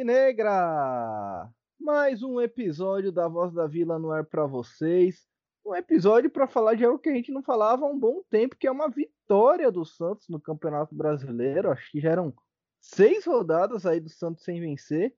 Alvinegra! 0.00 1.52
Mais 1.78 2.22
um 2.22 2.40
episódio 2.40 3.12
da 3.12 3.28
Voz 3.28 3.52
da 3.52 3.66
Vila 3.66 3.98
no 3.98 4.10
ar 4.10 4.24
para 4.24 4.46
vocês. 4.46 5.26
Um 5.64 5.74
episódio 5.74 6.30
para 6.30 6.48
falar 6.48 6.74
de 6.74 6.86
algo 6.86 6.98
que 6.98 7.10
a 7.10 7.14
gente 7.14 7.30
não 7.30 7.42
falava 7.42 7.84
há 7.84 7.88
um 7.88 7.98
bom 7.98 8.22
tempo, 8.30 8.56
que 8.56 8.66
é 8.66 8.70
uma 8.70 8.88
vitória 8.88 9.70
do 9.70 9.84
Santos 9.84 10.26
no 10.30 10.40
Campeonato 10.40 10.94
Brasileiro. 10.94 11.70
Acho 11.70 11.90
que 11.90 12.00
já 12.00 12.12
eram 12.12 12.32
seis 12.80 13.26
rodadas 13.26 13.84
aí 13.84 14.00
do 14.00 14.08
Santos 14.08 14.42
sem 14.42 14.58
vencer. 14.58 15.14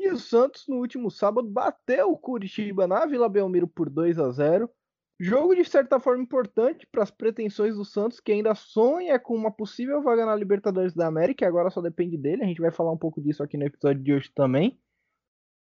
E 0.00 0.08
o 0.08 0.18
Santos 0.18 0.64
no 0.66 0.76
último 0.76 1.10
sábado 1.10 1.46
bateu 1.46 2.10
o 2.10 2.16
Curitiba 2.16 2.86
na 2.86 3.04
Vila 3.04 3.28
Belmiro 3.28 3.68
por 3.68 3.90
2 3.90 4.18
a 4.18 4.30
0. 4.30 4.70
Jogo 5.24 5.54
de 5.54 5.64
certa 5.64 6.00
forma 6.00 6.20
importante 6.20 6.84
para 6.84 7.04
as 7.04 7.10
pretensões 7.12 7.76
do 7.76 7.84
Santos, 7.84 8.18
que 8.18 8.32
ainda 8.32 8.56
sonha 8.56 9.20
com 9.20 9.36
uma 9.36 9.52
possível 9.52 10.02
vaga 10.02 10.26
na 10.26 10.34
Libertadores 10.34 10.94
da 10.94 11.06
América, 11.06 11.46
agora 11.46 11.70
só 11.70 11.80
depende 11.80 12.18
dele. 12.18 12.42
A 12.42 12.46
gente 12.48 12.60
vai 12.60 12.72
falar 12.72 12.90
um 12.90 12.98
pouco 12.98 13.22
disso 13.22 13.40
aqui 13.40 13.56
no 13.56 13.64
episódio 13.64 14.02
de 14.02 14.12
hoje 14.12 14.32
também. 14.34 14.76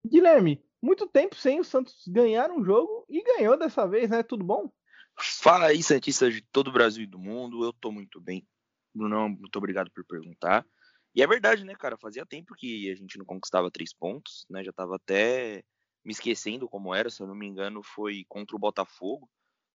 Guilherme, 0.08 0.64
muito 0.82 1.06
tempo 1.08 1.36
sem 1.36 1.60
o 1.60 1.66
Santos 1.66 2.08
ganhar 2.08 2.50
um 2.52 2.64
jogo 2.64 3.06
e 3.10 3.22
ganhou 3.22 3.60
dessa 3.60 3.86
vez, 3.86 4.10
né? 4.10 4.24
Tudo 4.24 4.46
bom? 4.46 4.72
Fala 5.20 5.66
aí, 5.66 5.84
Santistas 5.84 6.34
de 6.34 6.42
todo 6.42 6.70
o 6.70 6.72
Brasil 6.74 7.04
e 7.04 7.08
do 7.08 7.20
mundo. 7.20 7.62
Eu 7.66 7.74
tô 7.74 7.92
muito 7.92 8.22
bem. 8.22 8.48
Brunão, 8.96 9.28
muito 9.28 9.58
obrigado 9.58 9.92
por 9.92 10.06
perguntar. 10.06 10.66
E 11.14 11.22
é 11.22 11.28
verdade, 11.28 11.66
né, 11.66 11.76
cara? 11.76 11.98
Fazia 11.98 12.26
tempo 12.26 12.56
que 12.56 12.90
a 12.90 12.96
gente 12.96 13.18
não 13.18 13.26
conquistava 13.26 13.70
três 13.70 13.94
pontos, 13.94 14.46
né? 14.50 14.64
Já 14.64 14.72
tava 14.72 14.96
até 14.96 15.66
me 16.06 16.14
esquecendo 16.14 16.70
como 16.70 16.96
era, 16.96 17.10
se 17.10 17.22
eu 17.22 17.28
não 17.28 17.36
me 17.36 17.46
engano, 17.46 17.84
foi 17.84 18.24
contra 18.30 18.56
o 18.56 18.60
Botafogo 18.60 19.30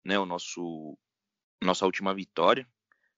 né, 0.04 0.20
o 0.20 0.26
nosso 0.26 0.98
nossa 1.62 1.86
última 1.86 2.14
vitória, 2.14 2.68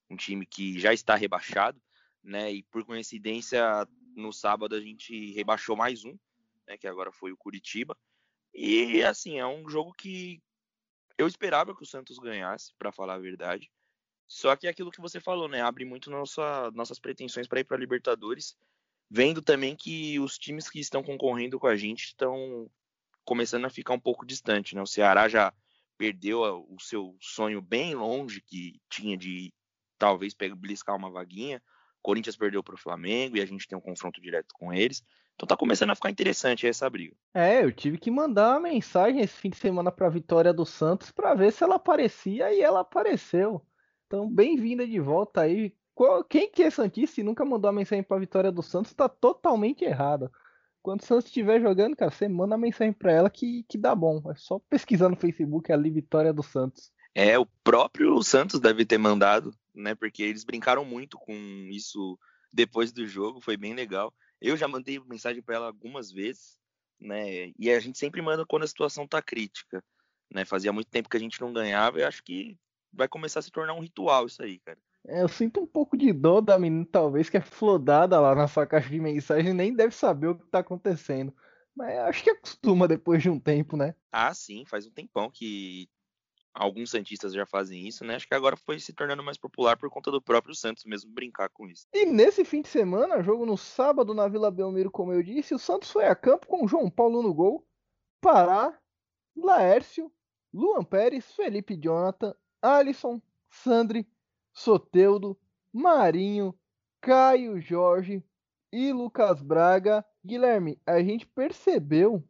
um 0.10 0.16
time 0.16 0.46
que 0.46 0.80
já 0.80 0.94
está 0.94 1.16
rebaixado, 1.16 1.82
né, 2.24 2.52
e 2.52 2.64
por 2.64 2.86
coincidência 2.86 3.88
no 4.16 4.32
sábado 4.32 4.76
a 4.76 4.80
gente 4.80 5.34
rebaixou 5.34 5.76
mais 5.76 6.06
um, 6.06 6.16
né, 6.68 6.78
que 6.78 6.88
agora 6.88 7.12
foi 7.12 7.32
o 7.32 7.38
Curitiba. 7.38 7.98
E 8.54 9.04
assim, 9.04 9.40
é 9.40 9.46
um 9.46 9.68
jogo 9.68 9.94
que 9.94 10.42
eu 11.18 11.28
esperava 11.28 11.76
que 11.76 11.84
o 11.84 11.88
Santos 11.88 12.20
ganhasse, 12.20 12.74
para 12.78 12.92
falar 12.92 13.16
a 13.16 13.20
verdade. 13.20 13.70
Só 14.28 14.56
que 14.56 14.68
é 14.68 14.70
aquilo 14.70 14.92
que 14.92 15.02
você 15.02 15.20
falou, 15.20 15.48
né, 15.48 15.62
abre 15.62 15.86
muito 15.86 16.10
nossa, 16.10 16.72
nossas 16.72 17.00
pretensões 17.00 17.48
para 17.48 17.60
ir 17.60 17.64
para 17.64 17.78
Libertadores, 17.78 18.56
vendo 19.10 19.42
também 19.42 19.76
que 19.76 20.20
os 20.20 20.38
times 20.38 20.70
que 20.70 20.80
estão 20.80 21.04
concorrendo 21.04 21.60
com 21.60 21.68
a 21.68 21.76
gente 21.76 22.06
estão 22.06 22.70
começando 23.24 23.66
a 23.66 23.70
ficar 23.70 23.94
um 23.94 24.00
pouco 24.00 24.26
distante, 24.26 24.76
né? 24.76 24.82
O 24.82 24.88
Ceará 24.88 25.28
já 25.28 25.54
perdeu 25.98 26.42
o 26.70 26.80
seu 26.80 27.16
sonho 27.20 27.62
bem 27.62 27.96
longe 27.96 28.42
que 28.42 28.80
tinha 28.90 29.18
de 29.18 29.54
talvez 29.98 30.34
pegar, 30.34 30.56
bliscar 30.56 30.96
uma 30.96 31.10
vaguinha. 31.10 31.62
Corinthians 32.02 32.38
perdeu 32.38 32.64
para 32.64 32.76
o 32.76 32.80
Flamengo 32.80 33.38
e 33.38 33.42
a 33.42 33.46
gente 33.46 33.68
tem 33.68 33.78
um 33.78 33.82
confronto 33.82 34.22
direto 34.22 34.54
com 34.54 34.72
eles. 34.72 35.04
Então 35.36 35.48
tá 35.48 35.58
começando 35.58 35.90
a 35.90 35.96
ficar 35.96 36.10
interessante 36.10 36.68
essa 36.68 36.90
briga. 36.90 37.16
É, 37.34 37.64
eu 37.64 37.72
tive 37.72 37.98
que 37.98 38.10
mandar 38.10 38.52
uma 38.52 38.70
mensagem 38.70 39.22
esse 39.22 39.34
fim 39.34 39.50
de 39.50 39.58
semana 39.58 39.92
para 39.92 40.08
a 40.08 40.10
vitória 40.10 40.54
do 40.54 40.66
Santos 40.66 41.12
para 41.12 41.34
ver 41.34 41.52
se 41.52 41.64
ela 41.64 41.76
aparecia 41.76 42.54
e 42.54 42.62
ela 42.62 42.82
apareceu. 42.82 43.66
Então, 44.06 44.32
bem-vinda 44.32 44.88
de 44.88 45.00
volta 45.00 45.42
aí. 45.42 45.76
Quem 46.30 46.50
que 46.50 46.64
é 46.64 46.70
Santista 46.70 47.22
e 47.22 47.24
nunca 47.24 47.44
mandou 47.44 47.70
uma 47.70 47.78
mensagem 47.78 48.04
para 48.04 48.18
a 48.18 48.20
vitória 48.20 48.52
do 48.52 48.62
Santos 48.62 48.92
está 48.92 49.10
totalmente 49.10 49.84
errado. 49.84 50.32
Quando 50.86 51.02
o 51.02 51.04
Santos 51.04 51.26
estiver 51.26 51.60
jogando, 51.60 51.96
cara, 51.96 52.12
você 52.12 52.28
manda 52.28 52.56
mensagem 52.56 52.94
pra 52.94 53.12
ela 53.12 53.28
que, 53.28 53.66
que 53.68 53.76
dá 53.76 53.96
bom. 53.96 54.22
É 54.30 54.36
só 54.36 54.60
pesquisar 54.70 55.10
no 55.10 55.16
Facebook 55.16 55.72
ali 55.72 55.90
Vitória 55.90 56.32
do 56.32 56.44
Santos. 56.44 56.92
É, 57.16 57.40
o 57.40 57.48
próprio 57.64 58.22
Santos 58.22 58.60
deve 58.60 58.86
ter 58.86 59.00
mandado, 59.00 59.52
né? 59.74 59.96
Porque 59.96 60.22
eles 60.22 60.44
brincaram 60.44 60.86
muito 60.86 61.18
com 61.18 61.34
isso 61.72 62.20
depois 62.54 62.92
do 62.92 63.08
jogo, 63.08 63.42
foi 63.42 63.58
bem 63.58 63.74
legal. 63.74 64.14
Eu 64.40 64.56
já 64.56 64.68
mandei 64.68 65.00
mensagem 65.00 65.42
para 65.42 65.56
ela 65.56 65.66
algumas 65.66 66.12
vezes, 66.12 66.60
né? 67.00 67.52
E 67.58 67.72
a 67.72 67.80
gente 67.80 67.98
sempre 67.98 68.22
manda 68.22 68.46
quando 68.46 68.62
a 68.62 68.68
situação 68.68 69.08
tá 69.08 69.24
crítica, 69.24 69.84
né? 70.32 70.46
Fazia 70.46 70.72
muito 70.72 70.92
tempo 70.92 71.10
que 71.10 71.18
a 71.18 71.20
gente 71.20 71.42
não 71.42 71.52
ganhava 71.52 72.00
e 72.00 72.04
acho 72.04 72.24
que 72.24 72.60
vai 72.94 73.08
começar 73.08 73.40
a 73.40 73.42
se 73.42 73.50
tornar 73.50 73.74
um 73.74 73.82
ritual 73.82 74.28
isso 74.28 74.44
aí, 74.44 74.60
cara. 74.60 74.78
É, 75.08 75.22
eu 75.22 75.28
sinto 75.28 75.60
um 75.60 75.68
pouco 75.68 75.98
de 75.98 76.12
dor 76.12 76.42
da 76.42 76.58
menina, 76.58 76.88
talvez, 76.92 77.30
que 77.30 77.38
é 77.38 77.42
flodada 77.42 78.20
lá 78.20 78.34
na 78.34 78.48
sua 78.48 78.66
caixa 78.66 78.90
de 78.90 79.00
mensagem 79.00 79.52
e 79.52 79.54
nem 79.54 79.74
deve 79.74 79.94
saber 79.94 80.28
o 80.28 80.36
que 80.36 80.46
tá 80.48 80.60
acontecendo. 80.60 81.34
Mas 81.76 81.98
acho 82.00 82.24
que 82.24 82.30
acostuma 82.30 82.88
depois 82.88 83.22
de 83.22 83.30
um 83.30 83.40
tempo, 83.40 83.76
né? 83.76 83.94
Ah, 84.12 84.34
sim, 84.34 84.66
faz 84.66 84.88
um 84.88 84.92
tempão 84.92 85.30
que 85.30 85.90
alguns 86.54 86.90
Santistas 86.90 87.34
já 87.34 87.46
fazem 87.46 87.86
isso, 87.86 88.06
né? 88.06 88.16
Acho 88.16 88.28
que 88.28 88.34
agora 88.34 88.56
foi 88.56 88.80
se 88.80 88.94
tornando 88.94 89.22
mais 89.22 89.38
popular 89.38 89.78
por 89.78 89.90
conta 89.90 90.10
do 90.10 90.22
próprio 90.22 90.56
Santos 90.56 90.86
mesmo 90.86 91.12
brincar 91.12 91.50
com 91.50 91.68
isso. 91.68 91.86
E 91.94 92.06
nesse 92.06 92.46
fim 92.46 92.62
de 92.62 92.70
semana, 92.70 93.22
jogo 93.22 93.46
no 93.46 93.58
sábado 93.58 94.14
na 94.14 94.28
Vila 94.28 94.50
Belmiro, 94.50 94.90
como 94.90 95.12
eu 95.12 95.22
disse, 95.22 95.54
o 95.54 95.60
Santos 95.60 95.92
foi 95.92 96.06
a 96.06 96.16
campo 96.16 96.48
com 96.48 96.68
João 96.68 96.90
Paulo 96.90 97.22
no 97.22 97.34
gol, 97.34 97.68
Pará, 98.22 98.80
Laércio, 99.36 100.10
Luan 100.54 100.84
Pérez, 100.84 101.30
Felipe 101.34 101.76
Jonathan, 101.76 102.34
Alisson, 102.62 103.22
Sandri, 103.50 104.08
Soteudo, 104.56 105.38
Marinho, 105.72 106.58
Caio 107.02 107.60
Jorge 107.60 108.24
e 108.72 108.94
Lucas 108.94 109.42
Braga. 109.42 110.04
Guilherme, 110.26 110.82
a 110.88 111.04
gente 111.04 111.28
percebeu 111.28 112.28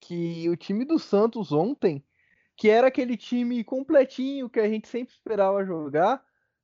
que 0.00 0.48
o 0.50 0.56
time 0.56 0.84
do 0.84 0.98
Santos 0.98 1.52
ontem, 1.52 2.04
que 2.56 2.68
era 2.68 2.88
aquele 2.88 3.16
time 3.16 3.62
completinho 3.62 4.50
que 4.50 4.58
a 4.58 4.68
gente 4.68 4.88
sempre 4.88 5.14
esperava 5.14 5.64
jogar, 5.64 6.22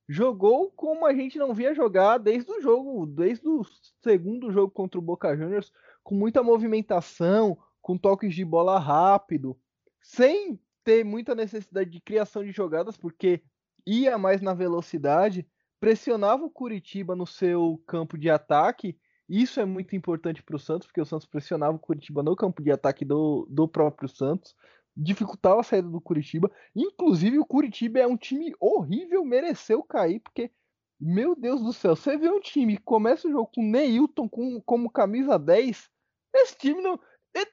jogou 0.09 0.71
como 0.73 1.07
a 1.07 1.15
gente 1.15 1.39
não 1.39 1.55
via 1.55 1.75
jogar 1.75 2.19
desde 2.19 2.51
o 2.51 2.61
jogo, 2.61 3.07
desde 3.07 3.49
o 3.49 3.65
segundo 4.03 4.51
jogo 4.51 4.71
contra 4.73 4.99
o 4.99 5.03
Boca 5.03 5.37
Juniors, 5.37 5.73
com 6.03 6.15
muita 6.15 6.43
movimentação, 6.43 7.57
com 7.81 7.97
toques 7.97 8.35
de 8.35 8.45
bola 8.45 8.79
rápido, 8.79 9.59
sem 10.03 10.61
ter 10.85 11.05
muita 11.05 11.35
necessidade 11.35 11.91
de 11.91 12.01
criação 12.01 12.45
de 12.45 12.53
jogadas, 12.53 12.97
porque 12.97 13.43
ia 13.87 14.19
mais 14.19 14.41
na 14.43 14.53
velocidade, 14.53 15.47
pressionava 15.79 16.45
o 16.45 16.51
Curitiba 16.51 17.15
no 17.15 17.27
seu 17.27 17.83
campo 17.87 18.19
de 18.19 18.29
ataque. 18.29 18.99
Isso 19.29 19.61
é 19.61 19.65
muito 19.65 19.95
importante 19.95 20.43
para 20.43 20.57
o 20.57 20.59
Santos, 20.59 20.87
porque 20.87 21.01
o 21.01 21.07
Santos 21.07 21.27
pressionava 21.27 21.77
o 21.77 21.81
Curitiba 21.81 22.23
no 22.23 22.35
campo 22.35 22.63
de 22.63 22.71
ataque 22.71 23.05
do, 23.05 23.47
do 23.51 23.69
próprio 23.69 24.09
Santos, 24.09 24.55
dificultava 24.97 25.61
a 25.61 25.65
saída 25.65 25.89
do 25.89 26.01
Curitiba. 26.01 26.51
Inclusive, 26.75 27.39
o 27.39 27.45
Curitiba 27.45 27.99
é 28.01 28.07
um 28.07 28.17
time 28.17 28.55
horrível, 28.59 29.25
mereceu 29.25 29.83
cair, 29.83 30.21
porque, 30.21 30.51
meu 30.99 31.37
Deus 31.37 31.63
do 31.63 31.73
céu, 31.73 31.95
você 31.95 32.17
vê 32.17 32.31
um 32.31 32.41
time 32.41 32.77
que 32.77 32.83
começa 32.83 33.29
o 33.29 33.31
jogo 33.31 33.51
com 33.55 33.63
Neilton 33.63 34.29
com, 34.29 34.61
como 34.63 34.91
camisa 34.91 35.39
10, 35.39 35.91
esse 36.35 36.57
time 36.57 36.83
não, 36.83 36.99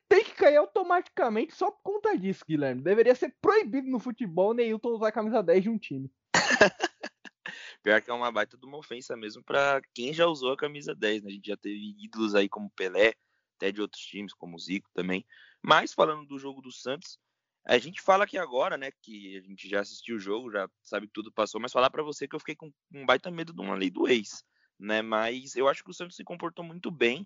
tem 0.08 0.24
que 0.24 0.36
cair 0.36 0.58
automaticamente 0.58 1.56
só 1.56 1.72
por 1.72 1.82
conta 1.84 2.18
disso, 2.18 2.46
Guilherme. 2.48 2.82
Deveria 2.82 3.16
ser 3.16 3.36
proibido 3.42 3.90
no 3.90 4.00
futebol 4.00 4.54
Neilton 4.54 4.90
usar 4.90 5.08
a 5.08 5.12
camisa 5.12 5.42
10 5.42 5.64
de 5.64 5.70
um 5.70 5.78
time. 5.78 6.12
Pior 7.84 8.02
que 8.02 8.10
é 8.10 8.14
uma 8.14 8.32
baita 8.32 8.58
de 8.58 8.66
uma 8.66 8.78
ofensa 8.78 9.16
mesmo 9.18 9.44
para 9.44 9.82
quem 9.94 10.14
já 10.14 10.26
usou 10.26 10.54
a 10.54 10.58
camisa 10.58 10.96
10, 10.96 11.24
né? 11.24 11.30
A 11.30 11.34
gente 11.34 11.48
já 11.48 11.58
teve 11.58 11.96
ídolos 12.00 12.36
aí 12.36 12.48
como 12.48 12.72
Pelé, 12.72 13.14
até 13.58 13.72
de 13.72 13.82
outros 13.82 14.02
times, 14.02 14.34
como 14.34 14.58
Zico 14.58 14.90
também. 14.94 15.26
Mas 15.62 15.94
falando 15.94 16.26
do 16.26 16.40
jogo 16.40 16.62
do 16.62 16.72
Santos, 16.72 17.20
a 17.66 17.78
gente 17.78 18.02
fala 18.02 18.26
aqui 18.26 18.38
agora, 18.38 18.78
né, 18.78 18.92
que 19.02 19.38
a 19.38 19.42
gente 19.42 19.70
já 19.70 19.80
assistiu 19.80 20.18
o 20.18 20.20
jogo, 20.20 20.52
já 20.52 20.70
sabe 20.82 21.08
que 21.08 21.14
tudo 21.14 21.32
passou, 21.32 21.62
mas 21.62 21.72
falar 21.72 21.90
para 21.90 22.04
você 22.04 22.28
que 22.28 22.36
eu 22.36 22.40
fiquei 22.40 22.56
com 22.56 22.72
um 22.94 23.06
baita 23.06 23.32
medo 23.32 23.54
de 23.54 23.62
uma 23.62 23.76
lei 23.76 23.90
do 23.90 24.08
ex, 24.08 24.44
né? 24.80 25.02
Mas 25.02 25.56
eu 25.56 25.68
acho 25.68 25.84
que 25.84 25.90
o 25.90 25.94
Santos 25.94 26.16
se 26.16 26.24
comportou 26.24 26.64
muito 26.64 26.92
bem, 26.92 27.26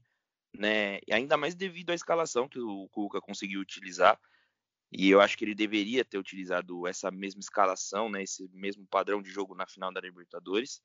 né? 0.54 1.00
E 1.08 1.14
ainda 1.14 1.38
mais 1.38 1.56
devido 1.56 1.90
à 1.90 1.96
escalação 1.96 2.48
que 2.48 2.60
o 2.60 2.88
Cuca 2.90 3.20
conseguiu 3.20 3.60
utilizar. 3.60 4.20
E 4.92 5.10
eu 5.10 5.20
acho 5.20 5.38
que 5.38 5.44
ele 5.44 5.56
deveria 5.56 6.06
ter 6.06 6.18
utilizado 6.18 6.88
essa 6.88 7.12
mesma 7.12 7.40
escalação, 7.40 8.10
né, 8.10 8.24
esse 8.24 8.48
mesmo 8.54 8.86
padrão 8.88 9.22
de 9.22 9.30
jogo 9.30 9.54
na 9.54 9.68
final 9.68 9.92
da 9.92 10.00
Libertadores, 10.00 10.82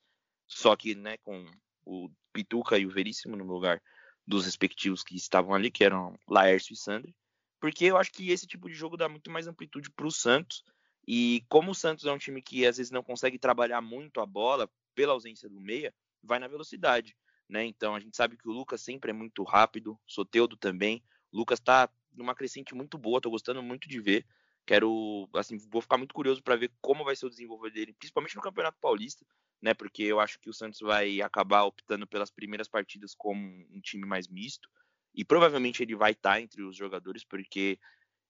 só 0.47 0.75
que 0.75 0.95
né, 0.95 1.17
com 1.19 1.45
o 1.85 2.11
Pituca 2.33 2.79
e 2.79 2.87
o 2.87 2.91
Veríssimo 2.91 3.37
no 3.37 3.45
lugar 3.45 3.81
dos 4.27 4.45
respectivos 4.45 5.03
que 5.03 5.17
estavam 5.17 5.55
ali, 5.55 5.71
que 5.71 5.85
eram 5.85 6.19
Laércio 6.29 6.73
e 6.73 6.77
Sandri, 6.77 7.15
porque 7.63 7.85
eu 7.85 7.97
acho 7.97 8.11
que 8.11 8.33
esse 8.33 8.45
tipo 8.45 8.69
de 8.69 8.75
jogo 8.75 8.97
dá 8.97 9.09
muito 9.09 9.31
mais 9.31 9.47
amplitude 9.47 9.89
para 9.89 10.05
o 10.05 10.11
Santos. 10.11 10.65
E 11.07 11.45
como 11.49 11.71
o 11.71 11.75
Santos 11.75 12.05
é 12.07 12.11
um 12.13 12.19
time 12.19 12.43
que 12.43 12.67
às 12.67 12.77
vezes 12.77 12.91
não 12.91 13.05
consegue 13.05 13.39
trabalhar 13.39 13.81
muito 13.81 14.21
a 14.21 14.27
bola 14.27 14.69
pela 14.97 15.13
ausência 15.13 15.49
do 15.49 15.61
meia, 15.61 15.95
vai 16.21 16.41
na 16.41 16.49
velocidade, 16.49 17.17
né? 17.49 17.65
Então 17.65 17.95
a 17.95 18.01
gente 18.01 18.17
sabe 18.17 18.37
que 18.37 18.49
o 18.49 18.53
Lucas 18.53 18.81
sempre 18.81 19.11
é 19.11 19.15
muito 19.15 19.45
rápido, 19.45 19.97
Soteudo 20.05 20.57
também. 20.57 21.05
O 21.31 21.39
Lucas 21.39 21.61
está 21.61 21.89
numa 22.15 22.35
crescente 22.35 22.75
muito 22.75 22.99
boa, 22.99 23.21
tô 23.21 23.31
gostando 23.31 23.63
muito 23.63 23.89
de 23.89 24.01
ver. 24.01 24.27
Quero, 24.65 25.29
assim, 25.35 25.59
vou 25.71 25.83
ficar 25.83 25.99
muito 25.99 26.15
curioso 26.15 26.43
para 26.43 26.55
ver 26.55 26.71
como 26.81 27.05
vai 27.05 27.17
ser 27.17 27.27
o 27.27 27.31
desenvolvimento 27.31 27.75
dele, 27.75 27.93
principalmente 27.95 28.37
no 28.37 28.43
Campeonato 28.43 28.79
Paulista, 28.81 29.27
né? 29.61 29.75
Porque 29.75 30.05
eu 30.05 30.21
acho 30.21 30.39
que 30.39 30.49
o 30.49 30.55
Santos 30.55 30.81
vai 30.81 31.21
acabar 31.21 31.65
optando 31.65 32.07
pelas 32.07 32.31
primeiras 32.31 32.69
partidas 32.69 33.15
como 33.15 33.41
um 33.71 33.81
time 33.81 34.07
mais 34.07 34.29
misto. 34.29 34.69
E 35.15 35.25
provavelmente 35.25 35.83
ele 35.83 35.97
vai 35.97 36.13
estar 36.13 36.35
tá 36.35 36.41
entre 36.41 36.63
os 36.63 36.77
jogadores, 36.77 37.25
porque 37.25 37.79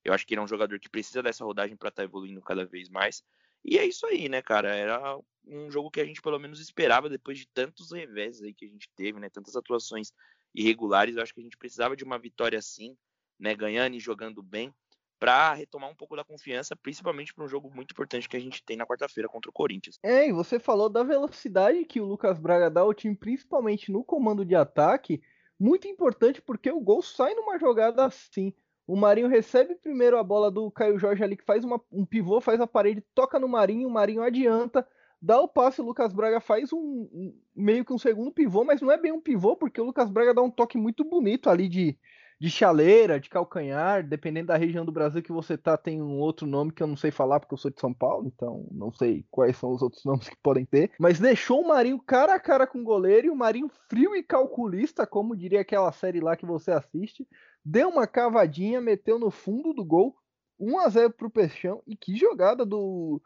eu 0.05 0.13
acho 0.13 0.27
que 0.27 0.35
ele 0.35 0.41
é 0.41 0.45
um 0.45 0.49
jogador 0.49 0.81
que 0.81 0.89
precisa 0.89 1.23
dessa 1.23 1.45
rodagem 1.45 1.77
para 1.77 1.91
estar 1.91 2.03
tá 2.03 2.05
evoluindo 2.05 2.41
cada 2.41 2.65
vez 2.65 2.89
mais. 2.89 3.23
E 3.65 3.79
é 3.79 3.85
isso 3.85 4.07
aí, 4.07 4.29
né, 4.29 4.43
cara? 4.43 4.75
Era 4.75 5.19
um 5.47 5.71
jogo 5.71 5.91
que 5.91 6.01
a 6.01 6.05
gente 6.05 6.21
pelo 6.21 6.39
menos 6.39 6.61
esperava 6.61 7.09
depois 7.09 7.39
de 7.39 7.47
tantos 7.47 7.93
revés 7.93 8.43
aí 8.43 8.53
que 8.53 8.65
a 8.65 8.69
gente 8.69 8.89
teve, 8.97 9.21
né? 9.21 9.29
Tantas 9.29 9.55
atuações 9.55 10.13
irregulares. 10.55 11.17
Eu 11.17 11.23
acho 11.23 11.33
que 11.33 11.41
a 11.41 11.45
gente 11.45 11.57
precisava 11.57 11.97
de 11.97 12.05
uma 12.05 12.19
vitória 12.19 12.59
assim, 12.59 12.97
né, 13.43 13.57
ganhando 13.57 13.97
e 13.97 14.01
jogando 14.01 14.41
bem, 14.41 14.73
para 15.19 15.53
retomar 15.53 15.91
um 15.91 15.95
pouco 15.95 16.17
da 16.17 16.25
confiança, 16.25 16.75
principalmente 16.75 17.35
para 17.35 17.45
um 17.45 17.49
jogo 17.49 17.71
muito 17.75 17.91
importante 17.91 18.29
que 18.29 18.37
a 18.37 18.41
gente 18.41 18.65
tem 18.65 18.77
na 18.77 18.87
quarta-feira 18.87 19.29
contra 19.29 19.51
o 19.51 19.53
Corinthians. 19.53 19.99
É, 20.03 20.29
e 20.29 20.33
você 20.33 20.59
falou 20.59 20.89
da 20.89 21.03
velocidade 21.03 21.85
que 21.85 22.01
o 22.01 22.05
Lucas 22.05 22.39
Braga 22.39 22.71
dá 22.71 22.81
ao 22.81 22.95
time, 22.95 23.15
principalmente 23.15 23.91
no 23.91 24.05
comando 24.05 24.45
de 24.45 24.55
ataque, 24.55 25.21
muito 25.59 25.87
importante 25.87 26.41
porque 26.41 26.71
o 26.71 26.81
gol 26.81 27.03
sai 27.03 27.35
numa 27.35 27.59
jogada 27.59 28.05
assim. 28.05 28.53
O 28.87 28.97
Marinho 28.97 29.29
recebe 29.29 29.77
primeiro 29.77 30.19
a 30.19 30.25
bola 30.25 30.51
do 30.51 30.71
Caio 30.71 30.99
Jorge 30.99 31.23
ali, 31.23 31.37
que 31.37 31.45
faz 31.45 31.65
uma, 31.65 31.81
um 31.91 32.05
pivô, 32.05 32.41
faz 32.41 32.61
a 32.61 32.67
parede, 32.67 33.05
toca 33.15 33.39
no 33.39 33.49
Marinho, 33.49 33.89
o 33.89 33.93
Marinho 33.93 34.23
adianta, 34.23 34.87
dá 35.21 35.41
o 35.41 35.47
passe, 35.47 35.81
o 35.81 35.85
Lucas 35.85 36.13
Braga 36.13 36.41
faz 36.41 36.73
um, 36.73 36.79
um, 36.79 37.41
meio 37.55 37.85
que 37.85 37.93
um 37.93 37.99
segundo 37.99 38.33
pivô, 38.33 38.65
mas 38.65 38.81
não 38.81 38.91
é 38.91 38.97
bem 38.97 39.13
um 39.13 39.21
pivô, 39.21 39.57
porque 39.57 39.81
o 39.81 39.85
Lucas 39.85 40.11
Braga 40.11 40.35
dá 40.35 40.43
um 40.43 40.51
toque 40.51 40.77
muito 40.77 41.05
bonito 41.05 41.49
ali 41.49 41.69
de, 41.69 41.97
de 42.43 42.51
chaleira, 42.51 43.21
de 43.21 43.31
calcanhar, 43.31 44.05
dependendo 44.05 44.49
da 44.49 44.57
região 44.57 44.85
do 44.85 44.91
Brasil 44.91 45.23
que 45.23 45.31
você 45.31 45.57
tá, 45.57 45.77
tem 45.77 46.03
um 46.03 46.19
outro 46.19 46.45
nome 46.45 46.73
que 46.73 46.83
eu 46.83 46.89
não 46.89 46.97
sei 46.97 47.13
falar 47.13 47.39
porque 47.39 47.55
eu 47.55 47.59
sou 47.59 47.71
de 47.71 47.79
São 47.79 47.95
Paulo, 47.95 48.27
então 48.27 48.67
não 48.73 48.91
sei 48.91 49.25
quais 49.31 49.57
são 49.57 49.71
os 49.71 49.81
outros 49.81 50.03
nomes 50.05 50.29
que 50.29 50.35
podem 50.43 50.65
ter. 50.65 50.91
Mas 50.99 51.21
deixou 51.21 51.61
o 51.61 51.69
Marinho 51.69 52.03
cara 52.03 52.35
a 52.35 52.41
cara 52.41 52.67
com 52.67 52.81
o 52.81 52.85
goleiro 52.85 53.29
e 53.29 53.31
o 53.31 53.37
Marinho 53.37 53.71
frio 53.89 54.17
e 54.17 54.25
calculista, 54.25 55.07
como 55.07 55.37
diria 55.37 55.61
aquela 55.61 55.93
série 55.93 56.19
lá 56.19 56.37
que 56.37 56.45
você 56.45 56.73
assiste, 56.73 57.29
deu 57.65 57.89
uma 57.89 58.09
cavadinha, 58.09 58.81
meteu 58.81 59.21
no 59.21 59.31
fundo 59.31 59.73
do 59.73 59.85
gol, 59.85 60.17
1 60.59 60.81
a 60.81 60.89
0 60.89 61.13
pro 61.13 61.31
Peixão 61.31 61.81
e 61.87 61.97
que 61.97 62.17
jogada 62.17 62.67
do 62.67 63.23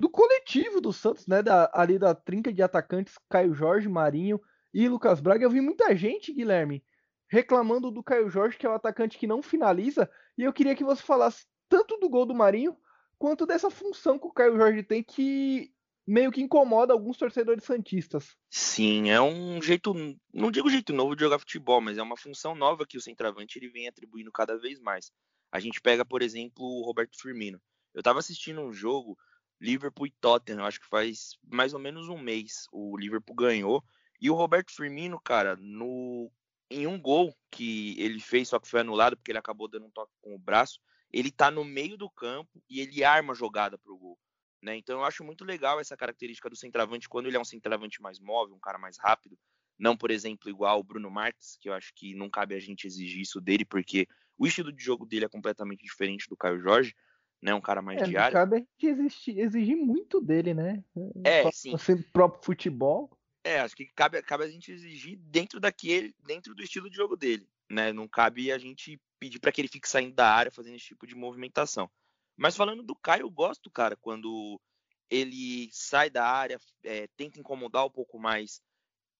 do 0.00 0.08
coletivo 0.08 0.80
do 0.80 0.94
Santos, 0.94 1.26
né, 1.26 1.42
da, 1.42 1.70
ali 1.74 1.98
da 1.98 2.14
trinca 2.14 2.50
de 2.50 2.62
atacantes 2.62 3.18
Caio 3.28 3.52
Jorge, 3.52 3.86
Marinho 3.86 4.40
e 4.72 4.88
Lucas 4.88 5.20
Braga. 5.20 5.44
Eu 5.44 5.50
vi 5.50 5.60
muita 5.60 5.94
gente, 5.94 6.32
Guilherme, 6.32 6.82
reclamando 7.28 7.90
do 7.90 8.02
Caio 8.02 8.30
Jorge, 8.30 8.56
que 8.56 8.66
é 8.66 8.68
o 8.68 8.74
atacante 8.74 9.18
que 9.18 9.26
não 9.26 9.42
finaliza, 9.42 10.10
e 10.36 10.42
eu 10.42 10.52
queria 10.52 10.74
que 10.74 10.84
você 10.84 11.02
falasse 11.02 11.44
tanto 11.68 11.96
do 11.98 12.08
gol 12.08 12.26
do 12.26 12.34
Marinho, 12.34 12.76
quanto 13.18 13.46
dessa 13.46 13.70
função 13.70 14.18
que 14.18 14.26
o 14.26 14.32
Caio 14.32 14.56
Jorge 14.56 14.82
tem 14.82 15.02
que 15.02 15.72
meio 16.06 16.30
que 16.30 16.40
incomoda 16.40 16.92
alguns 16.92 17.16
torcedores 17.16 17.64
santistas. 17.64 18.36
Sim, 18.48 19.10
é 19.10 19.20
um 19.20 19.60
jeito, 19.60 19.92
não 20.32 20.52
digo 20.52 20.70
jeito 20.70 20.92
novo 20.92 21.16
de 21.16 21.24
jogar 21.24 21.40
futebol, 21.40 21.80
mas 21.80 21.98
é 21.98 22.02
uma 22.02 22.16
função 22.16 22.54
nova 22.54 22.86
que 22.86 22.96
o 22.96 23.00
centroavante 23.00 23.58
ele 23.58 23.68
vem 23.68 23.88
atribuindo 23.88 24.30
cada 24.30 24.56
vez 24.56 24.78
mais. 24.78 25.10
A 25.50 25.58
gente 25.58 25.80
pega, 25.80 26.04
por 26.04 26.22
exemplo, 26.22 26.64
o 26.64 26.84
Roberto 26.84 27.20
Firmino. 27.20 27.60
Eu 27.92 28.00
estava 28.00 28.20
assistindo 28.20 28.60
um 28.60 28.72
jogo 28.72 29.18
Liverpool 29.60 30.06
e 30.06 30.14
Tottenham, 30.20 30.64
acho 30.64 30.80
que 30.80 30.86
faz 30.86 31.36
mais 31.42 31.74
ou 31.74 31.80
menos 31.80 32.08
um 32.08 32.18
mês. 32.18 32.66
O 32.70 32.96
Liverpool 32.96 33.34
ganhou 33.34 33.82
e 34.20 34.30
o 34.30 34.34
Roberto 34.34 34.72
Firmino, 34.72 35.20
cara, 35.20 35.56
no 35.56 36.30
em 36.70 36.86
um 36.86 37.00
gol 37.00 37.34
que 37.50 38.00
ele 38.00 38.20
fez, 38.20 38.48
só 38.48 38.58
que 38.58 38.68
foi 38.68 38.80
anulado 38.80 39.16
porque 39.16 39.30
ele 39.30 39.38
acabou 39.38 39.68
dando 39.68 39.86
um 39.86 39.90
toque 39.90 40.12
com 40.20 40.34
o 40.34 40.38
braço, 40.38 40.80
ele 41.12 41.30
tá 41.30 41.50
no 41.50 41.64
meio 41.64 41.96
do 41.96 42.10
campo 42.10 42.62
e 42.68 42.80
ele 42.80 43.04
arma 43.04 43.32
a 43.32 43.36
jogada 43.36 43.78
pro 43.78 43.96
gol. 43.96 44.18
Né? 44.62 44.76
Então 44.76 44.98
eu 44.98 45.04
acho 45.04 45.22
muito 45.22 45.44
legal 45.44 45.78
essa 45.78 45.96
característica 45.96 46.50
do 46.50 46.56
centroavante 46.56 47.08
quando 47.08 47.26
ele 47.26 47.36
é 47.36 47.40
um 47.40 47.44
centroavante 47.44 48.02
mais 48.02 48.18
móvel, 48.18 48.56
um 48.56 48.60
cara 48.60 48.78
mais 48.78 48.98
rápido, 48.98 49.38
não, 49.78 49.96
por 49.96 50.10
exemplo, 50.10 50.48
igual 50.48 50.80
o 50.80 50.84
Bruno 50.84 51.10
Marques, 51.10 51.58
que 51.60 51.68
eu 51.68 51.74
acho 51.74 51.92
que 51.94 52.14
não 52.14 52.30
cabe 52.30 52.54
a 52.54 52.58
gente 52.58 52.86
exigir 52.86 53.20
isso 53.20 53.40
dele, 53.40 53.64
porque 53.64 54.08
o 54.38 54.46
estilo 54.46 54.72
de 54.72 54.82
jogo 54.82 55.04
dele 55.04 55.26
é 55.26 55.28
completamente 55.28 55.82
diferente 55.84 56.28
do 56.28 56.36
Caio 56.36 56.60
Jorge, 56.60 56.94
né? 57.42 57.54
Um 57.54 57.60
cara 57.60 57.82
mais 57.82 58.00
é, 58.00 58.04
diário. 58.04 58.32
Cabe 58.32 58.56
a 58.56 58.58
gente 58.58 58.86
exigir, 58.86 59.38
exigir 59.38 59.76
muito 59.76 60.20
dele, 60.20 60.54
né? 60.54 60.82
É, 61.24 61.50
sim. 61.52 61.76
Sendo 61.76 62.02
próprio 62.12 62.42
futebol. 62.42 63.15
É, 63.46 63.60
acho 63.60 63.76
que 63.76 63.86
cabe, 63.86 64.20
cabe 64.22 64.42
a 64.42 64.48
gente 64.48 64.72
exigir 64.72 65.16
dentro 65.18 65.60
daquele, 65.60 66.12
dentro 66.26 66.52
do 66.52 66.64
estilo 66.64 66.90
de 66.90 66.96
jogo 66.96 67.16
dele, 67.16 67.48
né? 67.70 67.92
Não 67.92 68.08
cabe 68.08 68.50
a 68.50 68.58
gente 68.58 69.00
pedir 69.20 69.38
para 69.38 69.52
que 69.52 69.60
ele 69.60 69.68
fique 69.68 69.88
saindo 69.88 70.16
da 70.16 70.28
área 70.28 70.50
fazendo 70.50 70.74
esse 70.74 70.86
tipo 70.86 71.06
de 71.06 71.14
movimentação. 71.14 71.88
Mas 72.36 72.56
falando 72.56 72.82
do 72.82 72.96
Caio, 72.96 73.22
eu 73.22 73.30
gosto, 73.30 73.70
cara, 73.70 73.94
quando 73.94 74.60
ele 75.08 75.70
sai 75.70 76.10
da 76.10 76.28
área, 76.28 76.58
é, 76.82 77.06
tenta 77.16 77.38
incomodar 77.38 77.86
um 77.86 77.90
pouco 77.90 78.18
mais 78.18 78.60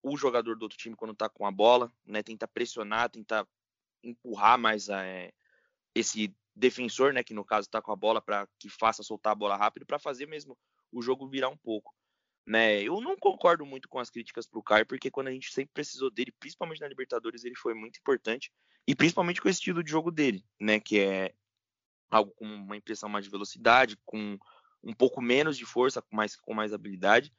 o 0.02 0.16
jogador 0.16 0.56
do 0.56 0.64
outro 0.64 0.76
time 0.76 0.96
quando 0.96 1.14
tá 1.14 1.28
com 1.28 1.46
a 1.46 1.52
bola, 1.52 1.92
né? 2.04 2.20
Tenta 2.20 2.48
pressionar, 2.48 3.08
tenta 3.08 3.46
empurrar 4.02 4.58
mais 4.58 4.88
é, 4.88 5.32
esse 5.94 6.34
defensor, 6.52 7.12
né? 7.12 7.22
Que 7.22 7.32
no 7.32 7.44
caso 7.44 7.70
tá 7.70 7.80
com 7.80 7.92
a 7.92 7.96
bola 7.96 8.20
para 8.20 8.48
que 8.58 8.68
faça 8.68 9.04
soltar 9.04 9.34
a 9.34 9.36
bola 9.36 9.56
rápido, 9.56 9.86
para 9.86 10.00
fazer 10.00 10.26
mesmo 10.26 10.58
o 10.90 11.00
jogo 11.00 11.28
virar 11.28 11.48
um 11.48 11.56
pouco 11.56 11.94
né? 12.46 12.80
Eu 12.80 13.00
não 13.00 13.16
concordo 13.16 13.66
muito 13.66 13.88
com 13.88 13.98
as 13.98 14.08
críticas 14.08 14.46
pro 14.46 14.62
Caio, 14.62 14.86
porque 14.86 15.10
quando 15.10 15.28
a 15.28 15.32
gente 15.32 15.52
sempre 15.52 15.72
precisou 15.74 16.10
dele, 16.10 16.32
principalmente 16.38 16.80
na 16.80 16.88
Libertadores, 16.88 17.44
ele 17.44 17.56
foi 17.56 17.74
muito 17.74 17.98
importante, 17.98 18.52
e 18.86 18.94
principalmente 18.94 19.40
com 19.40 19.48
o 19.48 19.50
estilo 19.50 19.82
de 19.82 19.90
jogo 19.90 20.12
dele, 20.12 20.44
né? 20.60 20.78
Que 20.78 21.00
é 21.00 21.34
algo 22.10 22.30
com 22.32 22.44
uma 22.44 22.76
impressão 22.76 23.08
mais 23.08 23.24
de 23.24 23.30
velocidade, 23.30 23.98
com 24.04 24.38
um 24.82 24.94
pouco 24.94 25.20
menos 25.20 25.56
de 25.58 25.66
força, 25.66 26.00
com 26.00 26.14
mais, 26.14 26.36
com 26.36 26.54
mais 26.54 26.72
habilidade. 26.72 27.32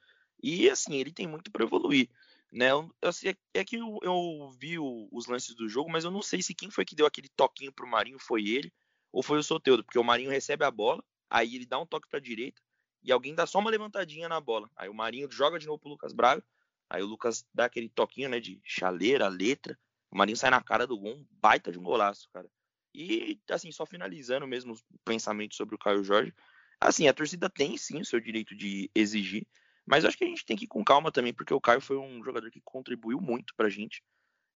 E 0.44 0.70
assim, 0.70 0.96
ele 0.96 1.14
tem 1.14 1.26
muito 1.26 1.50
para 1.52 1.64
evoluir. 1.64 2.10
Né? 2.52 2.72
Eu, 2.72 2.92
assim, 3.02 3.34
é 3.54 3.64
que 3.64 3.78
eu, 3.78 4.00
eu 4.02 4.52
vi 4.60 4.78
o, 4.78 5.08
os 5.12 5.28
lances 5.28 5.56
do 5.56 5.68
jogo, 5.68 5.90
mas 5.90 6.04
eu 6.04 6.12
não 6.12 6.22
sei 6.22 6.42
se 6.42 6.54
quem 6.54 6.70
foi 6.70 6.86
que 6.86 6.96
deu 6.96 7.06
aquele 7.06 7.30
toquinho 7.30 7.72
pro 7.72 7.88
Marinho 7.88 8.20
foi 8.20 8.46
ele 8.46 8.72
ou 9.12 9.24
foi 9.24 9.38
o 9.38 9.44
Soteudo, 9.44 9.84
porque 9.84 10.00
o 10.00 10.04
Marinho 10.04 10.30
recebe 10.30 10.64
a 10.66 10.72
bola, 10.72 11.04
aí 11.30 11.56
ele 11.56 11.66
dá 11.66 11.80
um 11.80 11.86
toque 11.86 12.08
para 12.10 12.20
direita, 12.20 12.62
e 13.04 13.12
alguém 13.12 13.36
dá 13.36 13.46
só 13.46 13.60
uma 13.60 13.70
levantadinha 13.70 14.28
na 14.28 14.40
bola. 14.40 14.70
Aí 14.76 14.90
o 14.90 14.94
Marinho 14.94 15.30
joga 15.32 15.60
de 15.60 15.68
novo 15.68 15.80
pro 15.80 15.90
Lucas 15.90 16.14
Braga. 16.14 16.44
Aí 16.90 17.02
o 17.02 17.06
Lucas 17.06 17.46
dá 17.54 17.66
aquele 17.66 17.90
toquinho, 17.90 18.30
né, 18.30 18.40
de 18.40 18.60
chaleira, 18.64 19.28
letra. 19.28 19.78
O 20.10 20.18
Marinho 20.18 20.38
sai 20.38 20.50
na 20.50 20.62
cara 20.62 20.88
do 20.88 20.98
gol, 20.98 21.16
um 21.16 21.26
baita 21.32 21.72
de 21.72 21.78
um 21.78 21.84
golaço, 21.84 22.30
cara. 22.34 22.50
E, 22.94 23.40
assim, 23.50 23.72
só 23.72 23.86
finalizando 23.86 24.48
mesmo 24.48 24.74
os 24.74 24.84
pensamentos 25.06 25.58
sobre 25.58 25.76
o 25.76 25.78
Caio 25.78 26.04
Jorge. 26.04 26.34
Assim, 26.80 27.08
a 27.08 27.14
torcida 27.14 27.50
tem 27.50 27.78
sim 27.78 28.00
o 28.00 28.06
seu 28.06 28.20
direito 28.20 28.56
de 28.56 28.90
exigir, 28.96 29.46
mas 29.86 30.04
eu 30.04 30.10
acho 30.10 30.18
que 30.18 30.24
a 30.24 30.28
gente 30.28 30.46
tem 30.46 30.56
que 30.56 30.66
ir 30.66 30.68
com 30.68 30.84
calma 30.84 31.12
também, 31.12 31.34
porque 31.34 31.54
o 31.54 31.62
Caio 31.62 31.82
foi 31.82 31.98
um 31.98 32.24
jogador 32.24 32.52
que 32.52 32.62
contribuiu 32.62 33.20
muito 33.20 33.54
pra 33.56 33.70
gente 33.70 34.04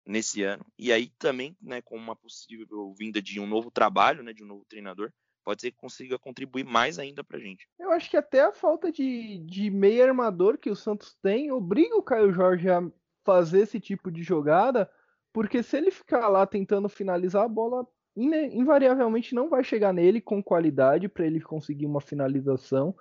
nesse 0.06 0.44
ano. 0.44 0.66
E 0.78 0.92
aí 0.92 1.10
também, 1.20 1.56
né, 1.62 1.82
com 1.82 1.96
uma 1.96 2.16
possível 2.16 2.94
vinda 2.94 3.22
de 3.22 3.40
um 3.40 3.48
novo 3.48 3.70
trabalho, 3.70 4.24
né, 4.24 4.34
de 4.34 4.44
um 4.44 4.48
novo 4.48 4.66
treinador, 4.66 5.14
pode 5.50 5.62
ser 5.64 5.72
que 5.72 5.78
consiga 5.78 6.20
contribuir 6.20 6.64
mais 6.64 7.00
ainda 7.00 7.24
pra 7.24 7.40
gente. 7.40 7.68
Eu 7.80 7.92
acho 7.92 8.08
que 8.08 8.16
até 8.16 8.42
a 8.42 8.52
falta 8.52 8.92
de, 8.92 9.40
de 9.40 9.72
meio 9.72 10.04
armador 10.04 10.60
que 10.60 10.70
o 10.70 10.76
Santos 10.76 11.18
tem 11.24 11.52
obriga 11.52 11.96
o 11.96 12.04
Caio 12.04 12.32
Jorge 12.32 12.70
a 12.70 12.84
fazer 13.26 13.62
esse 13.62 13.80
tipo 13.80 14.12
de 14.12 14.22
jogada, 14.22 14.88
porque 15.34 15.64
se 15.64 15.76
ele 15.76 15.90
ficar 15.90 16.28
lá 16.28 16.46
tentando 16.46 16.88
finalizar 16.88 17.46
a 17.46 17.48
bola, 17.48 17.88
invariavelmente 18.16 19.34
não 19.34 19.50
vai 19.50 19.64
chegar 19.64 19.92
nele 19.92 20.22
com 20.22 20.44
qualidade 20.44 21.10
para 21.10 21.26
ele 21.26 21.42
conseguir 21.42 21.88
uma 21.88 22.00
finalização. 22.00 22.96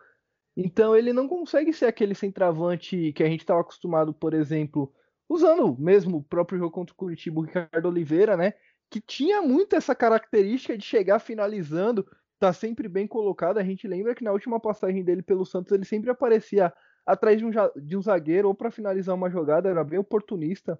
Então 0.56 0.96
ele 0.96 1.12
não 1.12 1.28
consegue 1.28 1.70
ser 1.74 1.84
aquele 1.84 2.14
centroavante 2.14 3.12
que 3.12 3.22
a 3.22 3.28
gente 3.28 3.40
estava 3.40 3.60
acostumado, 3.60 4.14
por 4.14 4.32
exemplo, 4.32 4.90
usando 5.28 5.76
mesmo 5.78 6.16
o 6.16 6.22
próprio 6.22 6.58
jogo 6.58 6.72
contra 6.72 6.94
o 6.94 6.96
Curitiba, 6.96 7.40
o 7.40 7.44
Ricardo 7.44 7.88
Oliveira, 7.88 8.38
né? 8.38 8.54
Que 8.88 9.02
tinha 9.02 9.42
muito 9.42 9.76
essa 9.76 9.94
característica 9.94 10.78
de 10.78 10.84
chegar 10.84 11.18
finalizando, 11.18 12.08
tá 12.38 12.52
sempre 12.52 12.88
bem 12.88 13.06
colocado. 13.06 13.58
A 13.58 13.64
gente 13.64 13.86
lembra 13.86 14.14
que 14.14 14.24
na 14.24 14.32
última 14.32 14.60
passagem 14.60 15.04
dele 15.04 15.22
pelo 15.22 15.44
Santos 15.44 15.72
ele 15.72 15.84
sempre 15.84 16.10
aparecia 16.10 16.72
atrás 17.04 17.38
de 17.38 17.44
um, 17.44 17.50
de 17.76 17.96
um 17.96 18.02
zagueiro 18.02 18.48
ou 18.48 18.54
para 18.54 18.70
finalizar 18.70 19.14
uma 19.14 19.30
jogada, 19.30 19.68
era 19.68 19.82
bem 19.82 19.98
oportunista. 19.98 20.78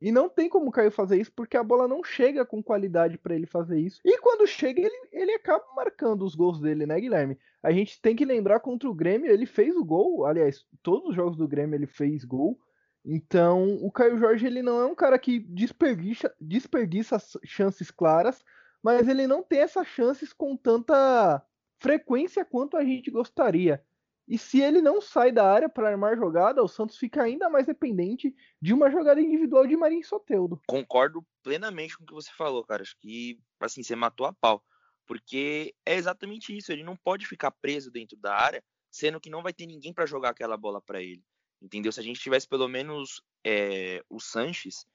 E 0.00 0.10
não 0.10 0.30
tem 0.30 0.48
como 0.48 0.68
o 0.68 0.72
Caio 0.72 0.90
fazer 0.90 1.20
isso 1.20 1.30
porque 1.34 1.56
a 1.56 1.62
bola 1.62 1.86
não 1.86 2.02
chega 2.02 2.46
com 2.46 2.62
qualidade 2.62 3.18
para 3.18 3.34
ele 3.34 3.46
fazer 3.46 3.78
isso. 3.78 4.00
E 4.02 4.16
quando 4.18 4.46
chega, 4.46 4.80
ele, 4.80 5.08
ele 5.12 5.32
acaba 5.32 5.62
marcando 5.76 6.24
os 6.24 6.34
gols 6.34 6.58
dele, 6.58 6.86
né, 6.86 6.98
Guilherme? 6.98 7.36
A 7.62 7.70
gente 7.70 8.00
tem 8.00 8.16
que 8.16 8.24
lembrar 8.24 8.60
contra 8.60 8.88
o 8.88 8.94
Grêmio, 8.94 9.30
ele 9.30 9.44
fez 9.44 9.76
o 9.76 9.84
gol. 9.84 10.24
Aliás, 10.24 10.64
todos 10.82 11.10
os 11.10 11.14
jogos 11.14 11.36
do 11.36 11.46
Grêmio 11.46 11.76
ele 11.76 11.86
fez 11.86 12.24
gol. 12.24 12.58
Então, 13.04 13.76
o 13.82 13.90
Caio 13.90 14.18
Jorge 14.18 14.46
ele 14.46 14.62
não 14.62 14.80
é 14.80 14.86
um 14.86 14.94
cara 14.94 15.18
que 15.18 15.38
desperdiça, 15.38 16.34
desperdiça 16.40 17.18
chances 17.44 17.90
claras, 17.90 18.42
mas 18.82 19.08
ele 19.08 19.26
não 19.26 19.42
tem 19.42 19.60
essas 19.60 19.86
chances 19.86 20.32
com 20.32 20.56
tanta 20.56 21.44
frequência 21.78 22.44
quanto 22.44 22.76
a 22.76 22.84
gente 22.84 23.10
gostaria. 23.10 23.84
E 24.28 24.38
se 24.38 24.60
ele 24.60 24.80
não 24.80 25.00
sai 25.00 25.32
da 25.32 25.44
área 25.44 25.68
para 25.68 25.88
armar 25.88 26.16
jogada, 26.16 26.62
o 26.62 26.68
Santos 26.68 26.96
fica 26.96 27.22
ainda 27.22 27.50
mais 27.50 27.66
dependente 27.66 28.32
de 28.62 28.72
uma 28.72 28.88
jogada 28.88 29.20
individual 29.20 29.66
de 29.66 29.76
Marinho 29.76 30.04
Soteudo. 30.04 30.62
Concordo 30.68 31.26
plenamente 31.42 31.96
com 31.96 32.04
o 32.04 32.06
que 32.06 32.14
você 32.14 32.30
falou, 32.30 32.64
cara. 32.64 32.82
Acho 32.82 32.96
que 33.00 33.40
assim, 33.58 33.82
você 33.82 33.96
matou 33.96 34.26
a 34.26 34.32
pau. 34.32 34.64
Porque 35.04 35.74
é 35.84 35.96
exatamente 35.96 36.56
isso, 36.56 36.70
ele 36.70 36.84
não 36.84 36.96
pode 36.96 37.26
ficar 37.26 37.50
preso 37.50 37.90
dentro 37.90 38.16
da 38.16 38.32
área, 38.32 38.62
sendo 38.88 39.20
que 39.20 39.28
não 39.28 39.42
vai 39.42 39.52
ter 39.52 39.66
ninguém 39.66 39.92
para 39.92 40.06
jogar 40.06 40.30
aquela 40.30 40.56
bola 40.56 40.80
para 40.80 41.02
ele. 41.02 41.24
Entendeu? 41.60 41.90
Se 41.90 41.98
a 41.98 42.02
gente 42.02 42.20
tivesse 42.20 42.46
pelo 42.46 42.68
menos 42.68 43.20
é, 43.44 44.04
o 44.08 44.20
Sanches 44.20 44.86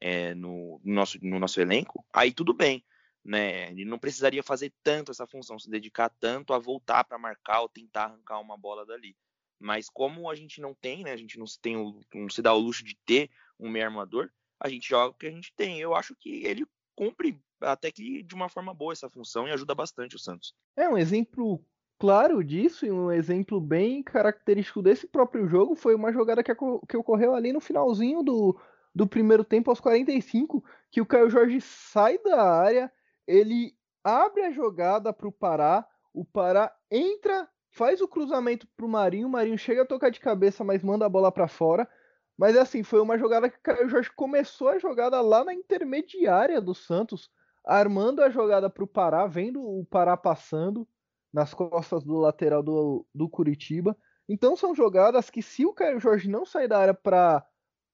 é, 0.00 0.34
no, 0.34 0.80
no, 0.82 0.94
nosso, 0.94 1.18
no 1.20 1.38
nosso 1.38 1.60
elenco, 1.60 2.02
aí 2.14 2.32
tudo 2.32 2.54
bem 2.54 2.82
né? 3.24 3.70
Ele 3.70 3.84
não 3.84 3.98
precisaria 3.98 4.42
fazer 4.42 4.72
tanto 4.82 5.10
essa 5.10 5.26
função, 5.26 5.58
se 5.58 5.70
dedicar 5.70 6.08
tanto 6.20 6.52
a 6.52 6.58
voltar 6.58 7.04
para 7.04 7.18
marcar 7.18 7.60
ou 7.60 7.68
tentar 7.68 8.04
arrancar 8.04 8.40
uma 8.40 8.56
bola 8.56 8.84
dali. 8.86 9.16
Mas 9.58 9.88
como 9.90 10.30
a 10.30 10.34
gente 10.34 10.60
não 10.60 10.74
tem, 10.74 11.04
né? 11.04 11.12
A 11.12 11.16
gente 11.16 11.38
não 11.38 11.46
se, 11.46 11.60
tem 11.60 11.76
não 12.14 12.30
se 12.30 12.40
dá 12.40 12.52
o 12.54 12.58
luxo 12.58 12.82
de 12.82 12.96
ter 13.04 13.30
um 13.58 13.68
meio 13.68 13.84
armador, 13.84 14.30
a 14.58 14.68
gente 14.68 14.88
joga 14.88 15.14
o 15.14 15.18
que 15.18 15.26
a 15.26 15.30
gente 15.30 15.52
tem. 15.54 15.78
Eu 15.78 15.94
acho 15.94 16.14
que 16.16 16.44
ele 16.44 16.66
cumpre 16.94 17.38
até 17.60 17.90
que 17.90 18.22
de 18.22 18.34
uma 18.34 18.48
forma 18.48 18.72
boa 18.72 18.92
essa 18.92 19.08
função 19.10 19.46
e 19.46 19.52
ajuda 19.52 19.74
bastante 19.74 20.16
o 20.16 20.18
Santos. 20.18 20.54
É 20.76 20.88
um 20.88 20.96
exemplo 20.96 21.62
claro 21.98 22.42
disso 22.42 22.86
e 22.86 22.90
um 22.90 23.12
exemplo 23.12 23.60
bem 23.60 24.02
característico 24.02 24.80
desse 24.80 25.06
próprio 25.06 25.46
jogo 25.46 25.74
foi 25.74 25.94
uma 25.94 26.10
jogada 26.10 26.42
que, 26.42 26.52
que 26.88 26.96
ocorreu 26.96 27.34
ali 27.34 27.52
no 27.52 27.60
finalzinho 27.60 28.22
do, 28.22 28.58
do 28.94 29.06
primeiro 29.06 29.44
tempo, 29.44 29.70
aos 29.70 29.80
45, 29.80 30.64
que 30.90 31.00
o 31.00 31.06
Caio 31.06 31.30
Jorge 31.30 31.60
sai 31.60 32.18
da 32.18 32.42
área, 32.42 32.90
ele 33.30 33.76
abre 34.02 34.42
a 34.42 34.50
jogada 34.50 35.12
para 35.12 35.28
o 35.28 35.32
Pará, 35.32 35.86
o 36.12 36.24
Pará 36.24 36.74
entra, 36.90 37.48
faz 37.70 38.00
o 38.00 38.08
cruzamento 38.08 38.66
para 38.76 38.84
o 38.84 38.88
Marinho, 38.88 39.28
o 39.28 39.30
Marinho 39.30 39.56
chega 39.56 39.82
a 39.82 39.86
tocar 39.86 40.10
de 40.10 40.18
cabeça, 40.18 40.64
mas 40.64 40.82
manda 40.82 41.06
a 41.06 41.08
bola 41.08 41.30
para 41.30 41.46
fora. 41.46 41.88
Mas 42.36 42.56
assim, 42.56 42.82
foi 42.82 43.00
uma 43.00 43.16
jogada 43.16 43.48
que 43.48 43.56
o 43.56 43.62
Caio 43.62 43.88
Jorge 43.88 44.10
começou 44.16 44.68
a 44.68 44.78
jogada 44.78 45.20
lá 45.20 45.44
na 45.44 45.54
intermediária 45.54 46.60
do 46.60 46.74
Santos, 46.74 47.30
armando 47.64 48.22
a 48.22 48.30
jogada 48.30 48.68
para 48.68 48.82
o 48.82 48.88
Pará, 48.88 49.26
vendo 49.26 49.62
o 49.62 49.84
Pará 49.84 50.16
passando 50.16 50.88
nas 51.32 51.54
costas 51.54 52.02
do 52.02 52.16
lateral 52.16 52.62
do, 52.62 53.06
do 53.14 53.28
Curitiba. 53.28 53.96
Então 54.28 54.56
são 54.56 54.74
jogadas 54.74 55.30
que 55.30 55.42
se 55.42 55.64
o 55.64 55.72
Caio 55.72 56.00
Jorge 56.00 56.28
não 56.28 56.44
sair 56.44 56.66
da 56.66 56.78
área 56.78 56.94
para 56.94 57.46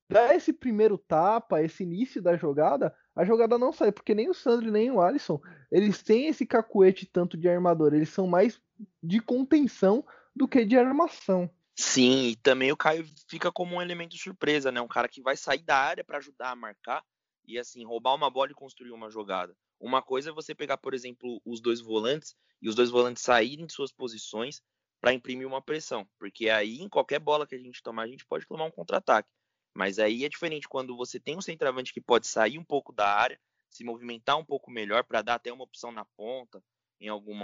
dar 0.09 0.35
esse 0.35 0.53
primeiro 0.53 0.97
tapa, 0.97 1.63
esse 1.63 1.83
início 1.83 2.23
da 2.23 2.37
jogada, 2.37 2.95
a 3.15 3.25
jogada 3.25 3.59
não 3.59 3.73
sai, 3.73 3.91
porque 3.91 4.15
nem 4.15 4.29
o 4.29 4.35
Sandro 4.35 4.71
nem 4.71 4.91
o 4.91 5.01
Alisson, 5.01 5.41
eles 5.71 6.03
têm 6.03 6.29
esse 6.29 6.47
cacuete 6.47 7.07
tanto 7.07 7.37
de 7.37 7.49
armador, 7.49 7.95
eles 7.95 8.11
são 8.11 8.27
mais 8.27 8.61
de 9.03 9.21
contenção 9.21 10.05
do 10.35 10.47
que 10.47 10.65
de 10.65 10.77
armação. 10.77 11.51
Sim, 11.79 12.29
e 12.29 12.37
também 12.37 12.73
o 12.73 12.77
Caio 12.77 13.07
fica 13.29 13.53
como 13.53 13.77
um 13.77 13.83
elemento 13.83 14.17
surpresa, 14.17 14.73
né? 14.73 14.81
Um 14.81 14.89
cara 14.89 15.09
que 15.09 15.21
vai 15.21 15.37
sair 15.37 15.63
da 15.63 15.77
área 15.77 16.03
para 16.03 16.19
ajudar 16.19 16.51
a 16.51 16.57
marcar 16.57 17.05
e 17.47 17.59
assim 17.59 17.85
roubar 17.85 18.15
uma 18.15 18.31
bola 18.31 18.51
e 18.51 18.55
construir 18.55 18.93
uma 18.93 19.11
jogada. 19.11 19.55
Uma 19.79 20.01
coisa 20.01 20.31
é 20.31 20.33
você 20.33 20.55
pegar, 20.55 20.79
por 20.79 20.95
exemplo, 20.95 21.41
os 21.45 21.61
dois 21.61 21.81
volantes 21.81 22.35
e 22.63 22.69
os 22.69 22.75
dois 22.75 22.91
volantes 22.91 23.23
saírem 23.23 23.67
de 23.67 23.75
suas 23.75 23.93
posições 23.93 24.63
para 25.01 25.13
imprimir 25.13 25.47
uma 25.47 25.61
pressão, 25.61 26.09
porque 26.19 26.49
aí 26.49 26.81
em 26.81 26.89
qualquer 26.89 27.19
bola 27.19 27.47
que 27.47 27.55
a 27.55 27.59
gente 27.59 27.83
tomar, 27.83 28.05
a 28.05 28.09
gente 28.09 28.25
pode 28.27 28.47
tomar 28.47 28.65
um 28.65 28.71
contra-ataque. 28.71 29.29
Mas 29.77 29.99
aí 29.99 30.25
é 30.25 30.29
diferente 30.29 30.69
quando 30.69 30.97
você 30.97 31.21
tem 31.21 31.37
um 31.37 31.43
centroavante 31.43 31.93
que 31.93 32.01
pode 32.01 32.27
sair 32.27 32.59
um 32.59 32.65
pouco 32.65 32.93
da 32.93 33.07
área, 33.07 33.39
se 33.71 33.85
movimentar 33.85 34.39
um 34.39 34.45
pouco 34.45 34.71
melhor 34.71 35.05
para 35.05 35.21
dar 35.21 35.35
até 35.35 35.53
uma 35.53 35.65
opção 35.65 35.93
na 35.93 36.05
ponta, 36.17 36.63
em 36.99 37.09
algum 37.09 37.35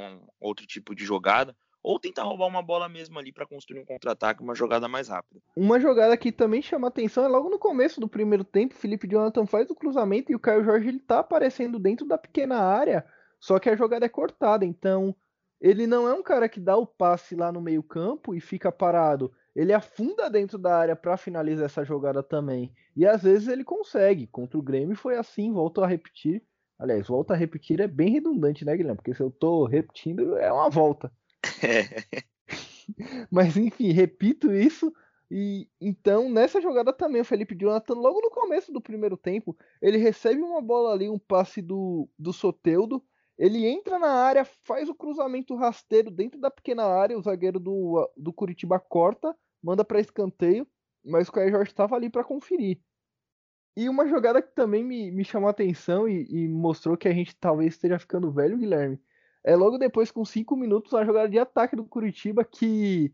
outro 0.40 0.66
tipo 0.66 0.94
de 0.94 1.04
jogada, 1.04 1.54
ou 1.82 2.00
tentar 2.00 2.22
roubar 2.22 2.46
uma 2.46 2.62
bola 2.62 2.88
mesmo 2.88 3.18
ali 3.18 3.32
para 3.32 3.46
construir 3.46 3.80
um 3.80 3.84
contra-ataque, 3.84 4.42
uma 4.42 4.54
jogada 4.54 4.88
mais 4.88 5.08
rápida. 5.08 5.42
Uma 5.54 5.78
jogada 5.78 6.16
que 6.16 6.32
também 6.32 6.62
chama 6.62 6.88
atenção 6.88 7.24
é 7.24 7.28
logo 7.28 7.50
no 7.50 7.58
começo 7.58 8.00
do 8.00 8.08
primeiro 8.08 8.44
tempo, 8.44 8.74
Felipe 8.74 9.06
Jonathan 9.06 9.46
faz 9.46 9.68
o 9.68 9.74
cruzamento 9.74 10.32
e 10.32 10.34
o 10.34 10.40
Caio 10.40 10.64
Jorge 10.64 10.88
ele 10.88 11.00
tá 11.00 11.18
aparecendo 11.18 11.78
dentro 11.78 12.06
da 12.06 12.16
pequena 12.16 12.56
área, 12.56 13.04
só 13.38 13.58
que 13.58 13.68
a 13.68 13.76
jogada 13.76 14.06
é 14.06 14.08
cortada, 14.08 14.64
então 14.64 15.14
ele 15.60 15.86
não 15.86 16.08
é 16.08 16.14
um 16.14 16.22
cara 16.22 16.48
que 16.48 16.60
dá 16.60 16.76
o 16.76 16.86
passe 16.86 17.34
lá 17.34 17.52
no 17.52 17.60
meio-campo 17.60 18.34
e 18.34 18.40
fica 18.40 18.72
parado 18.72 19.32
ele 19.54 19.72
afunda 19.72 20.30
dentro 20.30 20.58
da 20.58 20.76
área 20.76 20.96
para 20.96 21.16
finalizar 21.16 21.66
essa 21.66 21.84
jogada 21.84 22.22
também. 22.22 22.72
E 22.96 23.06
às 23.06 23.22
vezes 23.22 23.48
ele 23.48 23.64
consegue. 23.64 24.26
Contra 24.26 24.58
o 24.58 24.62
Grêmio 24.62 24.96
foi 24.96 25.16
assim, 25.16 25.52
volto 25.52 25.82
a 25.82 25.86
repetir. 25.86 26.42
Aliás, 26.78 27.06
volta 27.06 27.34
a 27.34 27.36
repetir 27.36 27.80
é 27.80 27.86
bem 27.86 28.10
redundante, 28.10 28.64
né, 28.64 28.76
Guilherme? 28.76 28.96
Porque 28.96 29.14
se 29.14 29.22
eu 29.22 29.30
tô 29.30 29.64
repetindo, 29.66 30.36
é 30.36 30.52
uma 30.52 30.68
volta. 30.70 31.12
Mas 33.30 33.56
enfim, 33.56 33.92
repito 33.92 34.52
isso. 34.52 34.92
E 35.30 35.66
então, 35.80 36.28
nessa 36.30 36.60
jogada 36.60 36.92
também, 36.92 37.22
o 37.22 37.24
Felipe 37.24 37.54
Jonathan, 37.54 37.94
logo 37.94 38.20
no 38.20 38.30
começo 38.30 38.70
do 38.72 38.82
primeiro 38.82 39.16
tempo, 39.16 39.56
ele 39.80 39.96
recebe 39.96 40.42
uma 40.42 40.60
bola 40.60 40.92
ali, 40.92 41.08
um 41.08 41.18
passe 41.18 41.62
do, 41.62 42.08
do 42.18 42.32
Soteudo. 42.32 43.02
Ele 43.38 43.66
entra 43.66 43.98
na 43.98 44.10
área, 44.10 44.44
faz 44.44 44.88
o 44.88 44.94
cruzamento 44.94 45.54
rasteiro 45.56 46.10
dentro 46.10 46.40
da 46.40 46.50
pequena 46.50 46.84
área, 46.84 47.18
o 47.18 47.22
zagueiro 47.22 47.58
do, 47.58 48.10
do 48.16 48.32
Curitiba 48.32 48.78
corta, 48.78 49.34
manda 49.62 49.84
para 49.84 50.00
escanteio, 50.00 50.66
mas 51.04 51.28
o 51.28 51.32
Caio 51.32 51.50
Jorge 51.50 51.70
estava 51.70 51.96
ali 51.96 52.10
para 52.10 52.24
conferir. 52.24 52.80
E 53.76 53.88
uma 53.88 54.06
jogada 54.06 54.42
que 54.42 54.54
também 54.54 54.84
me, 54.84 55.10
me 55.10 55.24
chamou 55.24 55.48
a 55.48 55.50
atenção 55.50 56.06
e, 56.06 56.26
e, 56.28 56.48
mostrou 56.48 56.96
que 56.96 57.08
a 57.08 57.12
gente 57.12 57.34
talvez 57.36 57.74
esteja 57.74 57.98
ficando 57.98 58.30
velho, 58.30 58.58
Guilherme, 58.58 59.00
é 59.42 59.56
logo 59.56 59.78
depois, 59.78 60.10
com 60.10 60.24
cinco 60.24 60.56
minutos, 60.56 60.94
a 60.94 61.04
jogada 61.04 61.28
de 61.28 61.38
ataque 61.38 61.74
do 61.74 61.84
Curitiba, 61.84 62.44
que 62.44 63.12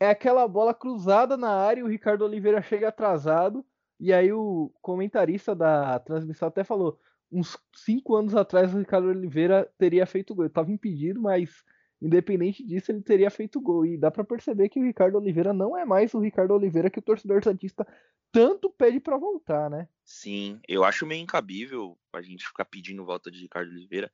é 0.00 0.08
aquela 0.08 0.46
bola 0.46 0.72
cruzada 0.72 1.36
na 1.36 1.50
área 1.50 1.80
e 1.80 1.84
o 1.84 1.88
Ricardo 1.88 2.24
Oliveira 2.24 2.62
chega 2.62 2.88
atrasado. 2.88 3.64
E 4.00 4.12
aí 4.12 4.32
o 4.32 4.72
comentarista 4.80 5.54
da 5.54 5.98
transmissão 5.98 6.48
até 6.48 6.62
falou: 6.64 6.98
uns 7.30 7.58
cinco 7.74 8.16
anos 8.16 8.34
atrás 8.34 8.74
o 8.74 8.78
Ricardo 8.78 9.08
Oliveira 9.08 9.70
teria 9.78 10.06
feito 10.06 10.34
gol. 10.34 10.44
Ele 10.44 10.50
estava 10.50 10.72
impedido, 10.72 11.20
mas 11.20 11.64
independente 12.00 12.64
disso, 12.64 12.92
ele 12.92 13.02
teria 13.02 13.30
feito 13.30 13.60
gol. 13.60 13.84
E 13.84 13.96
dá 13.96 14.10
para 14.10 14.24
perceber 14.24 14.68
que 14.68 14.78
o 14.78 14.84
Ricardo 14.84 15.16
Oliveira 15.16 15.52
não 15.52 15.76
é 15.76 15.84
mais 15.84 16.14
o 16.14 16.20
Ricardo 16.20 16.54
Oliveira 16.54 16.90
que 16.90 16.98
o 16.98 17.02
torcedor 17.02 17.42
Santista 17.42 17.86
tanto 18.30 18.70
pede 18.70 19.00
para 19.00 19.16
voltar, 19.16 19.70
né? 19.70 19.88
Sim, 20.04 20.60
eu 20.68 20.84
acho 20.84 21.06
meio 21.06 21.22
incabível 21.22 21.98
a 22.12 22.22
gente 22.22 22.46
ficar 22.46 22.64
pedindo 22.64 23.04
volta 23.04 23.30
de 23.30 23.40
Ricardo 23.40 23.70
Oliveira. 23.70 24.12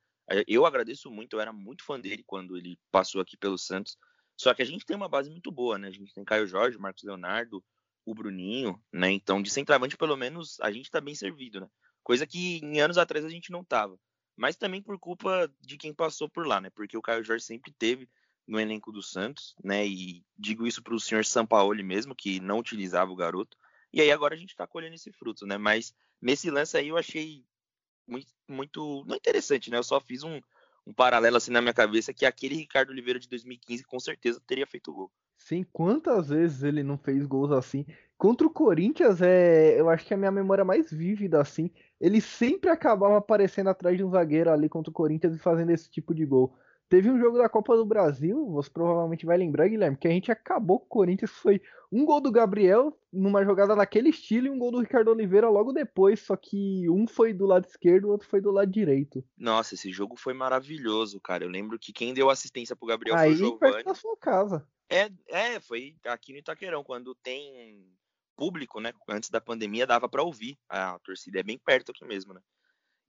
Eu 0.48 0.64
agradeço 0.64 1.10
muito, 1.10 1.36
eu 1.36 1.40
era 1.40 1.52
muito 1.52 1.84
fã 1.84 2.00
dele 2.00 2.22
quando 2.26 2.56
ele 2.56 2.78
passou 2.90 3.20
aqui 3.20 3.36
pelo 3.36 3.58
Santos. 3.58 3.98
Só 4.36 4.54
que 4.54 4.62
a 4.62 4.64
gente 4.64 4.86
tem 4.86 4.96
uma 4.96 5.08
base 5.08 5.30
muito 5.30 5.52
boa, 5.52 5.78
né? 5.78 5.88
A 5.88 5.92
gente 5.92 6.12
tem 6.14 6.24
Caio 6.24 6.46
Jorge, 6.46 6.78
Marcos 6.78 7.04
Leonardo, 7.04 7.62
o 8.04 8.14
Bruninho, 8.14 8.80
né? 8.92 9.10
Então, 9.10 9.42
de 9.42 9.50
centroavante, 9.50 9.96
pelo 9.96 10.16
menos, 10.16 10.58
a 10.60 10.70
gente 10.72 10.90
tá 10.90 11.00
bem 11.00 11.14
servido, 11.14 11.60
né? 11.60 11.68
Coisa 12.04 12.26
que 12.26 12.60
em 12.62 12.80
anos 12.80 12.98
atrás 12.98 13.24
a 13.24 13.30
gente 13.30 13.50
não 13.50 13.64
tava. 13.64 13.98
Mas 14.36 14.56
também 14.56 14.82
por 14.82 14.98
culpa 14.98 15.50
de 15.60 15.78
quem 15.78 15.94
passou 15.94 16.28
por 16.28 16.46
lá, 16.46 16.60
né? 16.60 16.68
Porque 16.70 16.96
o 16.96 17.02
Caio 17.02 17.24
Jorge 17.24 17.44
sempre 17.44 17.72
teve 17.72 18.08
no 18.46 18.60
elenco 18.60 18.92
do 18.92 19.02
Santos, 19.02 19.56
né? 19.64 19.86
E 19.86 20.22
digo 20.36 20.66
isso 20.66 20.82
para 20.82 20.94
o 20.94 21.00
senhor 21.00 21.24
Sampaoli 21.24 21.82
mesmo, 21.82 22.14
que 22.14 22.40
não 22.40 22.58
utilizava 22.58 23.10
o 23.10 23.16
garoto. 23.16 23.56
E 23.92 24.00
aí 24.00 24.12
agora 24.12 24.34
a 24.34 24.38
gente 24.38 24.50
está 24.50 24.66
colhendo 24.66 24.94
esse 24.94 25.10
fruto, 25.12 25.46
né? 25.46 25.56
Mas 25.56 25.94
nesse 26.20 26.50
lance 26.50 26.76
aí 26.76 26.88
eu 26.88 26.98
achei 26.98 27.42
muito, 28.06 28.30
muito 28.46 29.04
não 29.06 29.16
interessante, 29.16 29.70
né? 29.70 29.78
Eu 29.78 29.84
só 29.84 29.98
fiz 29.98 30.22
um, 30.22 30.40
um 30.86 30.92
paralelo 30.92 31.38
assim 31.38 31.52
na 31.52 31.62
minha 31.62 31.72
cabeça 31.72 32.12
que 32.12 32.26
aquele 32.26 32.54
Ricardo 32.54 32.90
Oliveira 32.90 33.18
de 33.18 33.28
2015 33.28 33.84
com 33.84 33.98
certeza 33.98 34.42
teria 34.46 34.66
feito 34.66 34.92
gol. 34.92 35.10
Sim, 35.44 35.62
quantas 35.74 36.30
vezes 36.30 36.62
ele 36.62 36.82
não 36.82 36.96
fez 36.96 37.26
gols 37.26 37.52
assim? 37.52 37.84
Contra 38.16 38.46
o 38.46 38.50
Corinthians, 38.50 39.20
é, 39.20 39.78
eu 39.78 39.90
acho 39.90 40.06
que 40.06 40.14
é 40.14 40.16
a 40.16 40.18
minha 40.18 40.30
memória 40.30 40.64
mais 40.64 40.90
vívida 40.90 41.38
assim. 41.38 41.70
Ele 42.00 42.18
sempre 42.18 42.70
acabava 42.70 43.18
aparecendo 43.18 43.68
atrás 43.68 43.94
de 43.94 44.02
um 44.02 44.10
zagueiro 44.10 44.50
ali 44.50 44.70
contra 44.70 44.90
o 44.90 44.94
Corinthians 44.94 45.36
e 45.36 45.38
fazendo 45.38 45.68
esse 45.68 45.90
tipo 45.90 46.14
de 46.14 46.24
gol. 46.24 46.56
Teve 46.88 47.10
um 47.10 47.18
jogo 47.18 47.36
da 47.36 47.46
Copa 47.46 47.76
do 47.76 47.84
Brasil, 47.84 48.46
você 48.52 48.70
provavelmente 48.70 49.26
vai 49.26 49.36
lembrar, 49.36 49.68
Guilherme, 49.68 49.98
que 49.98 50.08
a 50.08 50.10
gente 50.10 50.32
acabou 50.32 50.80
com 50.80 50.86
o 50.86 50.88
Corinthians. 50.88 51.30
Foi 51.30 51.60
um 51.92 52.06
gol 52.06 52.22
do 52.22 52.32
Gabriel 52.32 52.98
numa 53.12 53.44
jogada 53.44 53.76
daquele 53.76 54.08
estilo 54.08 54.46
e 54.46 54.50
um 54.50 54.58
gol 54.58 54.70
do 54.70 54.80
Ricardo 54.80 55.10
Oliveira 55.10 55.50
logo 55.50 55.72
depois, 55.72 56.20
só 56.20 56.36
que 56.36 56.88
um 56.88 57.06
foi 57.06 57.34
do 57.34 57.44
lado 57.44 57.66
esquerdo, 57.66 58.06
o 58.06 58.12
outro 58.12 58.26
foi 58.26 58.40
do 58.40 58.50
lado 58.50 58.70
direito. 58.70 59.22
Nossa, 59.36 59.74
esse 59.74 59.92
jogo 59.92 60.16
foi 60.16 60.32
maravilhoso, 60.32 61.20
cara. 61.20 61.44
Eu 61.44 61.50
lembro 61.50 61.78
que 61.78 61.92
quem 61.92 62.14
deu 62.14 62.30
assistência 62.30 62.74
pro 62.74 62.88
Gabriel 62.88 63.16
Aí, 63.16 63.34
foi 63.34 63.34
o 63.34 63.36
Giovani. 63.50 63.72
Perto 63.74 63.86
da 63.86 63.94
sua 63.94 64.16
casa. 64.16 64.66
É, 64.88 65.10
é, 65.28 65.60
foi 65.60 65.96
aqui 66.04 66.32
no 66.32 66.38
Itaquerão, 66.38 66.84
quando 66.84 67.14
tem 67.16 67.84
público, 68.36 68.80
né? 68.80 68.92
Antes 69.08 69.30
da 69.30 69.40
pandemia 69.40 69.86
dava 69.86 70.08
para 70.08 70.22
ouvir. 70.22 70.58
A 70.68 70.98
torcida 71.00 71.40
é 71.40 71.42
bem 71.42 71.58
perto 71.58 71.92
aqui 71.92 72.04
mesmo, 72.04 72.34
né? 72.34 72.40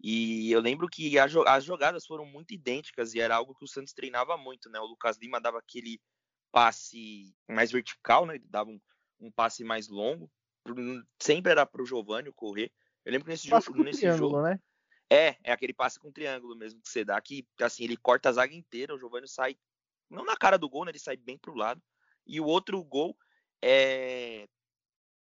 E 0.01 0.51
eu 0.51 0.59
lembro 0.59 0.87
que 0.87 1.17
as 1.17 1.63
jogadas 1.63 2.05
foram 2.05 2.25
muito 2.25 2.53
idênticas 2.53 3.13
e 3.13 3.19
era 3.19 3.35
algo 3.35 3.55
que 3.55 3.63
o 3.63 3.67
Santos 3.67 3.93
treinava 3.93 4.37
muito, 4.37 4.69
né? 4.69 4.79
O 4.79 4.85
Lucas 4.85 5.17
Lima 5.17 5.39
dava 5.39 5.57
aquele 5.57 5.99
passe 6.51 7.33
mais 7.49 7.71
vertical, 7.71 8.25
né? 8.25 8.35
Ele 8.35 8.45
dava 8.47 8.69
um, 8.69 8.79
um 9.19 9.31
passe 9.31 9.63
mais 9.63 9.87
longo. 9.87 10.29
Sempre 11.21 11.51
era 11.51 11.65
pro 11.65 11.85
Giovanni 11.85 12.31
correr. 12.33 12.71
Eu 13.03 13.11
lembro 13.11 13.25
que 13.25 13.31
nesse 13.31 13.49
passe 13.49 13.67
jogo. 13.67 13.83
Nesse 13.83 14.11
jogo 14.17 14.41
né? 14.41 14.59
É, 15.09 15.37
é 15.43 15.51
aquele 15.51 15.73
passe 15.73 15.99
com 15.99 16.11
triângulo 16.11 16.55
mesmo 16.55 16.81
que 16.81 16.89
você 16.89 17.05
dá, 17.05 17.21
que 17.21 17.45
assim, 17.61 17.83
ele 17.83 17.95
corta 17.95 18.29
a 18.29 18.31
zaga 18.31 18.55
inteira, 18.55 18.95
o 18.95 18.97
Giovanni 18.97 19.27
sai 19.27 19.55
não 20.09 20.25
na 20.25 20.35
cara 20.35 20.57
do 20.57 20.69
gol, 20.69 20.85
né? 20.85 20.91
Ele 20.91 20.99
sai 20.99 21.17
bem 21.17 21.37
pro 21.37 21.55
lado. 21.55 21.81
E 22.25 22.39
o 22.39 22.45
outro 22.45 22.83
gol 22.83 23.17
é. 23.61 24.47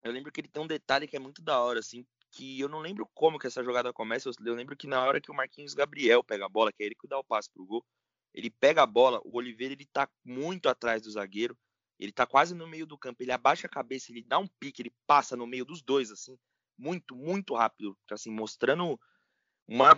Eu 0.03 0.11
lembro 0.11 0.31
que 0.31 0.39
ele 0.39 0.47
tem 0.47 0.61
um 0.61 0.67
detalhe 0.67 1.07
que 1.07 1.15
é 1.15 1.19
muito 1.19 1.41
da 1.41 1.59
hora, 1.59 1.79
assim, 1.79 2.05
que 2.31 2.59
eu 2.59 2.69
não 2.69 2.79
lembro 2.79 3.09
como 3.13 3.39
que 3.39 3.47
essa 3.47 3.63
jogada 3.63 3.91
começa. 3.91 4.29
Eu 4.45 4.53
lembro 4.53 4.75
que 4.77 4.87
na 4.87 5.03
hora 5.03 5.19
que 5.19 5.31
o 5.31 5.35
Marquinhos 5.35 5.73
Gabriel 5.73 6.23
pega 6.23 6.45
a 6.45 6.49
bola, 6.49 6.71
que 6.71 6.83
é 6.83 6.85
ele 6.85 6.95
que 6.95 7.07
dá 7.07 7.17
o 7.17 7.23
passe 7.23 7.49
pro 7.49 7.65
gol, 7.65 7.83
ele 8.33 8.49
pega 8.49 8.83
a 8.83 8.85
bola, 8.85 9.21
o 9.23 9.37
Oliveira 9.37 9.73
ele 9.73 9.85
tá 9.85 10.09
muito 10.23 10.67
atrás 10.67 11.01
do 11.01 11.09
zagueiro, 11.09 11.57
ele 11.97 12.11
tá 12.11 12.27
quase 12.27 12.53
no 12.53 12.67
meio 12.67 12.85
do 12.85 12.97
campo, 12.97 13.23
ele 13.23 13.31
abaixa 13.31 13.67
a 13.67 13.69
cabeça, 13.69 14.11
ele 14.11 14.21
dá 14.21 14.37
um 14.37 14.47
pique, 14.59 14.81
ele 14.81 14.93
passa 15.07 15.37
no 15.37 15.47
meio 15.47 15.63
dos 15.63 15.81
dois, 15.81 16.11
assim, 16.11 16.37
muito, 16.77 17.15
muito 17.15 17.55
rápido, 17.55 17.97
assim, 18.11 18.29
mostrando 18.29 18.99
uma 19.65 19.97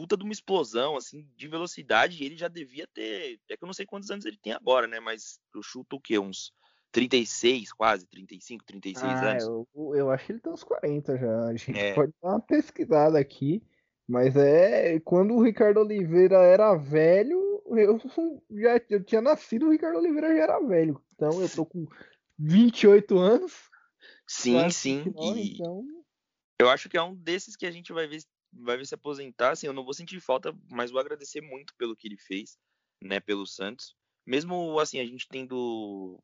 puta 0.00 0.16
de 0.16 0.24
uma 0.24 0.32
explosão, 0.32 0.96
assim, 0.96 1.28
de 1.36 1.46
velocidade, 1.46 2.22
e 2.22 2.24
ele 2.24 2.34
já 2.34 2.48
devia 2.48 2.86
ter, 2.86 3.38
é 3.50 3.56
que 3.56 3.62
eu 3.62 3.66
não 3.66 3.74
sei 3.74 3.84
quantos 3.84 4.10
anos 4.10 4.24
ele 4.24 4.38
tem 4.38 4.54
agora, 4.54 4.86
né, 4.86 4.98
mas 4.98 5.38
eu 5.54 5.62
chuto 5.62 5.96
o 5.96 6.00
quê, 6.00 6.18
uns 6.18 6.54
36, 6.90 7.70
quase, 7.74 8.06
35, 8.06 8.64
36 8.64 9.12
ah, 9.12 9.30
anos. 9.30 9.44
Eu, 9.44 9.94
eu 9.94 10.10
acho 10.10 10.24
que 10.24 10.32
ele 10.32 10.40
tem 10.40 10.50
uns 10.50 10.64
40 10.64 11.18
já. 11.18 11.44
A 11.44 11.54
gente 11.54 11.78
é. 11.78 11.92
pode 11.92 12.12
dar 12.22 12.30
uma 12.30 12.40
pesquisada 12.40 13.18
aqui. 13.18 13.62
Mas 14.08 14.34
é. 14.34 14.98
Quando 15.00 15.34
o 15.34 15.42
Ricardo 15.42 15.80
Oliveira 15.80 16.38
era 16.38 16.74
velho, 16.74 17.62
eu 17.68 18.00
já 18.50 18.80
eu 18.88 19.04
tinha 19.04 19.20
nascido, 19.20 19.66
o 19.66 19.70
Ricardo 19.70 19.98
Oliveira 19.98 20.34
já 20.34 20.42
era 20.42 20.60
velho. 20.60 21.00
Então 21.14 21.40
eu 21.40 21.48
tô 21.48 21.64
com 21.64 21.86
28 22.38 23.18
anos. 23.18 23.70
Sim, 24.26 24.70
sim. 24.70 25.02
29, 25.02 25.40
e 25.40 25.54
então... 25.54 25.84
Eu 26.58 26.68
acho 26.68 26.88
que 26.88 26.96
é 26.96 27.02
um 27.02 27.14
desses 27.14 27.54
que 27.54 27.66
a 27.66 27.70
gente 27.70 27.92
vai 27.92 28.06
ver, 28.08 28.20
vai 28.52 28.76
ver 28.76 28.86
se 28.86 28.94
aposentar. 28.94 29.52
Assim, 29.52 29.66
eu 29.66 29.72
não 29.72 29.84
vou 29.84 29.94
sentir 29.94 30.20
falta, 30.20 30.56
mas 30.70 30.90
vou 30.90 31.00
agradecer 31.00 31.40
muito 31.40 31.74
pelo 31.76 31.96
que 31.96 32.08
ele 32.08 32.16
fez, 32.16 32.58
né, 33.02 33.20
pelo 33.20 33.46
Santos. 33.46 33.96
Mesmo 34.26 34.78
assim, 34.78 35.00
a 35.00 35.06
gente 35.06 35.28
tendo 35.28 36.22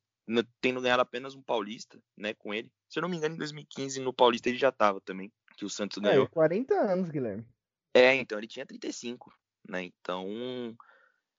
tendo 0.60 0.80
ganhado 0.80 1.02
apenas 1.02 1.34
um 1.36 1.42
paulista, 1.42 2.02
né, 2.16 2.34
com 2.34 2.52
ele. 2.52 2.70
Se 2.88 2.98
eu 2.98 3.02
não 3.02 3.08
me 3.08 3.16
engano, 3.16 3.36
em 3.36 3.38
2015 3.38 4.00
no 4.00 4.12
Paulista 4.12 4.48
ele 4.48 4.58
já 4.58 4.72
tava 4.72 5.00
também, 5.00 5.32
que 5.56 5.64
o 5.64 5.70
Santos 5.70 5.98
é, 5.98 6.00
ganhou. 6.00 6.24
É, 6.24 6.28
40 6.28 6.74
anos, 6.74 7.10
Guilherme. 7.10 7.46
É, 7.94 8.14
então 8.14 8.36
ele 8.36 8.48
tinha 8.48 8.66
35, 8.66 9.32
né? 9.68 9.84
Então, 9.84 10.76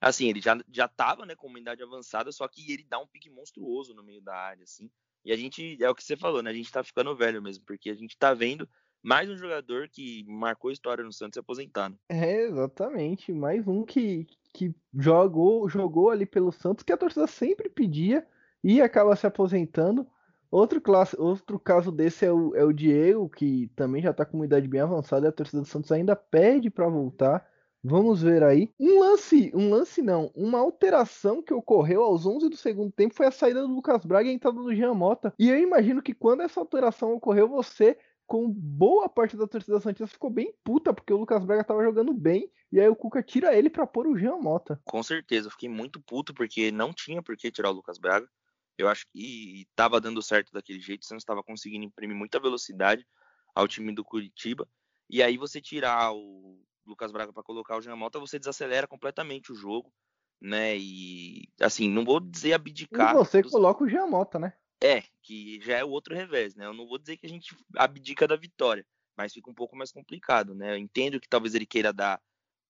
assim, 0.01 0.29
ele 0.29 0.39
já 0.39 0.58
já 0.72 0.88
tava, 0.88 1.25
né, 1.25 1.36
com 1.36 1.48
uma 1.48 1.60
idade 1.60 1.84
avançada, 1.84 2.32
só 2.32 2.48
que 2.48 2.72
ele 2.72 2.86
dá 2.86 2.98
um 2.98 3.08
pique 3.08 3.29
monstruoso 3.29 3.94
no 3.94 4.03
meio 4.03 4.22
da 4.22 4.36
área, 4.36 4.63
assim. 4.63 4.89
E 5.25 5.32
a 5.34 5.36
gente, 5.36 5.77
é 5.84 5.89
o 5.89 5.96
que 5.96 6.03
você 6.03 6.15
falou, 6.15 6.41
né? 6.41 6.50
A 6.50 6.53
gente 6.53 6.72
tá 6.72 6.84
ficando 6.84 7.15
velho 7.15 7.41
mesmo, 7.41 7.63
porque 7.65 7.89
a 7.89 7.96
gente 7.96 8.17
tá 8.17 8.34
vendo 8.34 8.67
mais 9.04 9.30
um 9.30 9.38
jogador 9.38 9.88
que 9.89 10.25
marcou 10.27 10.72
história 10.72 11.04
no 11.04 11.13
Santos 11.13 11.36
se 11.36 11.39
aposentando. 11.39 11.98
É, 12.10 12.44
exatamente. 12.44 13.32
Mais 13.32 13.68
um 13.68 13.84
que, 13.84 14.27
que 14.54 14.74
jogou, 14.98 15.68
jogou 15.70 16.10
ali 16.10 16.25
pelo 16.25 16.51
Santos, 16.51 16.84
que 16.84 16.92
a 16.92 16.98
torcida 16.98 17.27
sempre 17.27 17.70
pedia 17.70 18.25
e 18.63 18.82
acaba 18.82 19.16
se 19.16 19.25
aposentando. 19.25 20.06
Outro, 20.50 20.80
classe, 20.80 21.16
outro 21.20 21.60
caso 21.60 21.92
desse 21.92 22.25
é 22.25 22.32
o, 22.32 22.56
é 22.56 22.63
o 22.63 22.72
Diego, 22.72 23.30
que 23.30 23.70
também 23.75 24.01
já 24.01 24.12
está 24.12 24.25
com 24.25 24.38
uma 24.38 24.46
idade 24.46 24.68
bem 24.68 24.80
avançada 24.80 25.25
e 25.25 25.30
a 25.30 25.32
torcida 25.32 25.62
do 25.62 25.68
Santos 25.68 25.92
ainda 25.92 26.16
pede 26.16 26.70
para 26.70 26.88
voltar. 26.88 27.46
Vamos 27.84 28.22
ver 28.22 28.44
aí. 28.44 28.70
Um 28.80 29.00
lance, 29.00 29.51
um 29.54 29.70
lance 29.70 30.01
não, 30.01 30.32
uma 30.36 30.60
alteração 30.60 31.42
que 31.42 31.54
ocorreu 31.54 32.01
aos 32.01 32.25
11 32.25 32.50
do 32.50 32.58
segundo 32.58 32.92
tempo 32.92 33.13
foi 33.13 33.27
a 33.27 33.32
saída 33.32 33.62
do 33.62 33.74
Lucas 33.74 34.06
Braga 34.06 34.27
e 34.27 34.32
a 34.32 34.36
entrada 34.36 34.58
do 34.58 34.74
Jean 34.74 34.94
Mota. 34.94 35.34
E 35.38 35.50
eu 35.50 35.58
imagino 35.58 36.01
que 36.01 36.13
quando 36.13 36.42
essa 36.42 36.60
alteração 36.60 37.13
ocorreu, 37.13 37.48
você, 37.48 37.98
com 38.28 38.52
boa 38.52 39.08
parte 39.08 39.38
da 39.38 39.48
torcida 39.48 39.80
Santista, 39.80 40.06
ficou 40.06 40.30
bem 40.30 40.54
puta, 40.64 40.94
porque 40.94 41.14
o 41.14 41.18
Lucas 41.18 41.46
Braga 41.46 41.62
estava 41.62 41.82
jogando 41.84 42.14
bem, 42.14 42.52
e 42.72 42.80
aí 42.80 42.90
o 42.90 42.96
Cuca 42.96 43.24
tira 43.24 43.56
ele 43.56 43.70
para 43.70 43.88
pôr 43.88 44.06
o 44.06 44.18
Jean 44.18 44.36
Mota. 44.36 44.80
Com 44.84 45.02
certeza, 45.02 45.48
eu 45.48 45.52
fiquei 45.52 45.70
muito 45.70 46.02
puto, 46.02 46.34
porque 46.34 46.70
não 46.70 46.94
tinha 46.94 47.24
por 47.24 47.38
que 47.38 47.50
tirar 47.50 47.72
o 47.72 47.74
Lucas 47.74 47.98
Braga. 47.98 48.30
Eu 48.78 48.90
acho 48.90 49.08
que 49.12 49.62
estava 49.62 50.00
dando 50.02 50.22
certo 50.22 50.52
daquele 50.52 50.80
jeito, 50.82 51.04
o 51.04 51.06
Santos 51.06 51.24
estava 51.24 51.42
conseguindo 51.42 51.86
imprimir 51.86 52.16
muita 52.16 52.40
velocidade 52.40 53.08
ao 53.56 53.68
time 53.68 53.96
do 53.96 54.04
Curitiba. 54.04 54.68
E 55.10 55.24
aí 55.24 55.38
você 55.38 55.62
tirar 55.62 56.14
o 56.14 56.62
Lucas 56.86 57.12
Braga 57.14 57.32
para 57.32 57.44
colocar 57.44 57.78
o 57.78 57.82
Jean 57.82 57.96
Mota, 57.96 58.20
você 58.20 58.38
desacelera 58.38 58.88
completamente 58.88 59.54
o 59.54 59.56
jogo, 59.56 59.92
né? 60.40 60.78
E 60.78 61.50
assim, 61.62 61.90
não 61.90 62.04
vou 62.04 62.20
dizer 62.20 62.54
abdicar. 62.54 63.16
E 63.16 63.18
você 63.18 63.42
dos... 63.42 63.52
coloca 63.52 63.86
o 63.86 63.90
Jean 63.90 64.06
Mota, 64.06 64.38
né? 64.38 64.54
É, 64.82 65.04
que 65.24 65.60
já 65.62 65.78
é 65.78 65.84
o 65.84 65.90
outro 65.90 66.13
revés, 66.13 66.56
né? 66.56 66.66
Eu 66.66 66.74
não 66.74 66.88
vou 66.88 66.98
dizer 66.98 67.18
que 67.18 67.26
a 67.26 67.30
gente 67.30 67.56
abdica 67.76 68.28
da 68.28 68.36
vitória, 68.36 68.86
mas 69.16 69.34
fica 69.34 69.50
um 69.50 69.54
pouco 69.54 69.76
mais 69.76 69.92
complicado, 69.92 70.54
né? 70.54 70.74
Eu 70.74 70.78
entendo 70.78 71.20
que 71.20 71.28
talvez 71.28 71.56
ele 71.56 71.66
queira 71.66 71.92
dar 71.92 72.22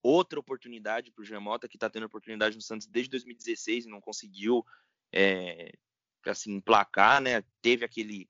outra 0.01 0.39
oportunidade 0.39 1.11
para 1.11 1.21
o 1.21 1.25
Jean 1.25 1.41
Mota, 1.41 1.67
que 1.67 1.75
está 1.75 1.89
tendo 1.89 2.05
oportunidade 2.05 2.55
no 2.55 2.61
Santos 2.61 2.87
desde 2.87 3.09
2016 3.11 3.85
e 3.85 3.89
não 3.89 3.99
conseguiu 3.99 4.65
é, 5.11 5.71
assim, 6.25 6.53
emplacar, 6.53 7.21
né? 7.21 7.43
Teve 7.61 7.83
aquele 7.83 8.29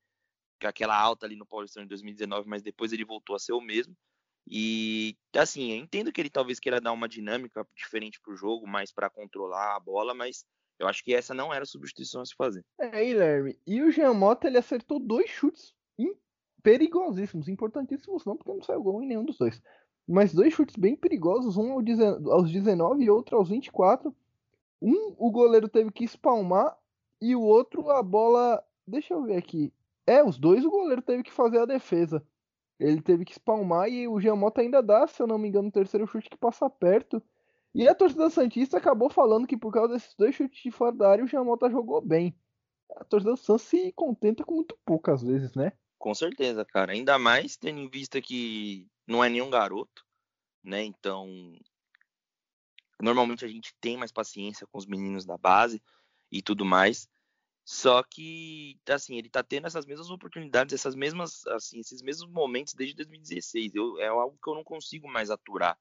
aquela 0.65 0.99
alta 0.99 1.27
ali 1.27 1.35
no 1.35 1.45
Paulistão 1.45 1.83
em 1.83 1.87
2019, 1.87 2.49
mas 2.49 2.63
depois 2.63 2.91
ele 2.91 3.05
voltou 3.05 3.35
a 3.35 3.39
ser 3.39 3.53
o 3.53 3.61
mesmo. 3.61 3.95
E 4.49 5.15
assim, 5.35 5.71
eu 5.71 5.77
entendo 5.77 6.11
que 6.11 6.19
ele 6.21 6.29
talvez 6.29 6.59
queira 6.59 6.81
dar 6.81 6.93
uma 6.93 7.07
dinâmica 7.07 7.67
diferente 7.75 8.19
para 8.19 8.33
o 8.33 8.37
jogo, 8.37 8.65
mais 8.65 8.91
para 8.91 9.09
controlar 9.09 9.75
a 9.75 9.79
bola, 9.79 10.13
mas 10.13 10.45
eu 10.79 10.87
acho 10.87 11.03
que 11.03 11.13
essa 11.13 11.33
não 11.33 11.53
era 11.53 11.63
a 11.63 11.67
substituição 11.67 12.21
a 12.21 12.25
se 12.25 12.35
fazer. 12.35 12.63
É, 12.79 12.89
Guilherme. 12.89 13.57
E 13.65 13.81
o 13.81 13.91
Jean 13.91 14.13
Mota 14.13 14.47
ele 14.47 14.57
acertou 14.57 14.99
dois 14.99 15.29
chutes 15.29 15.75
perigosíssimos, 16.67 17.47
importantíssimos 17.47 18.25
não, 18.25 18.35
porque 18.35 18.51
não 18.51 18.61
saiu 18.61 18.83
gol 18.83 19.01
em 19.01 19.07
nenhum 19.07 19.23
dos 19.23 19.37
dois. 19.37 19.61
Mas 20.05 20.33
dois 20.33 20.53
chutes 20.53 20.75
bem 20.75 20.97
perigosos, 20.97 21.55
um 21.55 21.79
aos 22.29 22.51
19 22.51 23.03
e 23.05 23.09
outro 23.09 23.37
aos 23.37 23.47
24. 23.47 24.13
Um 24.81 25.15
o 25.17 25.31
goleiro 25.31 25.69
teve 25.69 25.91
que 25.91 26.03
espalmar 26.03 26.77
e 27.21 27.33
o 27.37 27.41
outro, 27.41 27.89
a 27.89 28.03
bola. 28.03 28.61
Deixa 28.85 29.13
eu 29.13 29.23
ver 29.23 29.37
aqui. 29.37 29.73
É, 30.05 30.21
os 30.21 30.37
dois 30.37 30.65
o 30.65 30.69
goleiro 30.69 31.01
teve 31.01 31.23
que 31.23 31.31
fazer 31.31 31.59
a 31.59 31.65
defesa. 31.65 32.21
Ele 32.77 33.01
teve 33.01 33.23
que 33.23 33.31
espalmar 33.31 33.89
e 33.89 34.05
o 34.05 34.19
Giamota 34.19 34.59
ainda 34.59 34.83
dá, 34.83 35.07
se 35.07 35.21
eu 35.21 35.27
não 35.27 35.37
me 35.37 35.47
engano, 35.47 35.69
o 35.69 35.71
terceiro 35.71 36.05
chute 36.05 36.29
que 36.29 36.37
passa 36.37 36.69
perto. 36.69 37.23
E 37.77 37.87
a 37.87 37.93
torcida 37.93 38.27
Santista 38.27 38.77
acabou 38.77 39.07
falando 39.07 39.45
que 39.45 39.55
por 39.55 39.71
causa 39.71 39.93
desses 39.93 40.15
dois 40.15 40.33
chutes 40.33 40.63
de 40.63 40.71
fora 40.71 40.91
da 40.91 41.11
área, 41.11 41.23
o 41.23 41.27
Giamota 41.27 41.69
jogou 41.69 42.01
bem. 42.01 42.35
A 42.95 43.03
torcida 43.03 43.33
do 43.33 43.37
Santos 43.37 43.67
se 43.67 43.91
contenta 43.91 44.43
com 44.43 44.55
muito 44.55 44.75
pouco 44.83 45.11
às 45.11 45.21
vezes, 45.21 45.53
né? 45.53 45.71
Com 45.99 46.11
certeza, 46.15 46.65
cara. 46.65 46.93
Ainda 46.93 47.19
mais 47.19 47.55
tendo 47.55 47.79
em 47.79 47.87
vista 47.87 48.19
que 48.19 48.87
não 49.05 49.23
é 49.23 49.29
nenhum 49.29 49.51
garoto, 49.51 50.03
né? 50.63 50.83
Então, 50.83 51.27
normalmente 52.99 53.45
a 53.45 53.47
gente 53.47 53.75
tem 53.79 53.95
mais 53.95 54.11
paciência 54.11 54.65
com 54.65 54.79
os 54.79 54.87
meninos 54.87 55.23
da 55.23 55.37
base 55.37 55.79
e 56.31 56.41
tudo 56.41 56.65
mais. 56.65 57.07
Só 57.63 58.01
que, 58.01 58.79
assim, 58.89 59.17
ele 59.17 59.29
tá 59.29 59.43
tendo 59.43 59.67
essas 59.67 59.85
mesmas 59.85 60.09
oportunidades, 60.09 60.73
essas 60.73 60.95
mesmas, 60.95 61.45
assim, 61.45 61.79
esses 61.79 62.01
mesmos 62.01 62.31
momentos 62.31 62.73
desde 62.73 62.95
2016. 62.95 63.75
Eu, 63.75 63.99
é 63.99 64.07
algo 64.07 64.35
que 64.41 64.49
eu 64.49 64.55
não 64.55 64.63
consigo 64.63 65.07
mais 65.07 65.29
aturar, 65.29 65.77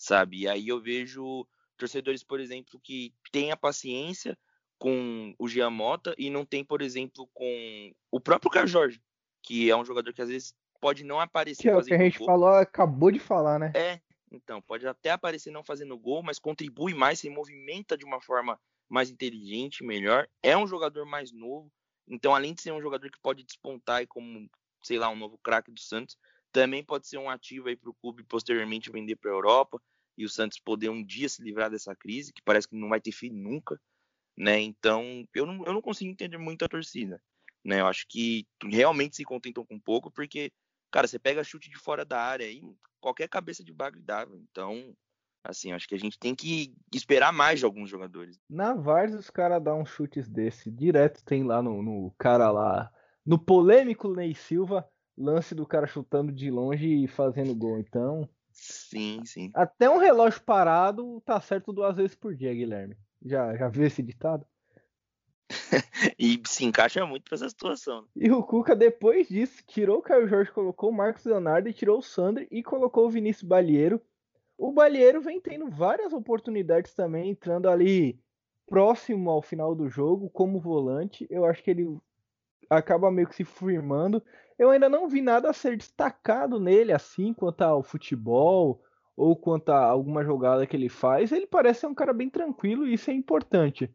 sabe? 0.00 0.40
E 0.40 0.48
aí 0.48 0.66
eu 0.66 0.80
vejo 0.80 1.46
torcedores, 1.76 2.24
por 2.24 2.40
exemplo, 2.40 2.80
que 2.82 3.12
têm 3.30 3.52
a 3.52 3.56
paciência 3.56 4.36
com 4.78 5.34
o 5.38 5.46
Giamota 5.46 6.14
e 6.16 6.30
não 6.30 6.44
tem, 6.44 6.64
por 6.64 6.80
exemplo, 6.80 7.28
com 7.34 7.92
o 8.10 8.18
próprio 8.18 8.50
Carlos 8.50 8.70
Jorge, 8.70 9.00
que 9.42 9.70
é 9.70 9.76
um 9.76 9.84
jogador 9.84 10.14
que 10.14 10.22
às 10.22 10.30
vezes 10.30 10.54
pode 10.80 11.04
não 11.04 11.20
aparecer. 11.20 11.62
Que 11.62 11.68
é 11.68 11.76
o 11.76 11.84
que 11.84 11.92
a 11.92 11.98
gente 11.98 12.18
gol. 12.18 12.26
falou, 12.26 12.48
acabou 12.48 13.10
de 13.10 13.18
falar, 13.18 13.58
né? 13.58 13.72
É, 13.76 14.00
então, 14.32 14.62
pode 14.62 14.86
até 14.86 15.10
aparecer 15.10 15.50
não 15.50 15.62
fazendo 15.62 15.98
gol, 15.98 16.22
mas 16.22 16.38
contribui 16.38 16.94
mais, 16.94 17.20
se 17.20 17.28
movimenta 17.28 17.96
de 17.96 18.06
uma 18.06 18.22
forma 18.22 18.58
mais 18.88 19.10
inteligente, 19.10 19.84
melhor. 19.84 20.26
É 20.42 20.56
um 20.56 20.66
jogador 20.66 21.04
mais 21.04 21.30
novo, 21.30 21.70
então 22.08 22.34
além 22.34 22.54
de 22.54 22.62
ser 22.62 22.72
um 22.72 22.80
jogador 22.80 23.10
que 23.10 23.20
pode 23.20 23.44
despontar 23.44 24.02
e 24.02 24.06
como, 24.06 24.48
sei 24.82 24.98
lá, 24.98 25.10
um 25.10 25.16
novo 25.16 25.38
craque 25.42 25.70
do 25.70 25.78
Santos, 25.78 26.16
também 26.52 26.84
pode 26.84 27.06
ser 27.06 27.18
um 27.18 27.30
ativo 27.30 27.68
aí 27.68 27.76
para 27.76 27.90
o 27.90 27.94
clube 27.94 28.22
posteriormente 28.24 28.90
vender 28.90 29.16
para 29.16 29.30
a 29.30 29.34
Europa 29.34 29.80
e 30.16 30.24
o 30.24 30.28
Santos 30.28 30.58
poder 30.58 30.88
um 30.88 31.04
dia 31.04 31.28
se 31.28 31.42
livrar 31.42 31.70
dessa 31.70 31.94
crise, 31.94 32.32
que 32.32 32.42
parece 32.42 32.68
que 32.68 32.76
não 32.76 32.88
vai 32.88 33.00
ter 33.00 33.12
fim 33.12 33.30
nunca, 33.30 33.80
né? 34.36 34.60
Então, 34.60 35.26
eu 35.34 35.46
não, 35.46 35.64
eu 35.64 35.72
não 35.72 35.82
consigo 35.82 36.10
entender 36.10 36.38
muito 36.38 36.64
a 36.64 36.68
torcida, 36.68 37.22
né? 37.64 37.80
Eu 37.80 37.86
acho 37.86 38.06
que 38.08 38.46
realmente 38.62 39.16
se 39.16 39.24
contentam 39.24 39.64
com 39.64 39.78
pouco, 39.78 40.10
porque, 40.10 40.52
cara, 40.90 41.06
você 41.06 41.18
pega 41.18 41.44
chute 41.44 41.70
de 41.70 41.78
fora 41.78 42.04
da 42.04 42.20
área 42.20 42.46
aí, 42.46 42.62
qualquer 43.00 43.28
cabeça 43.28 43.64
de 43.64 43.72
bagre 43.72 44.02
dava. 44.02 44.36
Então, 44.36 44.94
Assim, 45.42 45.72
acho 45.72 45.88
que 45.88 45.94
a 45.94 45.98
gente 45.98 46.18
tem 46.18 46.34
que 46.34 46.74
esperar 46.94 47.32
mais 47.32 47.60
de 47.60 47.64
alguns 47.64 47.88
jogadores. 47.88 48.38
Na 48.48 48.74
Vars, 48.74 49.14
os 49.14 49.30
caras 49.30 49.62
dão 49.62 49.80
uns 49.80 49.88
chutes 49.88 50.28
desse. 50.28 50.70
Direto 50.70 51.24
tem 51.24 51.42
lá 51.42 51.62
no, 51.62 51.82
no, 51.82 52.14
cara 52.18 52.50
lá. 52.50 52.92
No 53.24 53.38
polêmico 53.38 54.14
Ney 54.14 54.34
Silva, 54.34 54.86
lance 55.16 55.54
do 55.54 55.66
cara 55.66 55.86
chutando 55.86 56.32
de 56.32 56.50
longe 56.50 57.04
e 57.04 57.08
fazendo 57.08 57.54
gol. 57.54 57.78
Então. 57.78 58.28
Sim, 58.52 59.22
sim. 59.24 59.50
Até 59.54 59.88
um 59.88 59.98
relógio 59.98 60.42
parado 60.42 61.20
tá 61.24 61.40
certo 61.40 61.72
duas 61.72 61.96
vezes 61.96 62.14
por 62.16 62.34
dia, 62.34 62.54
Guilherme. 62.54 62.96
Já, 63.24 63.56
já 63.56 63.68
viu 63.68 63.86
esse 63.86 64.02
ditado? 64.02 64.46
e 66.18 66.40
se 66.46 66.64
encaixa 66.64 67.04
muito 67.06 67.24
pra 67.24 67.36
essa 67.36 67.48
situação. 67.48 68.02
Né? 68.02 68.26
E 68.26 68.30
o 68.30 68.42
Cuca, 68.42 68.74
depois 68.74 69.28
disso, 69.28 69.62
tirou 69.66 69.98
o 69.98 70.02
Caio 70.02 70.28
Jorge, 70.28 70.52
colocou 70.52 70.90
o 70.90 70.94
Marcos 70.94 71.24
Leonardo 71.24 71.68
e 71.68 71.72
tirou 71.72 71.98
o 71.98 72.02
Sandri 72.02 72.48
e 72.50 72.62
colocou 72.62 73.06
o 73.06 73.10
Vinícius 73.10 73.48
Balieiro 73.48 74.00
o 74.60 74.70
Balieiro 74.70 75.22
vem 75.22 75.40
tendo 75.40 75.70
várias 75.70 76.12
oportunidades 76.12 76.92
também, 76.92 77.30
entrando 77.30 77.66
ali 77.66 78.20
próximo 78.66 79.30
ao 79.30 79.40
final 79.40 79.74
do 79.74 79.88
jogo 79.88 80.28
como 80.28 80.60
volante. 80.60 81.26
Eu 81.30 81.46
acho 81.46 81.62
que 81.62 81.70
ele 81.70 81.98
acaba 82.70 83.10
meio 83.10 83.26
que 83.26 83.34
se 83.34 83.44
firmando. 83.44 84.22
Eu 84.58 84.70
ainda 84.70 84.88
não 84.88 85.08
vi 85.08 85.20
nada 85.20 85.50
a 85.50 85.52
ser 85.52 85.76
destacado 85.76 86.60
nele 86.60 86.92
assim 86.92 87.34
quanto 87.34 87.62
ao 87.62 87.82
futebol 87.82 88.80
ou 89.16 89.36
quanto 89.36 89.70
a 89.70 89.84
alguma 89.84 90.24
jogada 90.24 90.66
que 90.66 90.76
ele 90.76 90.88
faz. 90.88 91.32
Ele 91.32 91.46
parece 91.46 91.80
ser 91.80 91.86
um 91.88 91.94
cara 91.94 92.12
bem 92.12 92.30
tranquilo 92.30 92.86
e 92.86 92.94
isso 92.94 93.10
é 93.10 93.14
importante. 93.14 93.92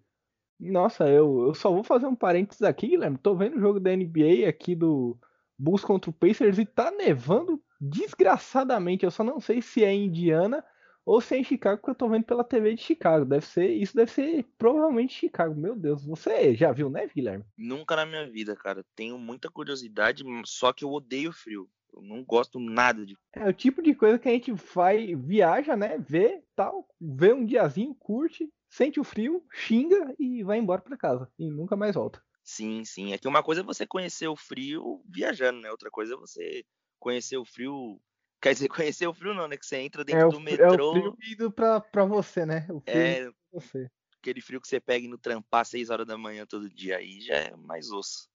Nossa, 0.60 1.08
eu, 1.08 1.48
eu 1.48 1.54
só 1.54 1.72
vou 1.72 1.84
fazer 1.84 2.06
um 2.08 2.16
parênteses 2.16 2.62
aqui, 2.64 2.88
Guilherme. 2.90 3.18
Tô 3.18 3.36
vendo 3.36 3.58
o 3.58 3.60
jogo 3.60 3.80
da 3.80 3.96
NBA 3.96 4.48
aqui 4.48 4.76
do 4.76 5.18
Bulls 5.58 5.84
contra 5.84 6.10
o 6.10 6.14
Pacers 6.14 6.58
e 6.58 6.66
tá 6.66 6.92
nevando 6.92 7.62
desgraçadamente. 7.80 9.06
Eu 9.06 9.12
só 9.12 9.24
não 9.24 9.40
sei 9.40 9.62
se 9.62 9.84
é 9.84 9.94
Indiana 9.94 10.64
ou 11.06 11.22
se 11.22 11.36
é 11.36 11.38
em 11.38 11.44
Chicago, 11.44 11.82
que 11.82 11.90
eu 11.90 11.96
tô 11.96 12.10
vendo 12.10 12.26
pela 12.26 12.44
TV 12.44 12.74
de 12.74 12.82
Chicago. 12.82 13.26
Deve 13.26 13.46
ser, 13.46 13.70
isso 13.70 13.96
deve 13.96 14.12
ser 14.12 14.44
provavelmente 14.58 15.14
Chicago. 15.14 15.54
Meu 15.56 15.76
Deus, 15.76 16.04
você 16.04 16.56
já 16.56 16.72
viu 16.72 16.90
neve, 16.90 17.14
Guilherme? 17.14 17.46
Nunca 17.56 17.96
na 17.96 18.06
minha 18.06 18.30
vida, 18.30 18.56
cara. 18.56 18.84
Tenho 18.96 19.18
muita 19.20 19.50
curiosidade, 19.50 20.24
só 20.46 20.74
que 20.74 20.84
eu 20.84 20.92
odeio 20.92 21.32
frio. 21.32 21.70
Eu 21.94 22.02
não 22.02 22.24
gosto 22.24 22.60
nada 22.60 23.06
de. 23.06 23.16
É 23.32 23.48
o 23.48 23.54
tipo 23.54 23.82
de 23.82 23.94
coisa 23.94 24.20
que 24.20 24.28
a 24.28 24.32
gente 24.32 24.52
vai, 24.52 25.16
viaja, 25.16 25.78
né? 25.78 25.98
Vê 25.98 26.44
tal, 26.56 26.86
vê 27.00 27.32
um 27.32 27.46
diazinho, 27.46 27.96
curte, 27.96 28.52
sente 28.70 29.00
o 29.00 29.04
frio, 29.04 29.46
xinga 29.54 30.14
e 30.20 30.44
vai 30.44 30.58
embora 30.58 30.82
para 30.82 30.98
casa. 30.98 31.30
E 31.40 31.50
nunca 31.50 31.76
mais 31.78 31.96
volta. 31.96 32.22
Sim, 32.44 32.84
sim. 32.84 33.14
É 33.14 33.18
que 33.18 33.28
uma 33.28 33.42
coisa 33.42 33.62
é 33.62 33.64
você 33.64 33.88
conhecer 33.88 34.28
o 34.28 34.36
frio 34.36 35.02
viajando, 35.08 35.62
né? 35.62 35.72
Outra 35.72 35.90
coisa 35.90 36.16
é 36.16 36.18
você 36.18 36.66
conhecer 37.00 37.38
o 37.38 37.46
frio 37.46 38.00
Quer 38.46 38.54
dizer, 38.54 38.68
conhecer 38.70 39.08
o 39.08 39.14
frio 39.14 39.34
não, 39.34 39.48
né? 39.48 39.58
Que 39.58 39.66
você 39.66 39.78
entra 39.78 40.06
dentro 40.06 40.28
é 40.28 40.30
do 40.30 40.40
metrô. 40.40 40.68
É 40.68 40.76
o 40.76 40.92
frio 40.92 41.18
indo 41.32 41.52
pra, 41.52 41.82
pra 41.82 42.06
você, 42.06 42.46
né? 42.46 42.68
O 42.70 42.80
frio 42.80 42.96
é 42.96 43.32
você. 43.52 43.90
aquele 44.22 44.40
frio 44.40 44.62
que 44.62 44.68
você 44.68 44.80
pega 44.80 45.08
no 45.08 45.18
trampar 45.18 45.62
às 45.62 45.70
6 45.70 45.90
horas 45.90 46.06
da 46.06 46.16
manhã 46.16 46.46
todo 46.46 46.70
dia. 46.70 46.98
Aí 46.98 47.22
já 47.22 47.34
é 47.34 47.56
mais 47.56 47.90
osso. 47.90 48.30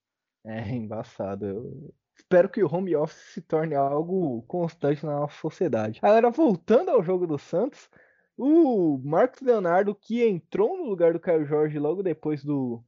É 0.45 0.59
embaçado. 0.75 1.45
Eu 1.45 1.93
espero 2.17 2.49
que 2.49 2.61
o 2.61 2.73
home 2.73 2.93
office 2.93 3.33
se 3.33 3.41
torne 3.41 3.73
algo 3.73 4.41
constante 4.43 5.05
na 5.05 5.21
nossa 5.21 5.39
sociedade. 5.39 5.99
Agora, 6.01 6.29
voltando 6.29 6.89
ao 6.89 7.01
jogo 7.01 7.25
do 7.25 7.37
Santos, 7.37 7.89
o 8.35 8.97
Marcos 8.97 9.39
Leonardo, 9.39 9.95
que 9.95 10.21
entrou 10.27 10.77
no 10.77 10.89
lugar 10.89 11.13
do 11.13 11.21
Caio 11.21 11.45
Jorge 11.45 11.79
logo 11.79 12.03
depois 12.03 12.43
do, 12.43 12.83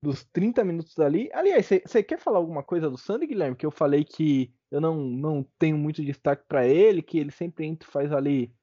dos 0.00 0.24
30 0.26 0.62
minutos 0.62 0.96
ali. 1.00 1.28
Aliás, 1.32 1.68
você 1.84 2.04
quer 2.04 2.20
falar 2.20 2.38
alguma 2.38 2.62
coisa 2.62 2.88
do 2.88 2.96
Sandy, 2.96 3.26
Guilherme? 3.26 3.56
Que 3.56 3.66
eu 3.66 3.70
falei 3.72 4.04
que 4.04 4.54
eu 4.70 4.80
não, 4.80 4.96
não 4.96 5.42
tenho 5.58 5.78
muito 5.78 6.04
destaque 6.04 6.44
para 6.46 6.66
ele, 6.66 7.02
que 7.02 7.18
ele 7.18 7.30
sempre 7.30 7.66
entra 7.66 7.88
faz 7.88 8.12
ali 8.12 8.54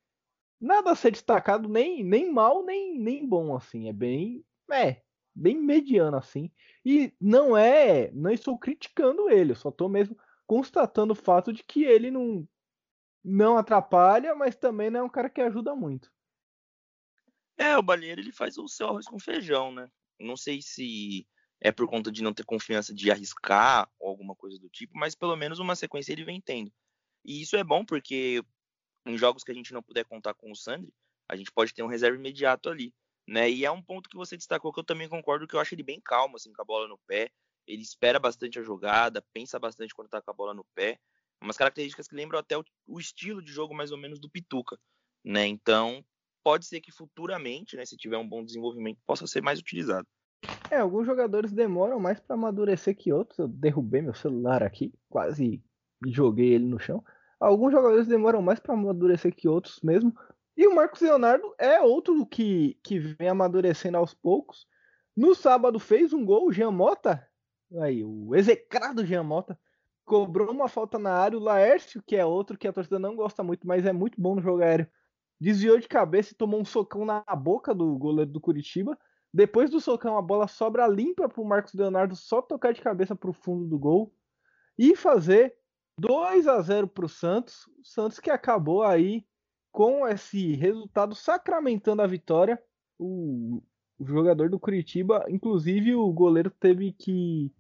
nada 0.59 0.91
a 0.91 0.95
ser 0.95 1.11
destacado, 1.11 1.67
nem, 1.67 2.03
nem 2.03 2.31
mal, 2.31 2.63
nem, 2.63 2.97
nem 2.97 3.27
bom, 3.27 3.55
assim. 3.55 3.89
É 3.89 3.93
bem. 3.93 4.45
É, 4.71 5.01
bem 5.35 5.57
mediano, 5.57 6.17
assim. 6.17 6.51
E 6.85 7.13
não 7.19 7.57
é. 7.57 8.11
Não 8.11 8.31
estou 8.31 8.57
criticando 8.57 9.29
ele, 9.29 9.51
eu 9.51 9.55
só 9.55 9.69
estou 9.69 9.89
mesmo 9.89 10.17
constatando 10.45 11.13
o 11.13 11.15
fato 11.15 11.51
de 11.51 11.63
que 11.63 11.83
ele 11.83 12.11
não, 12.11 12.47
não 13.23 13.57
atrapalha, 13.57 14.35
mas 14.35 14.55
também 14.55 14.89
não 14.89 15.01
é 15.01 15.03
um 15.03 15.09
cara 15.09 15.29
que 15.29 15.41
ajuda 15.41 15.75
muito. 15.75 16.11
É, 17.57 17.77
o 17.77 17.83
Balheiro 17.83 18.21
ele 18.21 18.31
faz 18.31 18.57
o 18.57 18.67
seu 18.67 18.87
arroz 18.87 19.05
com 19.05 19.19
feijão, 19.19 19.71
né? 19.71 19.89
Não 20.19 20.35
sei 20.35 20.61
se 20.61 21.27
é 21.63 21.71
por 21.71 21.87
conta 21.87 22.11
de 22.11 22.21
não 22.21 22.33
ter 22.33 22.43
confiança 22.43 22.93
de 22.93 23.09
arriscar 23.09 23.89
ou 23.97 24.09
alguma 24.09 24.35
coisa 24.35 24.59
do 24.59 24.69
tipo, 24.69 24.97
mas 24.97 25.15
pelo 25.15 25.35
menos 25.37 25.59
uma 25.59 25.77
sequência 25.77 26.11
ele 26.11 26.25
vem 26.25 26.41
tendo. 26.41 26.69
E 27.23 27.41
isso 27.41 27.55
é 27.55 27.63
bom 27.63 27.85
porque 27.85 28.43
em 29.05 29.17
jogos 29.17 29.45
que 29.45 29.51
a 29.51 29.55
gente 29.55 29.71
não 29.71 29.81
puder 29.81 30.03
contar 30.03 30.33
com 30.33 30.51
o 30.51 30.55
Sandri, 30.55 30.93
a 31.27 31.37
gente 31.37 31.51
pode 31.53 31.73
ter 31.73 31.81
um 31.81 31.87
reserva 31.87 32.17
imediato 32.17 32.69
ali, 32.69 32.93
né? 33.25 33.49
E 33.49 33.63
é 33.63 33.71
um 33.71 33.81
ponto 33.81 34.09
que 34.09 34.17
você 34.17 34.35
destacou 34.35 34.73
que 34.73 34.79
eu 34.81 34.83
também 34.83 35.07
concordo 35.07 35.47
que 35.47 35.55
eu 35.55 35.59
acho 35.59 35.73
ele 35.73 35.83
bem 35.83 36.01
calmo 36.01 36.35
assim 36.35 36.51
com 36.51 36.61
a 36.61 36.65
bola 36.65 36.85
no 36.85 36.99
pé. 37.07 37.31
Ele 37.65 37.81
espera 37.81 38.19
bastante 38.19 38.59
a 38.59 38.61
jogada, 38.61 39.25
pensa 39.33 39.57
bastante 39.57 39.95
quando 39.95 40.09
tá 40.09 40.21
com 40.21 40.31
a 40.31 40.33
bola 40.33 40.53
no 40.53 40.65
pé. 40.75 40.99
Umas 41.41 41.55
características 41.55 42.09
que 42.09 42.15
lembram 42.15 42.39
até 42.39 42.57
o, 42.57 42.63
o 42.85 42.99
estilo 42.99 43.41
de 43.41 43.53
jogo 43.53 43.73
mais 43.73 43.91
ou 43.91 43.97
menos 43.97 44.19
do 44.19 44.29
Pituca, 44.29 44.77
né? 45.23 45.47
Então, 45.47 46.05
pode 46.43 46.65
ser 46.65 46.81
que 46.81 46.91
futuramente, 46.91 47.77
né, 47.77 47.85
se 47.85 47.95
tiver 47.95 48.17
um 48.17 48.27
bom 48.27 48.43
desenvolvimento, 48.43 48.99
possa 49.05 49.25
ser 49.25 49.41
mais 49.41 49.59
utilizado. 49.59 50.05
É, 50.69 50.77
alguns 50.77 51.05
jogadores 51.05 51.51
demoram 51.51 51.99
mais 51.99 52.19
para 52.19 52.35
amadurecer 52.35 52.95
que 52.95 53.11
outros. 53.13 53.39
Eu 53.39 53.47
derrubei 53.47 54.01
meu 54.01 54.13
celular 54.13 54.63
aqui, 54.63 54.93
quase 55.09 55.63
joguei 56.07 56.53
ele 56.53 56.65
no 56.65 56.79
chão. 56.79 57.03
Alguns 57.39 57.71
jogadores 57.71 58.07
demoram 58.07 58.41
mais 58.41 58.59
para 58.59 58.73
amadurecer 58.73 59.35
que 59.35 59.47
outros 59.47 59.79
mesmo. 59.81 60.13
E 60.55 60.67
o 60.67 60.75
Marcos 60.75 61.01
Leonardo 61.01 61.53
é 61.57 61.81
outro 61.81 62.25
que, 62.25 62.77
que 62.83 62.99
vem 62.99 63.27
amadurecendo 63.27 63.97
aos 63.97 64.13
poucos. 64.13 64.67
No 65.15 65.35
sábado 65.35 65.79
fez 65.79 66.13
um 66.13 66.25
gol, 66.25 66.47
o 66.47 66.51
Jean 66.51 66.71
Mota, 66.71 67.27
aí, 67.81 68.03
o 68.03 68.35
execrado 68.35 69.05
Jean 69.05 69.23
Mota, 69.23 69.57
cobrou 70.05 70.51
uma 70.51 70.67
falta 70.67 70.99
na 70.99 71.11
área. 71.11 71.37
O 71.37 71.41
Laércio, 71.41 72.03
que 72.05 72.15
é 72.15 72.25
outro 72.25 72.57
que 72.57 72.67
a 72.67 72.73
torcida 72.73 72.99
não 72.99 73.15
gosta 73.15 73.43
muito, 73.43 73.67
mas 73.67 73.85
é 73.85 73.93
muito 73.93 74.19
bom 74.21 74.35
no 74.35 74.41
jogo 74.41 74.61
aéreo, 74.61 74.87
desviou 75.39 75.79
de 75.79 75.87
cabeça 75.87 76.33
e 76.33 76.37
tomou 76.37 76.59
um 76.59 76.65
socão 76.65 77.05
na 77.05 77.21
boca 77.35 77.73
do 77.73 77.97
goleiro 77.97 78.31
do 78.31 78.41
Curitiba. 78.41 78.97
Depois 79.33 79.69
do 79.69 79.81
socão, 79.81 80.17
a 80.17 80.21
bola 80.21 80.47
sobra 80.47 80.87
limpa 80.87 81.27
para 81.27 81.41
o 81.41 81.45
Marcos 81.45 81.73
Leonardo 81.73 82.15
só 82.15 82.41
tocar 82.41 82.71
de 82.71 82.81
cabeça 82.81 83.15
para 83.15 83.29
o 83.29 83.33
fundo 83.33 83.65
do 83.65 83.79
gol 83.79 84.13
e 84.77 84.95
fazer 84.95 85.55
2 85.97 86.47
a 86.47 86.61
0 86.61 86.87
para 86.87 87.05
o 87.05 87.09
Santos. 87.09 87.65
O 87.79 87.83
Santos 87.83 88.19
que 88.19 88.29
acabou 88.29 88.83
aí 88.83 89.25
com 89.71 90.07
esse 90.07 90.53
resultado 90.53 91.15
sacramentando 91.15 92.03
a 92.03 92.07
vitória. 92.07 92.61
O, 92.99 93.63
o 93.97 94.05
jogador 94.05 94.49
do 94.49 94.59
Curitiba, 94.59 95.25
inclusive 95.27 95.95
o 95.95 96.11
goleiro 96.13 96.51
teve 96.51 96.91
que. 96.93 97.51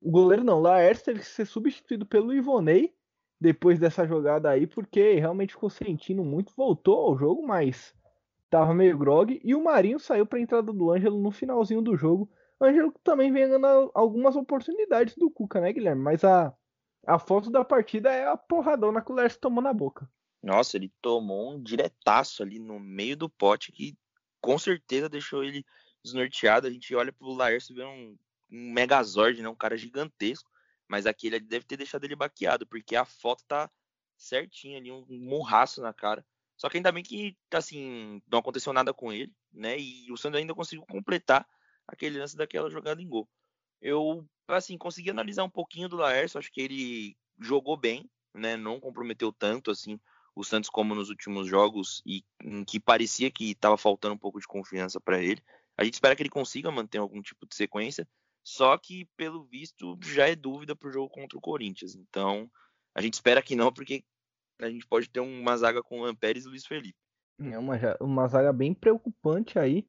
O 0.00 0.10
goleiro 0.10 0.42
não, 0.42 0.58
Laércio 0.58 1.04
teve 1.04 1.20
que 1.20 1.26
ser 1.26 1.44
substituído 1.44 2.06
pelo 2.06 2.32
Ivonei 2.32 2.94
depois 3.38 3.78
dessa 3.78 4.06
jogada 4.06 4.48
aí, 4.48 4.66
porque 4.66 5.14
realmente 5.14 5.52
ficou 5.52 5.68
sentindo 5.68 6.24
muito. 6.24 6.54
Voltou 6.56 6.96
ao 6.96 7.18
jogo, 7.18 7.46
mas 7.46 7.94
tava 8.50 8.74
meio 8.74 8.98
grog, 8.98 9.40
e 9.42 9.54
o 9.54 9.62
Marinho 9.62 9.98
saiu 9.98 10.26
para 10.26 10.38
a 10.38 10.42
entrada 10.42 10.72
do 10.72 10.90
Ângelo 10.90 11.20
no 11.22 11.30
finalzinho 11.30 11.80
do 11.80 11.96
jogo. 11.96 12.28
Ângelo 12.60 12.92
também 13.02 13.32
vem 13.32 13.48
ganhando 13.48 13.90
algumas 13.94 14.36
oportunidades 14.36 15.14
do 15.16 15.30
Cuca, 15.30 15.60
né, 15.60 15.72
Guilherme? 15.72 16.02
Mas 16.02 16.24
a, 16.24 16.52
a 17.06 17.18
foto 17.18 17.50
da 17.50 17.64
partida 17.64 18.12
é 18.12 18.26
a 18.26 18.36
porradona 18.36 19.00
que 19.00 19.10
o 19.10 19.14
Lércio 19.14 19.40
tomou 19.40 19.62
na 19.62 19.72
boca. 19.72 20.10
Nossa, 20.42 20.76
ele 20.76 20.92
tomou 21.00 21.54
um 21.54 21.62
diretaço 21.62 22.42
ali 22.42 22.58
no 22.58 22.80
meio 22.80 23.16
do 23.16 23.28
pote 23.28 23.72
que 23.72 23.96
com 24.40 24.58
certeza 24.58 25.08
deixou 25.08 25.44
ele 25.44 25.64
desnorteado. 26.02 26.66
A 26.66 26.70
gente 26.70 26.94
olha 26.94 27.12
pro 27.12 27.32
Laércio 27.32 27.72
e 27.72 27.76
vê 27.76 27.84
um, 27.84 28.16
um 28.50 28.72
megazord, 28.72 29.40
né? 29.40 29.48
Um 29.48 29.54
cara 29.54 29.76
gigantesco. 29.76 30.50
Mas 30.88 31.06
aquele 31.06 31.38
deve 31.38 31.64
ter 31.64 31.76
deixado 31.76 32.04
ele 32.04 32.16
baqueado, 32.16 32.66
porque 32.66 32.96
a 32.96 33.04
foto 33.04 33.44
tá 33.46 33.70
certinha 34.16 34.78
ali, 34.78 34.90
um 34.90 35.06
morraço 35.08 35.80
na 35.80 35.92
cara. 35.92 36.24
Só 36.60 36.68
que 36.68 36.76
ainda 36.76 36.92
bem 36.92 37.02
que, 37.02 37.34
assim, 37.52 38.20
não 38.30 38.40
aconteceu 38.40 38.70
nada 38.70 38.92
com 38.92 39.10
ele, 39.10 39.32
né? 39.50 39.78
E 39.80 40.12
o 40.12 40.16
Sandro 40.18 40.38
ainda 40.38 40.54
conseguiu 40.54 40.84
completar 40.84 41.48
aquele 41.88 42.18
lance 42.18 42.36
daquela 42.36 42.68
jogada 42.68 43.00
em 43.00 43.08
gol. 43.08 43.26
Eu, 43.80 44.28
assim, 44.46 44.76
consegui 44.76 45.08
analisar 45.08 45.42
um 45.42 45.48
pouquinho 45.48 45.88
do 45.88 45.96
Laércio, 45.96 46.38
acho 46.38 46.52
que 46.52 46.60
ele 46.60 47.16
jogou 47.40 47.78
bem, 47.78 48.10
né? 48.34 48.58
Não 48.58 48.78
comprometeu 48.78 49.32
tanto, 49.32 49.70
assim, 49.70 49.98
o 50.34 50.44
Santos 50.44 50.68
como 50.68 50.94
nos 50.94 51.08
últimos 51.08 51.48
jogos 51.48 52.02
e 52.04 52.22
em 52.44 52.62
que 52.62 52.78
parecia 52.78 53.30
que 53.30 53.52
estava 53.52 53.78
faltando 53.78 54.14
um 54.14 54.18
pouco 54.18 54.38
de 54.38 54.46
confiança 54.46 55.00
para 55.00 55.18
ele. 55.18 55.42
A 55.78 55.84
gente 55.84 55.94
espera 55.94 56.14
que 56.14 56.20
ele 56.20 56.28
consiga 56.28 56.70
manter 56.70 56.98
algum 56.98 57.22
tipo 57.22 57.46
de 57.46 57.54
sequência, 57.54 58.06
só 58.44 58.76
que, 58.76 59.06
pelo 59.16 59.44
visto, 59.44 59.98
já 60.02 60.28
é 60.28 60.36
dúvida 60.36 60.76
para 60.76 60.90
o 60.90 60.92
jogo 60.92 61.08
contra 61.08 61.38
o 61.38 61.40
Corinthians. 61.40 61.94
Então, 61.94 62.50
a 62.94 63.00
gente 63.00 63.14
espera 63.14 63.40
que 63.40 63.56
não, 63.56 63.72
porque 63.72 64.04
a 64.66 64.70
gente 64.70 64.86
pode 64.86 65.08
ter 65.08 65.20
uma 65.20 65.56
zaga 65.56 65.82
com 65.82 66.00
o 66.00 66.04
Ampérez 66.04 66.44
e 66.44 66.48
Luiz 66.48 66.66
Felipe. 66.66 66.98
É 67.38 67.58
uma, 67.58 67.78
uma 68.00 68.28
zaga 68.28 68.52
bem 68.52 68.74
preocupante 68.74 69.58
aí. 69.58 69.86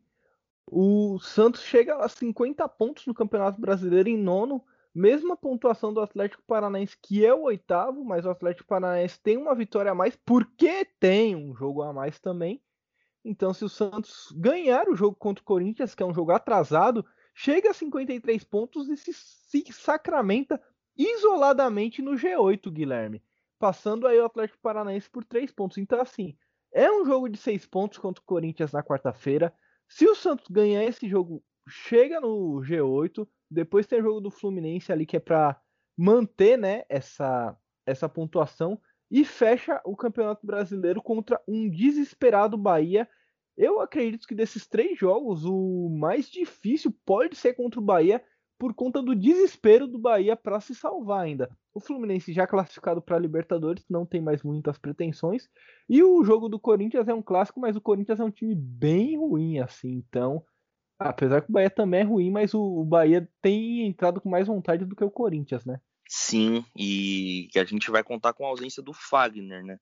O 0.65 1.19
Santos 1.19 1.63
chega 1.63 1.97
a 1.97 2.07
50 2.07 2.67
pontos 2.69 3.05
no 3.05 3.13
Campeonato 3.13 3.59
Brasileiro 3.59 4.07
em 4.07 4.17
nono, 4.17 4.63
mesma 4.93 5.35
pontuação 5.35 5.93
do 5.93 5.99
Atlético 5.99 6.43
Paranaense, 6.47 6.97
que 7.01 7.25
é 7.25 7.33
o 7.33 7.43
oitavo, 7.43 8.05
mas 8.05 8.25
o 8.25 8.29
Atlético 8.29 8.69
Paranaense 8.69 9.19
tem 9.21 9.37
uma 9.37 9.53
vitória 9.53 9.91
a 9.91 9.95
mais, 9.95 10.15
porque 10.25 10.85
tem 10.99 11.35
um 11.35 11.53
jogo 11.53 11.81
a 11.81 11.91
mais 11.91 12.19
também. 12.19 12.61
Então, 13.23 13.53
se 13.53 13.65
o 13.65 13.69
Santos 13.69 14.33
ganhar 14.35 14.87
o 14.87 14.95
jogo 14.95 15.15
contra 15.15 15.41
o 15.41 15.45
Corinthians, 15.45 15.93
que 15.93 16.01
é 16.01 16.05
um 16.05 16.13
jogo 16.13 16.31
atrasado, 16.31 17.05
chega 17.35 17.71
a 17.71 17.73
53 17.73 18.43
pontos 18.45 18.89
e 18.89 18.95
se, 18.95 19.13
se 19.13 19.73
sacramenta 19.73 20.61
isoladamente 20.97 22.01
no 22.01 22.13
G8, 22.13 22.71
Guilherme 22.71 23.21
passando 23.61 24.07
aí 24.07 24.19
o 24.19 24.25
Atlético 24.25 24.59
Paranaense 24.59 25.07
por 25.07 25.23
três 25.23 25.51
pontos. 25.51 25.77
Então, 25.77 26.01
assim, 26.01 26.35
é 26.73 26.91
um 26.91 27.05
jogo 27.05 27.29
de 27.29 27.37
seis 27.37 27.63
pontos 27.63 27.99
contra 27.99 28.19
o 28.19 28.25
Corinthians 28.25 28.71
na 28.71 28.81
quarta-feira. 28.81 29.53
Se 29.87 30.07
o 30.07 30.15
Santos 30.15 30.47
ganhar 30.49 30.83
esse 30.83 31.07
jogo, 31.07 31.43
chega 31.69 32.19
no 32.19 32.59
G8. 32.61 33.27
Depois 33.51 33.85
tem 33.85 33.99
o 33.99 34.03
jogo 34.03 34.19
do 34.19 34.31
Fluminense 34.31 34.91
ali 34.91 35.05
que 35.05 35.17
é 35.17 35.19
para 35.19 35.61
manter, 35.95 36.57
né, 36.57 36.83
essa 36.89 37.55
essa 37.85 38.07
pontuação 38.07 38.79
e 39.09 39.25
fecha 39.25 39.81
o 39.83 39.95
Campeonato 39.95 40.45
Brasileiro 40.45 41.01
contra 41.01 41.41
um 41.47 41.69
desesperado 41.69 42.57
Bahia. 42.57 43.07
Eu 43.57 43.81
acredito 43.81 44.27
que 44.27 44.35
desses 44.35 44.65
três 44.65 44.97
jogos, 44.97 45.43
o 45.45 45.89
mais 45.89 46.29
difícil 46.29 46.95
pode 47.05 47.35
ser 47.35 47.53
contra 47.53 47.79
o 47.79 47.83
Bahia, 47.83 48.23
por 48.61 48.75
conta 48.75 49.01
do 49.01 49.15
desespero 49.15 49.87
do 49.87 49.97
Bahia 49.97 50.35
para 50.35 50.61
se 50.61 50.75
salvar 50.75 51.21
ainda. 51.25 51.49
O 51.73 51.79
Fluminense 51.79 52.31
já 52.31 52.45
classificado 52.45 53.01
para 53.01 53.17
a 53.17 53.19
Libertadores 53.19 53.83
não 53.89 54.05
tem 54.05 54.21
mais 54.21 54.43
muitas 54.43 54.77
pretensões 54.77 55.49
e 55.89 56.03
o 56.03 56.23
jogo 56.23 56.47
do 56.47 56.59
Corinthians 56.59 57.07
é 57.07 57.13
um 57.13 57.23
clássico, 57.23 57.59
mas 57.59 57.75
o 57.75 57.81
Corinthians 57.81 58.19
é 58.19 58.23
um 58.23 58.29
time 58.29 58.53
bem 58.53 59.17
ruim 59.17 59.57
assim, 59.57 59.93
então 60.07 60.45
apesar 60.99 61.41
que 61.41 61.49
o 61.49 61.51
Bahia 61.51 61.71
também 61.71 62.01
é 62.01 62.03
ruim, 62.03 62.29
mas 62.29 62.53
o, 62.53 62.83
Bahia 62.83 63.27
tem 63.41 63.87
entrado 63.87 64.21
com 64.21 64.29
mais 64.29 64.45
vontade 64.45 64.85
do 64.85 64.95
que 64.95 65.03
o 65.03 65.09
Corinthians, 65.09 65.65
né? 65.65 65.81
Sim, 66.07 66.63
e 66.75 67.49
a 67.55 67.63
gente 67.63 67.89
vai 67.89 68.03
contar 68.03 68.33
com 68.33 68.45
a 68.45 68.49
ausência 68.49 68.83
do 68.83 68.93
Fagner, 68.93 69.65
né? 69.65 69.79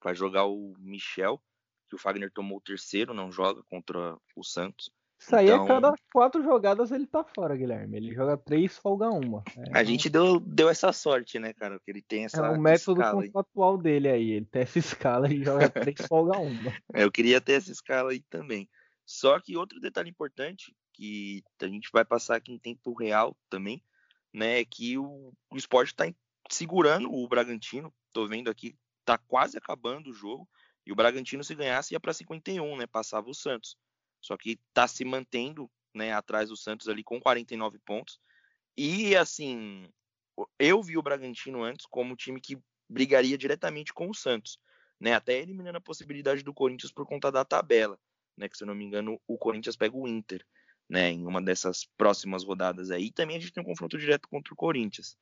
Vai 0.00 0.14
jogar 0.14 0.46
o 0.46 0.74
Michel, 0.78 1.42
que 1.88 1.96
o 1.96 1.98
Fagner 1.98 2.30
tomou 2.32 2.58
o 2.58 2.62
terceiro, 2.62 3.12
não 3.12 3.32
joga 3.32 3.64
contra 3.64 4.16
o 4.36 4.44
Santos. 4.44 4.92
Isso 5.22 5.36
aí 5.36 5.46
então, 5.46 5.62
a 5.62 5.68
cada 5.68 5.94
quatro 6.12 6.42
jogadas 6.42 6.90
ele 6.90 7.06
tá 7.06 7.22
fora, 7.22 7.56
Guilherme. 7.56 7.96
Ele 7.96 8.12
joga 8.12 8.36
três, 8.36 8.76
folga 8.76 9.08
uma. 9.08 9.44
É, 9.56 9.78
a 9.78 9.84
gente 9.84 10.10
deu, 10.10 10.40
deu 10.40 10.68
essa 10.68 10.92
sorte, 10.92 11.38
né, 11.38 11.52
cara? 11.52 11.78
Que 11.78 11.92
ele 11.92 12.02
tem 12.02 12.24
essa. 12.24 12.44
É 12.44 12.50
o 12.50 12.60
método 12.60 13.00
contratual 13.00 13.78
dele 13.78 14.08
aí. 14.08 14.30
Ele 14.32 14.46
tem 14.46 14.62
essa 14.62 14.78
escala 14.80 15.32
e 15.32 15.44
joga 15.44 15.70
três, 15.70 16.04
folga 16.08 16.36
uma. 16.38 16.72
É, 16.92 17.04
eu 17.04 17.12
queria 17.12 17.40
ter 17.40 17.52
essa 17.52 17.70
escala 17.70 18.10
aí 18.10 18.20
também. 18.28 18.68
Só 19.06 19.38
que 19.38 19.56
outro 19.56 19.78
detalhe 19.78 20.10
importante, 20.10 20.74
que 20.92 21.44
a 21.60 21.68
gente 21.68 21.88
vai 21.92 22.04
passar 22.04 22.36
aqui 22.36 22.52
em 22.52 22.58
tempo 22.58 22.92
real 22.92 23.36
também, 23.48 23.80
né, 24.34 24.60
é 24.60 24.64
que 24.64 24.98
o, 24.98 25.32
o 25.52 25.56
esporte 25.56 25.94
tá 25.94 26.12
segurando 26.50 27.12
o 27.12 27.28
Bragantino. 27.28 27.94
Tô 28.12 28.26
vendo 28.26 28.50
aqui, 28.50 28.76
tá 29.04 29.16
quase 29.16 29.56
acabando 29.56 30.10
o 30.10 30.14
jogo. 30.14 30.48
E 30.84 30.90
o 30.90 30.96
Bragantino, 30.96 31.44
se 31.44 31.54
ganhasse, 31.54 31.94
ia 31.94 32.00
para 32.00 32.12
51, 32.12 32.76
né? 32.76 32.88
Passava 32.88 33.30
o 33.30 33.34
Santos. 33.34 33.76
Só 34.22 34.36
que 34.36 34.58
está 34.68 34.86
se 34.86 35.04
mantendo 35.04 35.70
né, 35.94 36.12
atrás 36.12 36.48
do 36.48 36.56
Santos 36.56 36.88
ali 36.88 37.02
com 37.02 37.20
49 37.20 37.78
pontos. 37.80 38.18
E 38.76 39.14
assim, 39.16 39.86
eu 40.58 40.82
vi 40.82 40.96
o 40.96 41.02
Bragantino 41.02 41.62
antes 41.62 41.84
como 41.86 42.16
time 42.16 42.40
que 42.40 42.58
brigaria 42.88 43.36
diretamente 43.36 43.92
com 43.92 44.08
o 44.08 44.14
Santos, 44.14 44.58
né? 45.00 45.14
Até 45.14 45.40
eliminando 45.40 45.78
a 45.78 45.82
possibilidade 45.82 46.42
do 46.42 46.54
Corinthians 46.54 46.92
por 46.92 47.06
conta 47.06 47.30
da 47.30 47.44
tabela, 47.44 47.98
né? 48.36 48.48
Que 48.48 48.56
se 48.56 48.64
eu 48.64 48.66
não 48.66 48.74
me 48.74 48.84
engano, 48.84 49.20
o 49.26 49.36
Corinthians 49.36 49.76
pega 49.76 49.96
o 49.96 50.06
Inter, 50.08 50.46
né? 50.88 51.10
Em 51.10 51.26
uma 51.26 51.42
dessas 51.42 51.84
próximas 51.96 52.44
rodadas 52.44 52.90
aí. 52.90 53.06
E 53.06 53.12
também 53.12 53.36
a 53.36 53.40
gente 53.40 53.52
tem 53.52 53.62
um 53.62 53.66
confronto 53.66 53.98
direto 53.98 54.28
contra 54.28 54.52
o 54.54 54.56
Corinthians. 54.56 55.16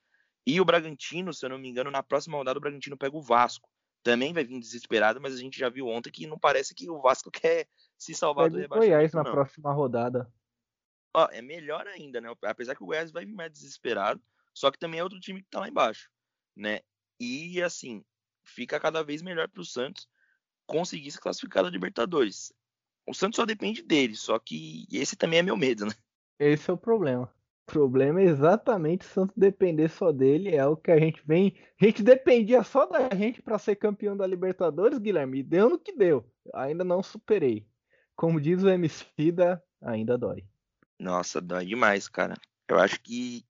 E 0.47 0.61
o 0.61 0.65
Bragantino, 0.65 1.33
se 1.33 1.45
eu 1.45 1.51
não 1.51 1.59
me 1.59 1.69
engano, 1.69 1.91
na 1.91 2.03
próxima 2.03 2.37
rodada 2.37 2.59
o 2.59 2.61
Bragantino 2.61 2.97
pega 2.97 3.17
o 3.17 3.23
Vasco. 3.23 3.69
Também 4.03 4.33
vai 4.33 4.45
vir 4.45 4.59
desesperado, 4.59 5.21
mas 5.21 5.35
a 5.35 5.39
gente 5.39 5.59
já 5.59 5.69
viu 5.69 5.87
ontem 5.87 6.11
que 6.11 6.27
não 6.27 6.39
parece 6.39 6.75
que 6.75 6.89
o 6.91 7.01
Vasco 7.01 7.31
quer 7.33 7.69
se 8.01 8.15
salvar 8.15 8.49
do 8.49 8.57
rebaixamento. 8.57 8.91
Goiás 8.91 9.13
na 9.13 9.23
não. 9.23 9.31
próxima 9.31 9.73
rodada. 9.73 10.33
Ó, 11.15 11.29
é 11.31 11.43
melhor 11.43 11.87
ainda, 11.87 12.21
né? 12.21 12.33
Apesar 12.45 12.75
que 12.75 12.83
o 12.83 12.87
Goiás 12.87 13.11
vai 13.11 13.27
vir 13.27 13.35
mais 13.35 13.53
desesperado, 13.53 14.23
só 14.55 14.71
que 14.71 14.79
também 14.79 15.01
é 15.01 15.03
outro 15.03 15.21
time 15.21 15.43
que 15.43 15.51
tá 15.51 15.61
lá 15.61 15.69
embaixo, 15.69 16.09
né? 16.57 16.81
E 17.21 17.61
assim, 17.63 18.03
fica 18.43 18.81
cada 18.81 19.05
vez 19.05 19.21
melhor 19.21 19.49
para 19.49 19.61
o 19.61 19.65
Santos 19.65 20.09
conseguir 20.67 21.11
se 21.11 21.21
classificar 21.21 21.63
da 21.63 21.69
Libertadores. 21.69 22.53
O 23.07 23.13
Santos 23.13 23.37
só 23.37 23.45
depende 23.45 23.83
dele, 23.83 24.17
só 24.17 24.39
que 24.39 24.87
esse 24.91 25.15
também 25.15 25.41
é 25.41 25.43
meu 25.43 25.57
medo, 25.57 25.85
né? 25.85 25.93
Esse 26.39 26.71
é 26.71 26.73
o 26.73 26.79
problema. 26.79 27.31
O 27.69 27.73
problema 27.73 28.21
é 28.21 28.25
exatamente 28.25 29.05
o 29.05 29.11
Santos 29.11 29.37
depender 29.37 29.91
só 29.91 30.11
dele, 30.11 30.55
é 30.55 30.65
o 30.67 30.77
que 30.77 30.91
a 30.91 30.99
gente 30.99 31.23
vem. 31.27 31.55
A 31.81 31.85
gente 31.85 32.03
dependia 32.03 32.65
só 32.65 32.87
da 32.87 33.15
gente 33.15 33.43
para 33.43 33.59
ser 33.59 33.77
campeão 33.77 34.17
da 34.17 34.27
Libertadores, 34.27 34.99
Guilherme, 34.99 35.41
e 35.41 35.43
deu 35.43 35.69
no 35.69 35.79
que 35.79 35.93
deu. 35.93 36.25
Ainda 36.55 36.83
não 36.83 37.03
superei. 37.03 37.70
Como 38.21 38.39
diz 38.39 38.63
o 38.63 38.69
Emicida, 38.69 39.65
ainda 39.81 40.19
dói. 40.19 40.45
Nossa, 40.99 41.41
dói 41.41 41.65
demais, 41.65 42.07
cara. 42.07 42.35
Eu 42.69 42.79
acho 42.79 43.01
que 43.01 43.47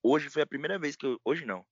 hoje 0.00 0.30
foi 0.30 0.42
a 0.42 0.46
primeira 0.46 0.78
vez 0.78 0.94
que 0.94 1.04
eu. 1.04 1.20
Hoje 1.24 1.44
não. 1.44 1.66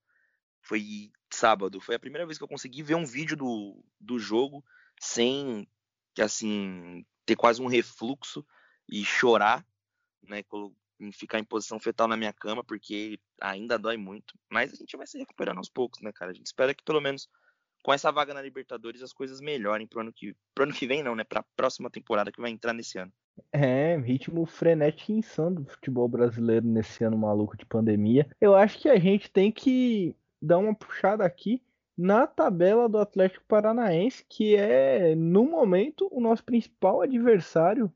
Foi 0.61 1.13
sábado. 1.33 1.81
Foi 1.81 1.95
a 1.95 1.99
primeira 2.01 2.27
vez 2.27 2.37
que 2.37 2.43
eu 2.43 2.49
consegui 2.49 2.83
ver 2.83 2.97
um 2.97 3.07
vídeo 3.07 3.37
do, 3.37 3.85
do 4.01 4.19
jogo 4.19 4.65
sem, 5.01 5.65
assim, 6.19 7.07
ter 7.25 7.37
quase 7.37 7.63
um 7.63 7.69
refluxo 7.69 8.45
e 8.89 9.05
chorar, 9.05 9.65
né? 10.21 10.43
Ficar 11.13 11.39
em 11.39 11.45
posição 11.45 11.79
fetal 11.79 12.09
na 12.09 12.17
minha 12.17 12.33
cama, 12.33 12.65
porque 12.65 13.21
ainda 13.41 13.79
dói 13.79 13.97
muito. 13.97 14.37
Mas 14.51 14.73
a 14.73 14.75
gente 14.75 14.97
vai 14.97 15.07
se 15.07 15.19
recuperando 15.19 15.59
aos 15.59 15.69
poucos, 15.69 16.03
né, 16.03 16.11
cara? 16.13 16.33
A 16.33 16.35
gente 16.35 16.47
espera 16.47 16.75
que 16.75 16.83
pelo 16.83 17.01
menos 17.01 17.29
com 17.89 17.93
essa 17.95 18.13
vaga 18.13 18.35
na 18.35 18.43
Libertadores 18.43 19.03
as 19.03 19.15
coisas 19.15 19.41
melhorem 19.41 19.87
pro 19.87 20.03
ano 20.03 20.13
que, 20.13 20.37
pro 20.55 20.65
ano 20.65 20.75
que 20.75 20.87
vem, 20.87 21.03
não, 21.03 21.17
né? 21.17 21.25
Pra 21.25 21.43
próxima 21.57 21.89
temporada 21.89 22.31
que 22.31 22.39
vai 22.39 22.51
entrar 22.51 22.75
nesse 22.75 22.99
ano. 22.99 23.11
É, 23.51 23.97
ritmo 23.97 24.45
frenético 24.45 25.11
e 25.11 25.15
insano 25.15 25.63
do 25.63 25.71
futebol 25.71 26.07
brasileiro 26.07 26.67
nesse 26.67 27.03
ano 27.03 27.17
maluco 27.17 27.57
de 27.57 27.65
pandemia. 27.65 28.29
Eu 28.39 28.55
acho 28.55 28.79
que 28.79 28.91
a 28.91 28.99
gente 28.99 29.31
tem 29.31 29.51
que 29.51 30.15
dar 30.39 30.59
uma 30.59 30.75
puxada 30.75 31.25
aqui 31.25 31.63
na 31.97 32.27
tabela 32.27 32.91
do 32.91 32.99
Atlético 32.99 33.47
Paranaense, 33.49 34.23
que 34.29 34.55
é, 34.55 35.15
no 35.15 35.45
momento, 35.45 36.11
o 36.13 36.21
nosso 36.21 36.45
principal 36.45 37.01
adversário 37.01 37.91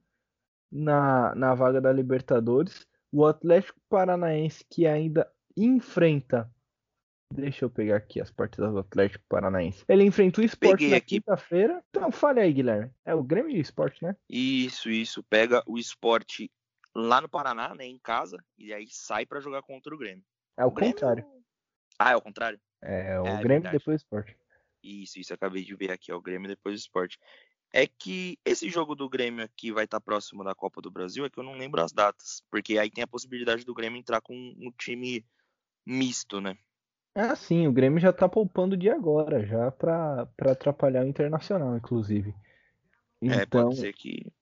na, 0.72 1.34
na 1.34 1.54
vaga 1.54 1.82
da 1.82 1.92
Libertadores. 1.92 2.86
O 3.12 3.26
Atlético 3.26 3.78
Paranaense 3.90 4.64
que 4.70 4.86
ainda 4.86 5.30
enfrenta 5.54 6.50
Deixa 7.32 7.64
eu 7.64 7.70
pegar 7.70 7.96
aqui 7.96 8.20
as 8.20 8.30
partidas 8.30 8.72
do 8.72 8.80
Atlético 8.80 9.24
Paranaense. 9.28 9.84
Ele 9.88 10.04
enfrentou 10.04 10.42
o 10.42 10.46
Sport 10.46 10.80
na 10.82 11.00
quinta-feira. 11.00 11.82
Então 11.88 12.12
fale 12.12 12.40
aí, 12.40 12.52
Guilherme. 12.52 12.90
É 13.04 13.14
o 13.14 13.22
Grêmio 13.22 13.50
e 13.50 13.58
o 13.58 13.62
Sport, 13.62 14.02
né? 14.02 14.14
Isso, 14.28 14.90
isso. 14.90 15.22
Pega 15.22 15.62
o 15.66 15.78
Sport 15.78 16.40
lá 16.94 17.20
no 17.20 17.28
Paraná, 17.28 17.74
né? 17.74 17.86
Em 17.86 17.98
casa. 17.98 18.42
E 18.58 18.72
aí 18.72 18.86
sai 18.90 19.24
para 19.24 19.40
jogar 19.40 19.62
contra 19.62 19.94
o 19.94 19.98
Grêmio. 19.98 20.24
É 20.58 20.64
o, 20.64 20.68
o 20.68 20.74
contrário. 20.74 21.24
Ah, 21.98 22.12
é 22.12 22.16
o 22.16 22.20
contrário? 22.20 22.60
É, 22.82 23.18
o 23.18 23.26
é, 23.26 23.34
é 23.34 23.42
Grêmio 23.42 23.68
é 23.68 23.72
depois 23.72 24.00
o 24.00 24.04
Sport. 24.04 24.34
Isso, 24.82 25.18
isso. 25.18 25.32
Acabei 25.32 25.64
de 25.64 25.74
ver 25.74 25.90
aqui. 25.90 26.10
É 26.10 26.14
o 26.14 26.20
Grêmio 26.20 26.48
depois 26.48 26.74
o 26.74 26.78
Sport. 26.78 27.16
É 27.72 27.86
que 27.86 28.38
esse 28.44 28.68
jogo 28.68 28.94
do 28.94 29.08
Grêmio 29.08 29.42
aqui 29.42 29.72
vai 29.72 29.84
estar 29.84 30.00
próximo 30.00 30.44
da 30.44 30.54
Copa 30.54 30.82
do 30.82 30.90
Brasil, 30.90 31.24
é 31.24 31.30
que 31.30 31.38
eu 31.38 31.44
não 31.44 31.56
lembro 31.56 31.80
as 31.80 31.92
datas. 31.92 32.42
Porque 32.50 32.76
aí 32.76 32.90
tem 32.90 33.02
a 33.02 33.08
possibilidade 33.08 33.64
do 33.64 33.72
Grêmio 33.72 33.98
entrar 33.98 34.20
com 34.20 34.34
um 34.34 34.70
time 34.76 35.24
misto, 35.86 36.38
né? 36.40 36.58
Ah, 37.14 37.36
sim, 37.36 37.66
o 37.66 37.72
Grêmio 37.72 38.00
já 38.00 38.12
tá 38.12 38.28
poupando 38.28 38.76
de 38.76 38.88
agora, 38.88 39.44
já 39.44 39.70
pra, 39.70 40.26
pra 40.36 40.52
atrapalhar 40.52 41.04
o 41.04 41.08
Internacional, 41.08 41.76
inclusive. 41.76 42.34
Então, 43.20 43.38
é, 43.38 43.46
pode 43.46 43.74
então 43.74 43.82
ser 43.82 43.92
que. 43.92 44.32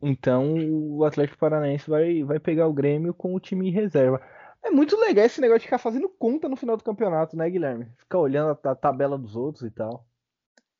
Então 0.00 0.54
o 0.70 1.04
Atlético 1.04 1.38
Paranaense 1.38 1.88
vai, 1.88 2.22
vai 2.22 2.38
pegar 2.38 2.68
o 2.68 2.72
Grêmio 2.72 3.12
com 3.12 3.34
o 3.34 3.40
time 3.40 3.68
em 3.68 3.72
reserva. 3.72 4.20
É 4.62 4.70
muito 4.70 4.96
legal 4.96 5.24
esse 5.24 5.40
negócio 5.40 5.60
de 5.60 5.66
ficar 5.66 5.78
fazendo 5.78 6.08
conta 6.08 6.48
no 6.48 6.56
final 6.56 6.76
do 6.76 6.84
campeonato, 6.84 7.36
né, 7.36 7.48
Guilherme? 7.48 7.86
Ficar 7.98 8.18
olhando 8.18 8.58
a, 8.62 8.70
a 8.70 8.74
tabela 8.74 9.18
dos 9.18 9.34
outros 9.34 9.64
e 9.64 9.70
tal. 9.70 10.06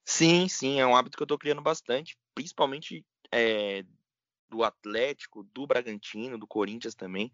Sim, 0.04 0.48
sim, 0.48 0.80
é 0.80 0.86
um 0.86 0.94
hábito 0.94 1.16
que 1.16 1.22
eu 1.22 1.26
tô 1.26 1.38
criando 1.38 1.62
bastante, 1.62 2.16
principalmente 2.34 3.04
é, 3.32 3.84
do 4.48 4.62
Atlético, 4.62 5.42
do 5.52 5.66
Bragantino, 5.66 6.38
do 6.38 6.46
Corinthians 6.46 6.94
também 6.94 7.32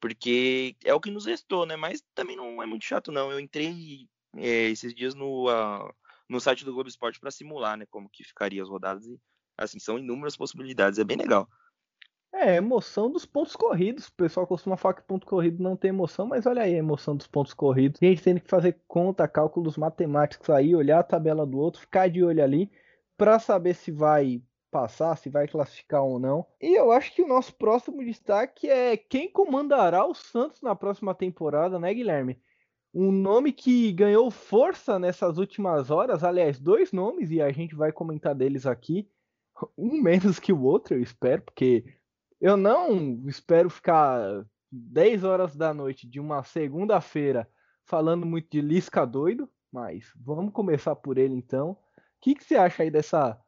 porque 0.00 0.76
é 0.84 0.94
o 0.94 1.00
que 1.00 1.10
nos 1.10 1.26
restou, 1.26 1.66
né? 1.66 1.76
Mas 1.76 2.02
também 2.14 2.36
não 2.36 2.62
é 2.62 2.66
muito 2.66 2.84
chato, 2.84 3.12
não. 3.12 3.30
Eu 3.30 3.40
entrei 3.40 4.08
é, 4.36 4.68
esses 4.70 4.94
dias 4.94 5.14
no, 5.14 5.48
uh, 5.48 5.92
no 6.28 6.40
site 6.40 6.64
do 6.64 6.72
Globo 6.72 6.88
Esporte 6.88 7.20
para 7.20 7.30
simular, 7.30 7.76
né? 7.76 7.86
Como 7.90 8.08
que 8.08 8.24
ficaria 8.24 8.62
as 8.62 8.68
rodadas 8.68 9.06
e, 9.06 9.18
assim, 9.56 9.78
são 9.78 9.98
inúmeras 9.98 10.36
possibilidades. 10.36 10.98
É 10.98 11.04
bem 11.04 11.16
legal. 11.16 11.48
É, 12.32 12.56
emoção 12.56 13.10
dos 13.10 13.24
pontos 13.24 13.56
corridos. 13.56 14.06
O 14.06 14.12
pessoal 14.12 14.46
costuma 14.46 14.76
falar 14.76 14.94
que 14.94 15.02
ponto 15.02 15.26
corrido 15.26 15.62
não 15.62 15.76
tem 15.76 15.88
emoção, 15.88 16.26
mas 16.26 16.46
olha 16.46 16.62
aí 16.62 16.74
a 16.74 16.78
emoção 16.78 17.16
dos 17.16 17.26
pontos 17.26 17.54
corridos. 17.54 17.98
A 18.02 18.06
gente 18.06 18.22
tem 18.22 18.38
que 18.38 18.48
fazer 18.48 18.78
conta, 18.86 19.26
cálculos 19.26 19.76
matemáticos 19.76 20.50
aí, 20.50 20.74
olhar 20.74 21.00
a 21.00 21.04
tabela 21.04 21.46
do 21.46 21.58
outro, 21.58 21.80
ficar 21.80 22.08
de 22.08 22.22
olho 22.22 22.42
ali, 22.42 22.70
para 23.16 23.38
saber 23.38 23.74
se 23.74 23.90
vai 23.90 24.42
passar, 24.70 25.16
se 25.16 25.28
vai 25.28 25.48
classificar 25.48 26.02
ou 26.02 26.18
não. 26.18 26.46
E 26.60 26.74
eu 26.78 26.92
acho 26.92 27.12
que 27.14 27.22
o 27.22 27.26
nosso 27.28 27.54
próximo 27.54 28.04
destaque 28.04 28.68
é 28.68 28.96
quem 28.96 29.30
comandará 29.30 30.06
o 30.06 30.14
Santos 30.14 30.62
na 30.62 30.74
próxima 30.74 31.14
temporada, 31.14 31.78
né, 31.78 31.92
Guilherme? 31.92 32.40
Um 32.92 33.12
nome 33.12 33.52
que 33.52 33.92
ganhou 33.92 34.30
força 34.30 34.98
nessas 34.98 35.38
últimas 35.38 35.90
horas, 35.90 36.24
aliás, 36.24 36.58
dois 36.58 36.92
nomes, 36.92 37.30
e 37.30 37.40
a 37.40 37.52
gente 37.52 37.74
vai 37.74 37.92
comentar 37.92 38.34
deles 38.34 38.66
aqui. 38.66 39.08
Um 39.76 40.00
menos 40.02 40.38
que 40.38 40.52
o 40.52 40.62
outro, 40.62 40.94
eu 40.94 41.02
espero, 41.02 41.42
porque 41.42 41.84
eu 42.40 42.56
não 42.56 43.22
espero 43.26 43.68
ficar 43.68 44.46
10 44.70 45.24
horas 45.24 45.56
da 45.56 45.74
noite 45.74 46.08
de 46.08 46.20
uma 46.20 46.42
segunda-feira 46.42 47.48
falando 47.84 48.26
muito 48.26 48.48
de 48.50 48.60
Lisca 48.60 49.06
doido, 49.06 49.50
mas 49.72 50.12
vamos 50.14 50.52
começar 50.52 50.94
por 50.94 51.18
ele 51.18 51.34
então. 51.34 51.70
O 51.70 51.76
que, 52.20 52.34
que 52.34 52.44
você 52.44 52.56
acha 52.56 52.82
aí 52.82 52.90
dessa 52.90 53.40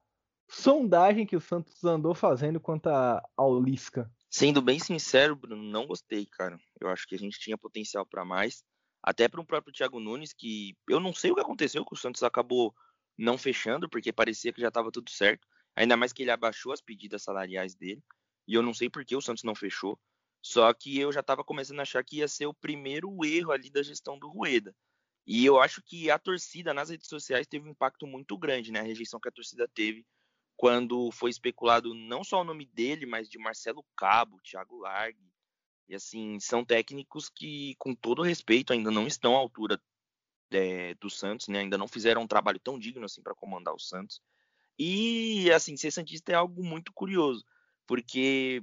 sondagem 0.50 1.26
que 1.26 1.36
o 1.36 1.40
Santos 1.40 1.82
andou 1.84 2.14
fazendo 2.14 2.60
quanto 2.60 2.88
ao 3.36 3.62
Lisca. 3.62 4.10
Sendo 4.28 4.60
bem 4.60 4.78
sincero, 4.78 5.34
Bruno, 5.36 5.62
não 5.62 5.86
gostei, 5.86 6.26
cara. 6.26 6.58
Eu 6.80 6.88
acho 6.88 7.06
que 7.06 7.14
a 7.14 7.18
gente 7.18 7.38
tinha 7.38 7.56
potencial 7.56 8.04
para 8.04 8.24
mais. 8.24 8.64
Até 9.02 9.28
para 9.28 9.40
o 9.40 9.44
próprio 9.44 9.72
Thiago 9.72 9.98
Nunes, 9.98 10.32
que 10.32 10.76
eu 10.88 11.00
não 11.00 11.14
sei 11.14 11.30
o 11.30 11.34
que 11.34 11.40
aconteceu, 11.40 11.84
que 11.84 11.94
o 11.94 11.96
Santos 11.96 12.22
acabou 12.22 12.74
não 13.16 13.38
fechando, 13.38 13.88
porque 13.88 14.12
parecia 14.12 14.52
que 14.52 14.60
já 14.60 14.68
estava 14.68 14.90
tudo 14.90 15.10
certo. 15.10 15.46
Ainda 15.74 15.96
mais 15.96 16.12
que 16.12 16.22
ele 16.22 16.30
abaixou 16.30 16.72
as 16.72 16.80
pedidas 16.80 17.22
salariais 17.22 17.74
dele. 17.74 18.02
E 18.46 18.54
eu 18.54 18.62
não 18.62 18.74
sei 18.74 18.90
por 18.90 19.04
que 19.04 19.16
o 19.16 19.20
Santos 19.20 19.44
não 19.44 19.54
fechou. 19.54 19.98
Só 20.42 20.72
que 20.72 20.98
eu 20.98 21.12
já 21.12 21.20
estava 21.20 21.44
começando 21.44 21.80
a 21.80 21.82
achar 21.82 22.04
que 22.04 22.18
ia 22.18 22.28
ser 22.28 22.46
o 22.46 22.54
primeiro 22.54 23.24
erro 23.24 23.52
ali 23.52 23.70
da 23.70 23.82
gestão 23.82 24.18
do 24.18 24.28
Rueda. 24.28 24.74
E 25.26 25.44
eu 25.44 25.60
acho 25.60 25.82
que 25.82 26.10
a 26.10 26.18
torcida 26.18 26.72
nas 26.72 26.88
redes 26.88 27.08
sociais 27.08 27.46
teve 27.46 27.68
um 27.68 27.72
impacto 27.72 28.06
muito 28.06 28.36
grande, 28.38 28.72
né? 28.72 28.80
A 28.80 28.84
rejeição 28.84 29.20
que 29.20 29.28
a 29.28 29.32
torcida 29.32 29.68
teve 29.68 30.04
quando 30.60 31.10
foi 31.10 31.30
especulado 31.30 31.94
não 31.94 32.22
só 32.22 32.42
o 32.42 32.44
nome 32.44 32.66
dele, 32.66 33.06
mas 33.06 33.30
de 33.30 33.38
Marcelo 33.38 33.82
Cabo, 33.96 34.38
Thiago 34.42 34.76
Largue. 34.76 35.32
E 35.88 35.94
assim, 35.94 36.38
são 36.38 36.62
técnicos 36.62 37.30
que, 37.30 37.74
com 37.78 37.94
todo 37.94 38.20
respeito, 38.20 38.70
ainda 38.70 38.90
não 38.90 39.06
estão 39.06 39.34
à 39.34 39.38
altura 39.38 39.80
é, 40.50 40.92
do 40.96 41.08
Santos, 41.08 41.48
né? 41.48 41.60
Ainda 41.60 41.78
não 41.78 41.88
fizeram 41.88 42.20
um 42.20 42.26
trabalho 42.26 42.60
tão 42.60 42.78
digno 42.78 43.06
assim 43.06 43.22
para 43.22 43.34
comandar 43.34 43.72
o 43.72 43.78
Santos. 43.78 44.20
E, 44.78 45.50
assim, 45.50 45.78
ser 45.78 45.90
Santista 45.90 46.30
é 46.30 46.34
algo 46.34 46.62
muito 46.62 46.92
curioso, 46.92 47.42
porque 47.86 48.62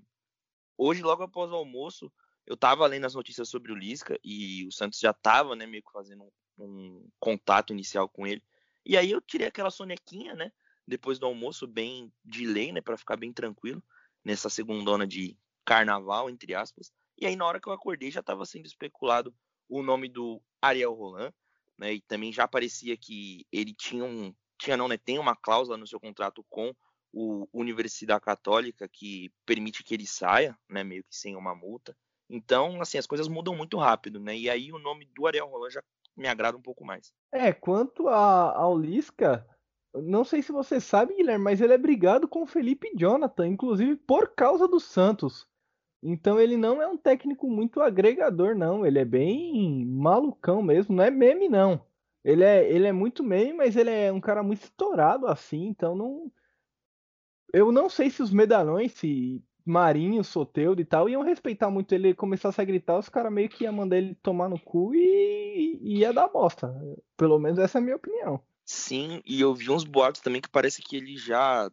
hoje, 0.78 1.02
logo 1.02 1.24
após 1.24 1.50
o 1.52 1.56
almoço, 1.56 2.14
eu 2.46 2.54
estava 2.54 2.86
lendo 2.86 3.06
as 3.06 3.16
notícias 3.16 3.50
sobre 3.50 3.72
o 3.72 3.76
Lisca 3.76 4.20
e 4.24 4.68
o 4.68 4.72
Santos 4.72 5.00
já 5.00 5.10
estava, 5.10 5.56
né, 5.56 5.66
meio 5.66 5.82
que 5.82 5.92
fazendo 5.92 6.26
um, 6.60 6.64
um, 6.64 7.10
contato 7.20 7.74
inicial 7.74 8.08
com 8.08 8.28
ele. 8.28 8.44
E 8.86 8.96
aí 8.96 9.10
eu 9.10 9.20
tirei 9.20 9.48
aquela 9.48 9.72
sonequinha, 9.72 10.36
né, 10.36 10.52
depois 10.88 11.20
do 11.20 11.26
almoço, 11.26 11.68
bem 11.68 12.12
de 12.24 12.46
lei, 12.46 12.72
né, 12.72 12.82
para 12.82 12.98
ficar 12.98 13.18
bem 13.18 13.34
tranquilo 13.34 13.84
nessa 14.24 14.50
segundona 14.50 15.06
de 15.06 15.38
carnaval, 15.66 16.30
entre 16.30 16.56
aspas. 16.56 16.92
E 17.18 17.26
aí 17.26 17.36
na 17.36 17.46
hora 17.46 17.60
que 17.60 17.68
eu 17.68 17.74
acordei 17.74 18.10
já 18.10 18.22
estava 18.22 18.46
sendo 18.46 18.66
especulado 18.66 19.34
o 19.68 19.84
nome 19.84 20.08
do 20.08 20.42
Ariel 20.62 20.94
Roland, 20.94 21.34
né, 21.78 21.94
e 21.94 22.02
também 22.02 22.32
já 22.32 22.48
parecia 22.48 22.96
que 22.98 23.46
ele 23.52 23.74
tinha 23.74 24.04
um 24.04 24.34
tinha 24.60 24.76
não, 24.76 24.88
né, 24.88 24.98
tem 24.98 25.20
uma 25.20 25.36
cláusula 25.36 25.78
no 25.78 25.86
seu 25.86 26.00
contrato 26.00 26.44
com 26.50 26.74
o 27.14 27.48
Universidade 27.54 28.22
Católica 28.22 28.88
que 28.88 29.32
permite 29.46 29.84
que 29.84 29.94
ele 29.94 30.06
saia, 30.06 30.58
né, 30.68 30.84
meio 30.84 31.04
que 31.04 31.16
sem 31.16 31.36
uma 31.36 31.54
multa. 31.54 31.96
Então, 32.30 32.82
assim, 32.82 32.98
as 32.98 33.08
coisas 33.08 33.28
mudam 33.28 33.56
muito 33.56 33.78
rápido, 33.78 34.20
né? 34.20 34.36
E 34.36 34.50
aí 34.50 34.72
o 34.72 34.80
nome 34.80 35.06
do 35.16 35.26
Ariel 35.26 35.48
Roland 35.48 35.72
já 35.72 35.84
me 36.16 36.28
agrada 36.28 36.58
um 36.58 36.62
pouco 36.62 36.84
mais. 36.84 37.14
É, 37.32 37.54
quanto 37.54 38.10
a, 38.10 38.54
ao 38.58 38.78
Lisca, 38.78 39.48
não 40.02 40.24
sei 40.24 40.42
se 40.42 40.52
você 40.52 40.80
sabe, 40.80 41.16
Guilherme, 41.16 41.44
mas 41.44 41.62
ele 41.62 41.74
é 41.74 41.78
brigado 41.78 42.28
com 42.28 42.44
o 42.44 42.48
Felipe 42.48 42.92
Jonathan, 42.96 43.48
inclusive 43.48 43.96
por 43.96 44.30
causa 44.36 44.68
do 44.68 44.80
Santos. 44.80 45.48
Então 46.02 46.40
ele 46.40 46.58
não 46.58 46.82
é 46.82 46.88
um 46.88 46.98
técnico 46.98 47.50
muito 47.50 47.82
agregador, 47.82 48.56
não. 48.56 48.86
Ele 48.86 49.00
é 49.00 49.06
bem 49.06 49.86
malucão 49.86 50.62
mesmo, 50.62 50.96
não 50.96 51.04
é 51.04 51.12
meme, 51.12 51.50
não. 51.50 51.82
Ele 52.24 52.44
é, 52.44 52.70
ele 52.72 52.88
é 52.88 52.92
muito 52.92 53.24
meme, 53.24 53.54
mas 53.54 53.76
ele 53.76 53.90
é 53.90 54.12
um 54.12 54.22
cara 54.22 54.44
muito 54.44 54.64
estourado 54.64 55.28
assim, 55.28 55.68
então 55.68 55.96
não. 55.96 56.32
Eu 57.54 57.72
não 57.72 57.90
sei 57.90 58.10
se 58.10 58.22
os 58.22 58.32
medalhões, 58.32 58.92
se 58.94 59.42
Marinho, 59.66 60.24
Soteudo 60.24 60.82
e 60.82 60.86
tal, 60.86 61.10
iam 61.10 61.22
respeitar 61.24 61.70
muito 61.70 61.94
ele 61.94 62.14
começasse 62.14 62.60
a 62.62 62.66
gritar, 62.66 62.98
os 62.98 63.10
caras 63.10 63.32
meio 63.32 63.50
que 63.50 63.64
iam 63.66 63.74
mandar 63.74 63.98
ele 63.98 64.16
tomar 64.16 64.50
no 64.50 64.60
cu 64.60 64.94
e, 64.96 65.80
e 65.82 66.00
ia 66.00 66.14
dar 66.14 66.28
bosta. 66.30 66.74
Pelo 67.18 67.40
menos 67.40 67.60
essa 67.60 67.78
é 67.78 67.82
a 67.82 67.84
minha 67.84 67.96
opinião. 67.96 68.42
Sim, 68.70 69.22
e 69.26 69.40
eu 69.40 69.56
vi 69.56 69.72
uns 69.72 69.86
boatos 69.86 70.20
também 70.20 70.42
que 70.42 70.50
parece 70.50 70.82
que 70.82 70.98
ele 70.98 71.16
já 71.16 71.72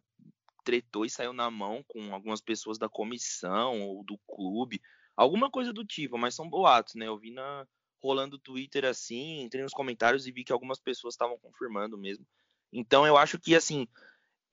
tretou 0.63 1.03
e 1.05 1.09
saiu 1.09 1.33
na 1.33 1.51
mão 1.51 1.83
com 1.89 2.13
algumas 2.13 2.39
pessoas 2.39 2.77
da 2.77 2.87
comissão 2.87 3.81
ou 3.81 4.01
do 4.01 4.17
clube, 4.19 4.81
alguma 5.13 5.51
coisa 5.51 5.73
do 5.73 5.83
tipo, 5.83 6.17
mas 6.17 6.33
são 6.33 6.49
boatos, 6.49 6.95
né? 6.95 7.05
Eu 7.05 7.17
vi 7.17 7.31
na 7.31 7.67
rolando 8.01 8.39
Twitter 8.39 8.85
assim, 8.85 9.41
entrei 9.41 9.61
nos 9.61 9.73
comentários 9.73 10.25
e 10.25 10.31
vi 10.31 10.45
que 10.45 10.53
algumas 10.53 10.79
pessoas 10.79 11.15
estavam 11.15 11.37
confirmando 11.37 11.97
mesmo. 11.97 12.25
Então 12.71 13.05
eu 13.05 13.17
acho 13.17 13.37
que 13.37 13.53
assim, 13.53 13.85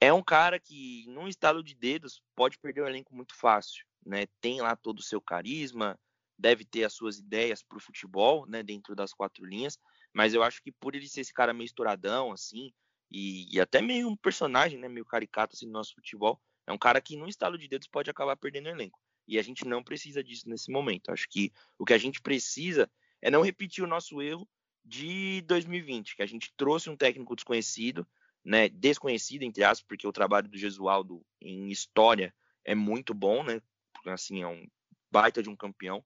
é 0.00 0.12
um 0.12 0.22
cara 0.22 0.58
que, 0.58 1.04
num 1.06 1.28
estalo 1.28 1.62
de 1.62 1.76
dedos, 1.76 2.20
pode 2.34 2.58
perder 2.58 2.80
o 2.80 2.88
elenco 2.88 3.14
muito 3.14 3.36
fácil. 3.36 3.84
Né? 4.04 4.26
Tem 4.40 4.60
lá 4.60 4.74
todo 4.74 4.98
o 4.98 5.02
seu 5.02 5.20
carisma, 5.20 5.96
deve 6.36 6.64
ter 6.64 6.82
as 6.82 6.92
suas 6.92 7.20
ideias 7.20 7.62
para 7.62 7.78
o 7.78 7.80
futebol, 7.80 8.46
né, 8.46 8.64
dentro 8.64 8.96
das 8.96 9.12
quatro 9.12 9.44
linhas, 9.44 9.78
mas 10.12 10.34
eu 10.34 10.42
acho 10.42 10.62
que 10.62 10.72
por 10.72 10.94
ele 10.94 11.08
ser 11.08 11.20
esse 11.20 11.32
cara 11.32 11.52
meio 11.52 11.66
estouradão, 11.66 12.32
assim, 12.32 12.72
e, 13.10 13.54
e, 13.54 13.60
até 13.60 13.82
meio 13.82 14.08
um 14.08 14.16
personagem, 14.16 14.78
né, 14.78 14.88
meio 14.88 15.04
caricato 15.04 15.54
assim, 15.54 15.66
no 15.66 15.72
nosso 15.72 15.94
futebol, 15.94 16.40
é 16.66 16.72
um 16.72 16.78
cara 16.78 17.00
que, 17.00 17.16
num 17.16 17.28
estalo 17.28 17.58
de 17.58 17.68
dedos, 17.68 17.88
pode 17.88 18.08
acabar 18.08 18.36
perdendo 18.36 18.66
o 18.66 18.70
elenco. 18.70 18.98
E 19.28 19.38
a 19.38 19.42
gente 19.42 19.66
não 19.66 19.82
precisa 19.82 20.22
disso 20.24 20.48
nesse 20.48 20.70
momento. 20.70 21.10
Acho 21.10 21.28
que 21.28 21.52
o 21.78 21.84
que 21.84 21.92
a 21.92 21.98
gente 21.98 22.20
precisa 22.20 22.90
é 23.20 23.30
não 23.30 23.42
repetir 23.42 23.84
o 23.84 23.86
nosso 23.86 24.22
erro 24.22 24.48
de 24.84 25.42
2020, 25.42 26.16
que 26.16 26.22
a 26.22 26.26
gente 26.26 26.52
trouxe 26.56 26.90
um 26.90 26.96
técnico 26.96 27.36
desconhecido, 27.36 28.06
né, 28.44 28.68
desconhecido, 28.68 29.42
entre 29.42 29.62
aspas, 29.62 29.86
porque 29.86 30.06
o 30.06 30.12
trabalho 30.12 30.48
do 30.48 30.58
Gesualdo 30.58 31.24
em 31.40 31.68
história 31.68 32.34
é 32.64 32.74
muito 32.74 33.14
bom, 33.14 33.44
né? 33.44 33.60
Assim, 34.06 34.42
é 34.42 34.46
um 34.46 34.66
baita 35.10 35.42
de 35.42 35.48
um 35.48 35.54
campeão 35.54 36.04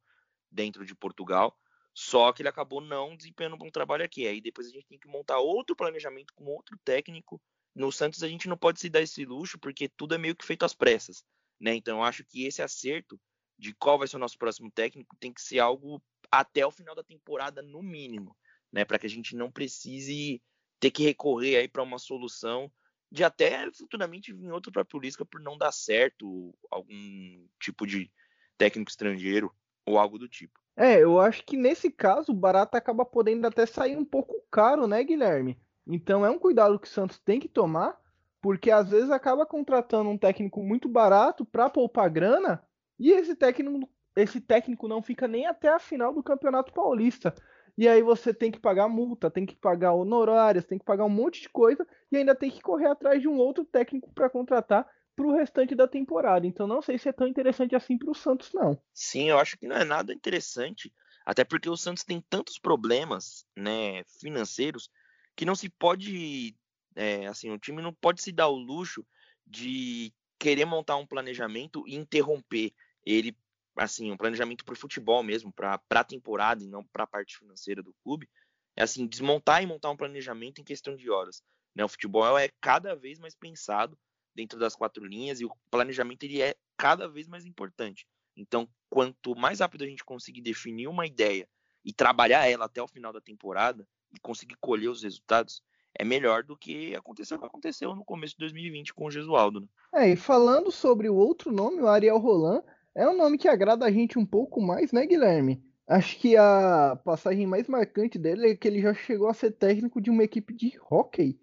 dentro 0.50 0.84
de 0.84 0.94
Portugal. 0.94 1.56
Só 1.98 2.30
que 2.30 2.42
ele 2.42 2.50
acabou 2.50 2.82
não 2.82 3.16
desempenhando 3.16 3.54
um 3.54 3.58
bom 3.58 3.70
trabalho 3.70 4.04
aqui. 4.04 4.28
Aí 4.28 4.38
depois 4.38 4.66
a 4.66 4.70
gente 4.70 4.86
tem 4.86 4.98
que 4.98 5.08
montar 5.08 5.38
outro 5.38 5.74
planejamento 5.74 6.34
com 6.34 6.44
outro 6.44 6.78
técnico. 6.84 7.40
No 7.74 7.90
Santos 7.90 8.22
a 8.22 8.28
gente 8.28 8.46
não 8.48 8.56
pode 8.56 8.78
se 8.78 8.90
dar 8.90 9.00
esse 9.00 9.24
luxo, 9.24 9.58
porque 9.58 9.88
tudo 9.88 10.14
é 10.14 10.18
meio 10.18 10.36
que 10.36 10.44
feito 10.44 10.66
às 10.66 10.74
pressas. 10.74 11.24
Né? 11.58 11.74
Então 11.74 11.96
eu 11.96 12.04
acho 12.04 12.22
que 12.22 12.44
esse 12.44 12.60
acerto 12.60 13.18
de 13.58 13.72
qual 13.72 13.98
vai 13.98 14.06
ser 14.06 14.16
o 14.16 14.18
nosso 14.18 14.36
próximo 14.36 14.70
técnico 14.70 15.16
tem 15.18 15.32
que 15.32 15.40
ser 15.40 15.58
algo 15.58 16.02
até 16.30 16.66
o 16.66 16.70
final 16.70 16.94
da 16.94 17.02
temporada, 17.02 17.62
no 17.62 17.82
mínimo. 17.82 18.36
Né? 18.70 18.84
Para 18.84 18.98
que 18.98 19.06
a 19.06 19.10
gente 19.10 19.34
não 19.34 19.50
precise 19.50 20.42
ter 20.78 20.90
que 20.90 21.02
recorrer 21.02 21.56
aí 21.56 21.66
para 21.66 21.82
uma 21.82 21.98
solução 21.98 22.70
de 23.10 23.24
até 23.24 23.72
futuramente 23.72 24.34
vir 24.34 24.52
outro 24.52 24.70
para 24.70 24.82
a 24.82 24.84
polícia 24.84 25.24
por 25.24 25.40
não 25.40 25.56
dar 25.56 25.72
certo 25.72 26.54
algum 26.70 27.48
tipo 27.58 27.86
de 27.86 28.12
técnico 28.58 28.90
estrangeiro 28.90 29.50
ou 29.86 29.98
algo 29.98 30.18
do 30.18 30.28
tipo. 30.28 30.58
É, 30.76 31.02
eu 31.02 31.18
acho 31.18 31.44
que 31.44 31.56
nesse 31.56 31.90
caso 31.90 32.32
o 32.32 32.34
barato 32.34 32.76
acaba 32.76 33.04
podendo 33.04 33.46
até 33.46 33.64
sair 33.64 33.96
um 33.96 34.04
pouco 34.04 34.34
caro, 34.50 34.86
né, 34.86 35.02
Guilherme? 35.02 35.58
Então 35.86 36.26
é 36.26 36.30
um 36.30 36.38
cuidado 36.38 36.78
que 36.78 36.86
o 36.86 36.90
Santos 36.90 37.18
tem 37.18 37.40
que 37.40 37.48
tomar, 37.48 37.98
porque 38.42 38.70
às 38.70 38.90
vezes 38.90 39.10
acaba 39.10 39.46
contratando 39.46 40.10
um 40.10 40.18
técnico 40.18 40.62
muito 40.62 40.88
barato 40.88 41.44
para 41.44 41.70
poupar 41.70 42.10
grana 42.10 42.62
e 42.98 43.10
esse 43.10 43.34
técnico, 43.34 43.88
esse 44.16 44.40
técnico 44.40 44.88
não 44.88 45.02
fica 45.02 45.28
nem 45.28 45.46
até 45.46 45.68
a 45.68 45.78
final 45.78 46.12
do 46.12 46.22
Campeonato 46.22 46.72
Paulista. 46.72 47.34
E 47.78 47.86
aí 47.86 48.02
você 48.02 48.32
tem 48.32 48.50
que 48.50 48.58
pagar 48.58 48.88
multa, 48.88 49.30
tem 49.30 49.44
que 49.44 49.54
pagar 49.54 49.92
honorários, 49.92 50.64
tem 50.64 50.78
que 50.78 50.84
pagar 50.84 51.04
um 51.04 51.10
monte 51.10 51.42
de 51.42 51.48
coisa 51.50 51.86
e 52.10 52.16
ainda 52.16 52.34
tem 52.34 52.50
que 52.50 52.62
correr 52.62 52.86
atrás 52.86 53.20
de 53.20 53.28
um 53.28 53.36
outro 53.36 53.64
técnico 53.64 54.10
para 54.14 54.30
contratar 54.30 54.88
para 55.16 55.26
o 55.26 55.34
restante 55.34 55.74
da 55.74 55.88
temporada. 55.88 56.46
Então 56.46 56.66
não 56.66 56.82
sei 56.82 56.98
se 56.98 57.08
é 57.08 57.12
tão 57.12 57.26
interessante 57.26 57.74
assim 57.74 57.96
para 57.96 58.10
o 58.10 58.14
Santos, 58.14 58.52
não. 58.52 58.78
Sim, 58.92 59.30
eu 59.30 59.38
acho 59.38 59.56
que 59.56 59.66
não 59.66 59.76
é 59.76 59.84
nada 59.84 60.12
interessante, 60.12 60.92
até 61.24 61.42
porque 61.42 61.68
o 61.68 61.76
Santos 61.76 62.04
tem 62.04 62.20
tantos 62.20 62.58
problemas, 62.58 63.46
né, 63.56 64.04
financeiros 64.20 64.90
que 65.34 65.46
não 65.46 65.54
se 65.54 65.68
pode, 65.68 66.54
é, 66.94 67.26
assim, 67.26 67.50
o 67.50 67.58
time 67.58 67.82
não 67.82 67.92
pode 67.92 68.22
se 68.22 68.30
dar 68.30 68.48
o 68.48 68.56
luxo 68.56 69.04
de 69.46 70.12
querer 70.38 70.66
montar 70.66 70.96
um 70.96 71.06
planejamento 71.06 71.82
e 71.86 71.94
interromper 71.94 72.72
ele 73.04 73.36
assim, 73.76 74.10
um 74.10 74.16
planejamento 74.16 74.64
para 74.64 74.72
o 74.72 74.76
futebol 74.76 75.22
mesmo, 75.22 75.52
para 75.52 75.80
a 75.90 76.04
temporada 76.04 76.62
e 76.64 76.66
não 76.66 76.82
para 76.84 77.04
a 77.04 77.06
parte 77.06 77.36
financeira 77.36 77.82
do 77.82 77.94
clube, 78.02 78.28
é 78.74 78.82
assim, 78.82 79.06
desmontar 79.06 79.62
e 79.62 79.66
montar 79.66 79.90
um 79.90 79.96
planejamento 79.96 80.60
em 80.60 80.64
questão 80.64 80.96
de 80.96 81.10
horas. 81.10 81.42
Né? 81.74 81.84
O 81.84 81.88
futebol 81.88 82.38
é 82.38 82.48
cada 82.60 82.94
vez 82.94 83.18
mais 83.18 83.34
pensado 83.34 83.98
dentro 84.36 84.58
das 84.58 84.76
quatro 84.76 85.04
linhas 85.04 85.40
e 85.40 85.46
o 85.46 85.50
planejamento 85.70 86.22
ele 86.24 86.42
é 86.42 86.54
cada 86.76 87.08
vez 87.08 87.26
mais 87.26 87.46
importante. 87.46 88.06
Então, 88.36 88.68
quanto 88.90 89.34
mais 89.34 89.60
rápido 89.60 89.82
a 89.82 89.86
gente 89.86 90.04
conseguir 90.04 90.42
definir 90.42 90.86
uma 90.86 91.06
ideia 91.06 91.48
e 91.82 91.92
trabalhar 91.92 92.46
ela 92.46 92.66
até 92.66 92.82
o 92.82 92.86
final 92.86 93.12
da 93.12 93.20
temporada 93.20 93.88
e 94.14 94.20
conseguir 94.20 94.56
colher 94.60 94.88
os 94.88 95.02
resultados, 95.02 95.62
é 95.98 96.04
melhor 96.04 96.42
do 96.42 96.56
que 96.56 96.94
aconteceu 96.94 97.38
o 97.38 97.40
que 97.40 97.46
aconteceu 97.46 97.96
no 97.96 98.04
começo 98.04 98.34
de 98.34 98.40
2020 98.40 98.92
com 98.92 99.06
o 99.06 99.10
Gesualdo. 99.10 99.60
Né? 99.60 99.66
É, 99.94 100.10
e 100.10 100.16
falando 100.16 100.70
sobre 100.70 101.08
o 101.08 101.16
outro 101.16 101.50
nome, 101.50 101.80
o 101.80 101.88
Ariel 101.88 102.18
Roland, 102.18 102.62
é 102.94 103.08
um 103.08 103.16
nome 103.16 103.38
que 103.38 103.48
agrada 103.48 103.86
a 103.86 103.90
gente 103.90 104.18
um 104.18 104.26
pouco 104.26 104.60
mais, 104.60 104.92
né, 104.92 105.06
Guilherme? 105.06 105.64
Acho 105.88 106.18
que 106.18 106.36
a 106.36 107.00
passagem 107.04 107.46
mais 107.46 107.68
marcante 107.68 108.18
dele 108.18 108.50
é 108.50 108.56
que 108.56 108.66
ele 108.68 108.82
já 108.82 108.92
chegou 108.92 109.28
a 109.28 109.34
ser 109.34 109.52
técnico 109.52 110.00
de 110.00 110.10
uma 110.10 110.24
equipe 110.24 110.52
de 110.52 110.78
hockey. 110.90 111.38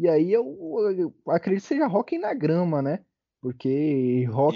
E 0.00 0.08
aí 0.08 0.32
eu, 0.32 0.56
eu 0.96 1.14
acredito 1.30 1.60
que 1.60 1.68
seja 1.68 1.86
hockey 1.86 2.16
na 2.16 2.32
grama, 2.32 2.80
né? 2.80 3.04
Porque 3.38 3.68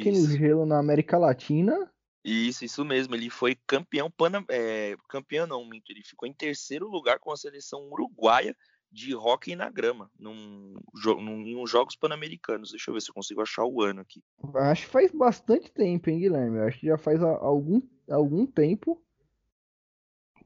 isso. 0.08 0.30
no 0.30 0.38
gelo 0.38 0.64
na 0.64 0.78
América 0.78 1.18
Latina. 1.18 1.92
Isso, 2.24 2.64
isso 2.64 2.82
mesmo. 2.82 3.14
Ele 3.14 3.28
foi 3.28 3.54
campeão 3.66 4.10
pana, 4.10 4.42
é, 4.48 4.96
campeão 5.06 5.46
não, 5.46 5.68
ele 5.70 6.02
ficou 6.02 6.26
em 6.26 6.32
terceiro 6.32 6.88
lugar 6.88 7.18
com 7.18 7.30
a 7.30 7.36
seleção 7.36 7.90
uruguaia 7.90 8.56
de 8.90 9.14
hockey 9.14 9.54
na 9.54 9.68
grama, 9.68 10.10
num, 10.18 10.78
num, 11.04 11.42
em 11.42 11.56
uns 11.56 11.70
Jogos 11.70 11.94
Pan-Americanos. 11.94 12.70
Deixa 12.70 12.88
eu 12.88 12.94
ver 12.94 13.02
se 13.02 13.10
eu 13.10 13.14
consigo 13.14 13.42
achar 13.42 13.66
o 13.66 13.82
ano 13.82 14.00
aqui. 14.00 14.24
Acho 14.54 14.86
que 14.86 14.92
faz 14.92 15.12
bastante 15.12 15.70
tempo, 15.70 16.08
hein, 16.08 16.20
Guilherme? 16.20 16.60
Acho 16.60 16.80
que 16.80 16.86
já 16.86 16.96
faz 16.96 17.22
algum, 17.22 17.82
algum 18.08 18.46
tempo 18.46 18.98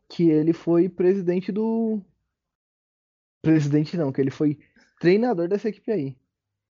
que 0.09 0.28
ele 0.28 0.53
foi 0.53 0.88
presidente 0.88 1.53
do. 1.53 2.03
Presidente 3.40 3.96
não, 3.96 4.11
que 4.11 4.20
ele 4.20 4.32
foi 4.32 4.59
treinador 4.99 5.49
dessa 5.49 5.68
equipe 5.68 5.90
aí. 5.90 6.16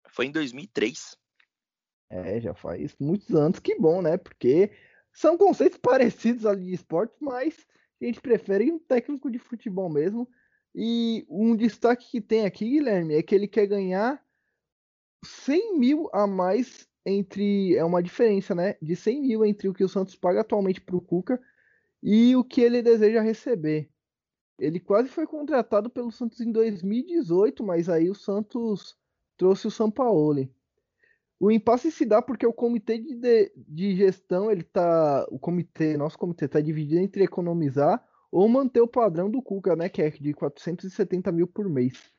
Foi 0.09 0.27
em 0.27 0.33
2003. 0.33 1.16
É, 2.11 2.41
já 2.41 2.55
faz 2.55 2.95
muitos 2.99 3.35
anos. 3.35 3.59
Que 3.59 3.75
bom, 3.79 4.01
né? 4.01 4.16
Porque 4.16 4.71
são 5.12 5.37
conceitos 5.37 5.79
parecidos 5.79 6.47
ali 6.47 6.66
de 6.66 6.75
esporte, 6.75 7.14
mas 7.21 7.66
a 8.01 8.05
gente 8.05 8.21
prefere 8.21 8.71
um 8.71 8.79
técnico 8.79 9.31
de 9.31 9.39
futebol 9.39 9.89
mesmo. 9.89 10.29
E 10.75 11.27
um 11.29 11.57
destaque 11.57 12.11
que 12.11 12.21
tem 12.21 12.47
aqui, 12.47 12.69
Guilherme, 12.69 13.14
é 13.14 13.23
que 13.23 13.35
ele 13.35 13.49
quer 13.49 13.66
ganhar 13.66 14.23
100 15.25 15.79
mil 15.79 16.09
a 16.12 16.27
mais 16.27 16.89
entre. 17.05 17.75
É 17.77 17.85
uma 17.85 18.03
diferença, 18.03 18.55
né? 18.55 18.77
De 18.81 18.95
100 18.95 19.21
mil 19.23 19.45
entre 19.45 19.69
o 19.69 19.75
que 19.75 19.85
o 19.85 19.89
Santos 19.89 20.14
paga 20.14 20.41
atualmente 20.41 20.81
para 20.81 20.97
o 20.97 21.01
Cuca 21.01 21.41
e 22.03 22.37
o 22.37 22.45
que 22.45 22.61
ele 22.61 22.83
deseja 22.83 23.21
receber. 23.21 23.91
Ele 24.59 24.81
quase 24.81 25.09
foi 25.09 25.27
contratado 25.27 25.89
pelo 25.89 26.11
Santos 26.11 26.41
em 26.41 26.51
2018, 26.51 27.63
mas 27.63 27.89
aí 27.89 28.11
o 28.11 28.15
Santos 28.15 28.97
trouxe 29.37 29.67
o 29.69 29.71
Sampaoli. 29.71 30.53
O 31.41 31.51
impasse 31.53 31.93
se 31.93 32.05
dá 32.05 32.21
porque 32.21 32.45
o 32.45 32.53
comitê 32.53 32.99
de, 32.99 33.15
de, 33.15 33.53
de 33.57 33.97
gestão, 33.97 34.51
ele 34.51 34.65
tá. 34.65 35.25
O 35.31 35.39
comitê, 35.39 35.97
nosso 35.97 36.19
comitê, 36.19 36.47
está 36.47 36.61
dividido 36.61 37.01
entre 37.01 37.23
economizar 37.23 38.05
ou 38.31 38.49
manter 38.49 38.81
o 38.81 38.89
padrão 38.89 39.31
do 39.31 39.41
Cuca, 39.41 39.77
né? 39.77 39.89
Que 39.89 40.03
é 40.03 40.11
de 40.11 40.35
470 40.35 41.31
mil 41.31 41.47
por 41.47 41.69
mês. 41.69 42.13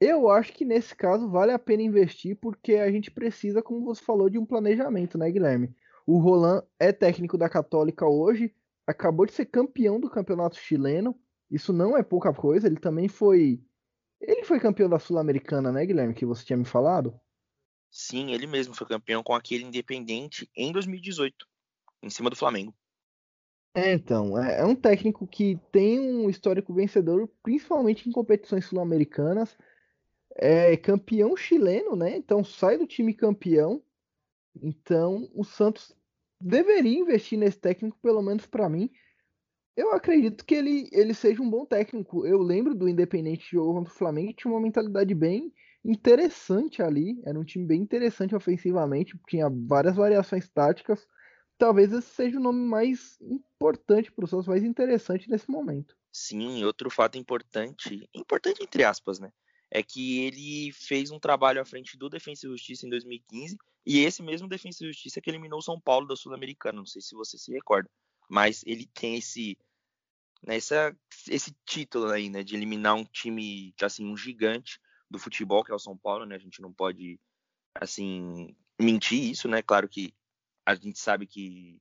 Eu 0.00 0.30
acho 0.30 0.52
que 0.52 0.64
nesse 0.64 0.94
caso 0.96 1.28
vale 1.28 1.52
a 1.52 1.58
pena 1.58 1.82
investir 1.82 2.36
porque 2.36 2.76
a 2.76 2.90
gente 2.90 3.10
precisa, 3.10 3.60
como 3.62 3.84
você 3.84 4.02
falou, 4.02 4.30
de 4.30 4.38
um 4.38 4.46
planejamento, 4.46 5.18
né, 5.18 5.30
Guilherme? 5.30 5.74
O 6.06 6.18
Roland 6.18 6.62
é 6.78 6.90
técnico 6.90 7.36
da 7.36 7.50
Católica 7.50 8.06
hoje, 8.06 8.54
acabou 8.86 9.26
de 9.26 9.32
ser 9.32 9.46
campeão 9.46 10.00
do 10.00 10.08
campeonato 10.08 10.56
chileno. 10.56 11.14
Isso 11.50 11.72
não 11.72 11.96
é 11.96 12.02
pouca 12.02 12.32
coisa, 12.32 12.66
ele 12.66 12.78
também 12.78 13.08
foi. 13.08 13.60
Ele 14.20 14.44
foi 14.44 14.60
campeão 14.60 14.88
da 14.88 14.98
Sul-Americana, 14.98 15.72
né, 15.72 15.84
Guilherme? 15.84 16.14
Que 16.14 16.26
você 16.26 16.44
tinha 16.44 16.56
me 16.56 16.64
falado? 16.64 17.18
Sim, 17.90 18.32
ele 18.32 18.46
mesmo 18.46 18.74
foi 18.74 18.86
campeão 18.86 19.22
com 19.22 19.34
aquele 19.34 19.64
Independente 19.64 20.48
em 20.54 20.72
2018, 20.72 21.46
em 22.02 22.10
cima 22.10 22.30
do 22.30 22.36
Flamengo. 22.36 22.74
É, 23.74 23.92
então, 23.92 24.36
é, 24.38 24.60
é 24.60 24.64
um 24.64 24.74
técnico 24.74 25.26
que 25.26 25.58
tem 25.70 26.00
um 26.00 26.28
histórico 26.28 26.74
vencedor, 26.74 27.28
principalmente 27.42 28.08
em 28.08 28.12
competições 28.12 28.64
sul-americanas. 28.66 29.56
É 30.36 30.76
campeão 30.76 31.36
chileno, 31.36 31.96
né? 31.96 32.16
Então 32.16 32.44
sai 32.44 32.78
do 32.78 32.86
time 32.86 33.14
campeão. 33.14 33.82
Então 34.60 35.28
o 35.34 35.44
Santos 35.44 35.94
deveria 36.40 36.98
investir 36.98 37.38
nesse 37.38 37.58
técnico, 37.58 37.98
pelo 38.00 38.22
menos 38.22 38.46
para 38.46 38.68
mim. 38.68 38.90
Eu 39.80 39.94
acredito 39.94 40.44
que 40.44 40.54
ele, 40.54 40.90
ele 40.92 41.14
seja 41.14 41.40
um 41.40 41.48
bom 41.48 41.64
técnico. 41.64 42.26
Eu 42.26 42.42
lembro 42.42 42.74
do 42.74 42.86
Independente 42.86 43.52
jogo 43.52 43.72
contra 43.72 43.90
o 43.90 43.96
Flamengo, 43.96 44.34
tinha 44.34 44.52
uma 44.52 44.60
mentalidade 44.60 45.14
bem 45.14 45.50
interessante 45.82 46.82
ali. 46.82 47.18
Era 47.24 47.40
um 47.40 47.44
time 47.44 47.64
bem 47.64 47.80
interessante 47.80 48.34
ofensivamente, 48.34 49.18
tinha 49.26 49.48
várias 49.48 49.96
variações 49.96 50.50
táticas. 50.50 51.08
Talvez 51.56 51.94
esse 51.94 52.10
seja 52.10 52.36
o 52.36 52.42
nome 52.42 52.60
mais 52.60 53.18
importante 53.22 54.12
para 54.12 54.22
os 54.22 54.30
Santos, 54.30 54.46
mais 54.46 54.62
interessante 54.62 55.30
nesse 55.30 55.50
momento. 55.50 55.96
Sim, 56.12 56.62
outro 56.64 56.90
fato 56.90 57.16
importante, 57.16 58.06
importante 58.12 58.62
entre 58.62 58.84
aspas, 58.84 59.18
né? 59.18 59.32
É 59.70 59.82
que 59.82 60.26
ele 60.26 60.72
fez 60.72 61.10
um 61.10 61.18
trabalho 61.18 61.58
à 61.58 61.64
frente 61.64 61.96
do 61.96 62.10
Defensa 62.10 62.46
e 62.46 62.50
Justiça 62.50 62.86
em 62.86 62.90
2015 62.90 63.56
e 63.86 64.00
esse 64.00 64.22
mesmo 64.22 64.46
Defensa 64.46 64.84
e 64.84 64.88
Justiça 64.88 65.22
que 65.22 65.30
eliminou 65.30 65.60
o 65.60 65.62
São 65.62 65.80
Paulo 65.80 66.06
da 66.06 66.16
Sul-Americana. 66.16 66.76
Não 66.76 66.86
sei 66.86 67.00
se 67.00 67.14
você 67.14 67.38
se 67.38 67.50
recorda, 67.50 67.88
mas 68.28 68.62
ele 68.66 68.86
tem 68.92 69.16
esse 69.16 69.56
né, 70.46 70.56
essa, 70.56 70.96
esse 71.28 71.54
título 71.64 72.10
aí, 72.10 72.28
né, 72.30 72.42
de 72.42 72.54
eliminar 72.54 72.94
um 72.94 73.04
time, 73.04 73.74
assim, 73.82 74.06
um 74.06 74.16
gigante 74.16 74.80
do 75.10 75.18
futebol, 75.18 75.64
que 75.64 75.72
é 75.72 75.74
o 75.74 75.78
São 75.78 75.96
Paulo, 75.96 76.24
né? 76.24 76.36
A 76.36 76.38
gente 76.38 76.62
não 76.62 76.72
pode, 76.72 77.18
assim, 77.74 78.54
mentir 78.80 79.30
isso, 79.30 79.48
né? 79.48 79.60
Claro 79.60 79.88
que 79.88 80.14
a 80.64 80.74
gente 80.74 80.98
sabe 80.98 81.26
que 81.26 81.80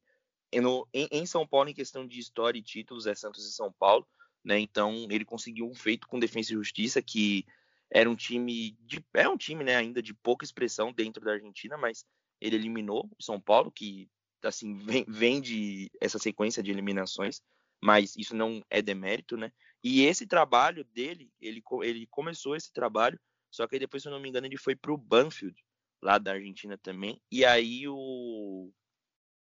em, 0.51 1.25
São 1.25 1.47
Paulo, 1.47 1.69
em 1.69 1.73
questão 1.73 2.07
de 2.07 2.19
história 2.19 2.57
e 2.57 2.63
títulos, 2.63 3.05
é 3.05 3.13
Santos 3.13 3.47
e 3.47 3.53
São 3.53 3.71
Paulo, 3.71 4.07
né? 4.43 4.59
Então 4.59 5.07
ele 5.09 5.23
conseguiu 5.23 5.67
um 5.67 5.75
feito 5.75 6.07
com 6.07 6.19
Defesa 6.19 6.51
e 6.51 6.55
Justiça 6.55 7.01
que 7.01 7.45
era 7.91 8.09
um 8.09 8.15
time 8.15 8.77
de, 8.81 9.03
é 9.13 9.27
um 9.29 9.37
time, 9.37 9.63
né? 9.63 9.75
Ainda 9.75 10.01
de 10.01 10.13
pouca 10.13 10.43
expressão 10.43 10.91
dentro 10.91 11.23
da 11.23 11.33
Argentina, 11.33 11.77
mas 11.77 12.03
ele 12.41 12.55
eliminou 12.55 13.09
o 13.17 13.23
São 13.23 13.39
Paulo, 13.39 13.71
que 13.71 14.09
assim 14.43 14.73
vem, 15.03 15.05
vem 15.07 15.39
de 15.39 15.91
essa 16.01 16.17
sequência 16.17 16.63
de 16.63 16.71
eliminações, 16.71 17.41
mas 17.81 18.15
isso 18.15 18.35
não 18.35 18.63
é 18.69 18.81
demérito, 18.81 19.37
né? 19.37 19.51
E 19.83 20.05
esse 20.05 20.27
trabalho 20.27 20.83
dele, 20.83 21.31
ele, 21.39 21.63
ele 21.83 22.07
começou 22.07 22.55
esse 22.55 22.71
trabalho, 22.73 23.19
só 23.49 23.67
que 23.67 23.79
depois, 23.79 24.03
se 24.03 24.09
eu 24.09 24.11
não 24.11 24.19
me 24.19 24.29
engano, 24.29 24.47
ele 24.47 24.57
foi 24.57 24.75
para 24.75 24.91
o 24.91 24.97
Banfield, 24.97 25.55
lá 26.01 26.17
da 26.17 26.33
Argentina 26.33 26.77
também, 26.77 27.21
e 27.31 27.45
aí 27.45 27.87
o 27.87 28.71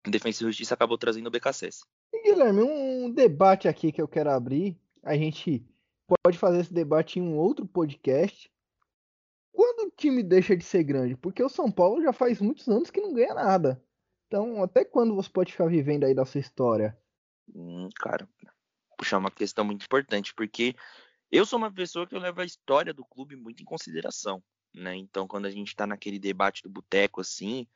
Defensa 0.07 0.43
e 0.43 0.47
Justiça 0.47 0.75
acabou 0.75 0.99
trazendo 0.99 1.27
o 1.27 1.31
BKSS. 1.31 1.85
E 2.13 2.23
Guilherme, 2.23 2.63
um 2.63 3.11
debate 3.11 3.69
aqui 3.69 3.91
que 3.93 4.01
eu 4.01 4.09
quero 4.09 4.31
abrir, 4.31 4.79
a 5.03 5.17
gente 5.17 5.67
pode 6.07 6.39
fazer 6.39 6.61
esse 6.61 6.73
debate 6.73 7.19
em 7.19 7.23
um 7.23 7.37
outro 7.37 7.67
podcast. 7.67 8.51
Quando 9.53 9.89
o 9.89 9.91
time 9.91 10.23
deixa 10.23 10.57
de 10.57 10.65
ser 10.65 10.85
grande? 10.85 11.17
Porque 11.17 11.43
o 11.43 11.49
São 11.49 11.71
Paulo 11.71 12.03
já 12.03 12.13
faz 12.13 12.41
muitos 12.41 12.69
anos 12.69 12.91
que 12.91 13.01
não 13.01 13.13
ganha 13.13 13.35
nada. 13.35 13.83
Então, 14.27 14.63
até 14.63 14.85
quando 14.85 15.15
você 15.15 15.29
pode 15.29 15.53
ficar 15.53 15.67
vivendo 15.67 16.05
aí 16.05 16.15
da 16.15 16.25
sua 16.25 16.41
história? 16.41 16.97
Hum, 17.55 17.89
cara, 17.97 18.29
puxar 18.97 19.19
uma 19.19 19.31
questão 19.31 19.65
muito 19.65 19.85
importante, 19.85 20.35
porque 20.35 20.75
eu 21.31 21.47
sou 21.47 21.59
uma 21.59 21.73
pessoa 21.73 22.07
que 22.07 22.15
eu 22.15 22.21
levo 22.21 22.41
a 22.41 22.45
história 22.45 22.93
do 22.93 23.05
clube 23.05 23.37
muito 23.37 23.63
em 23.63 23.67
consideração, 23.67 24.43
né? 24.75 24.95
Então, 24.97 25.27
quando 25.27 25.47
a 25.47 25.51
gente 25.51 25.69
está 25.69 25.87
naquele 25.87 26.19
debate 26.19 26.63
do 26.63 26.71
boteco 26.71 27.21
assim, 27.21 27.67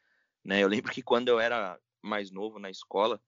né? 0.44 0.62
Eu 0.62 0.68
lembro 0.68 0.92
que 0.92 1.02
quando 1.02 1.28
eu 1.28 1.38
era 1.38 1.78
mais 2.02 2.30
novo 2.30 2.58
na 2.58 2.70
escola, 2.70 3.20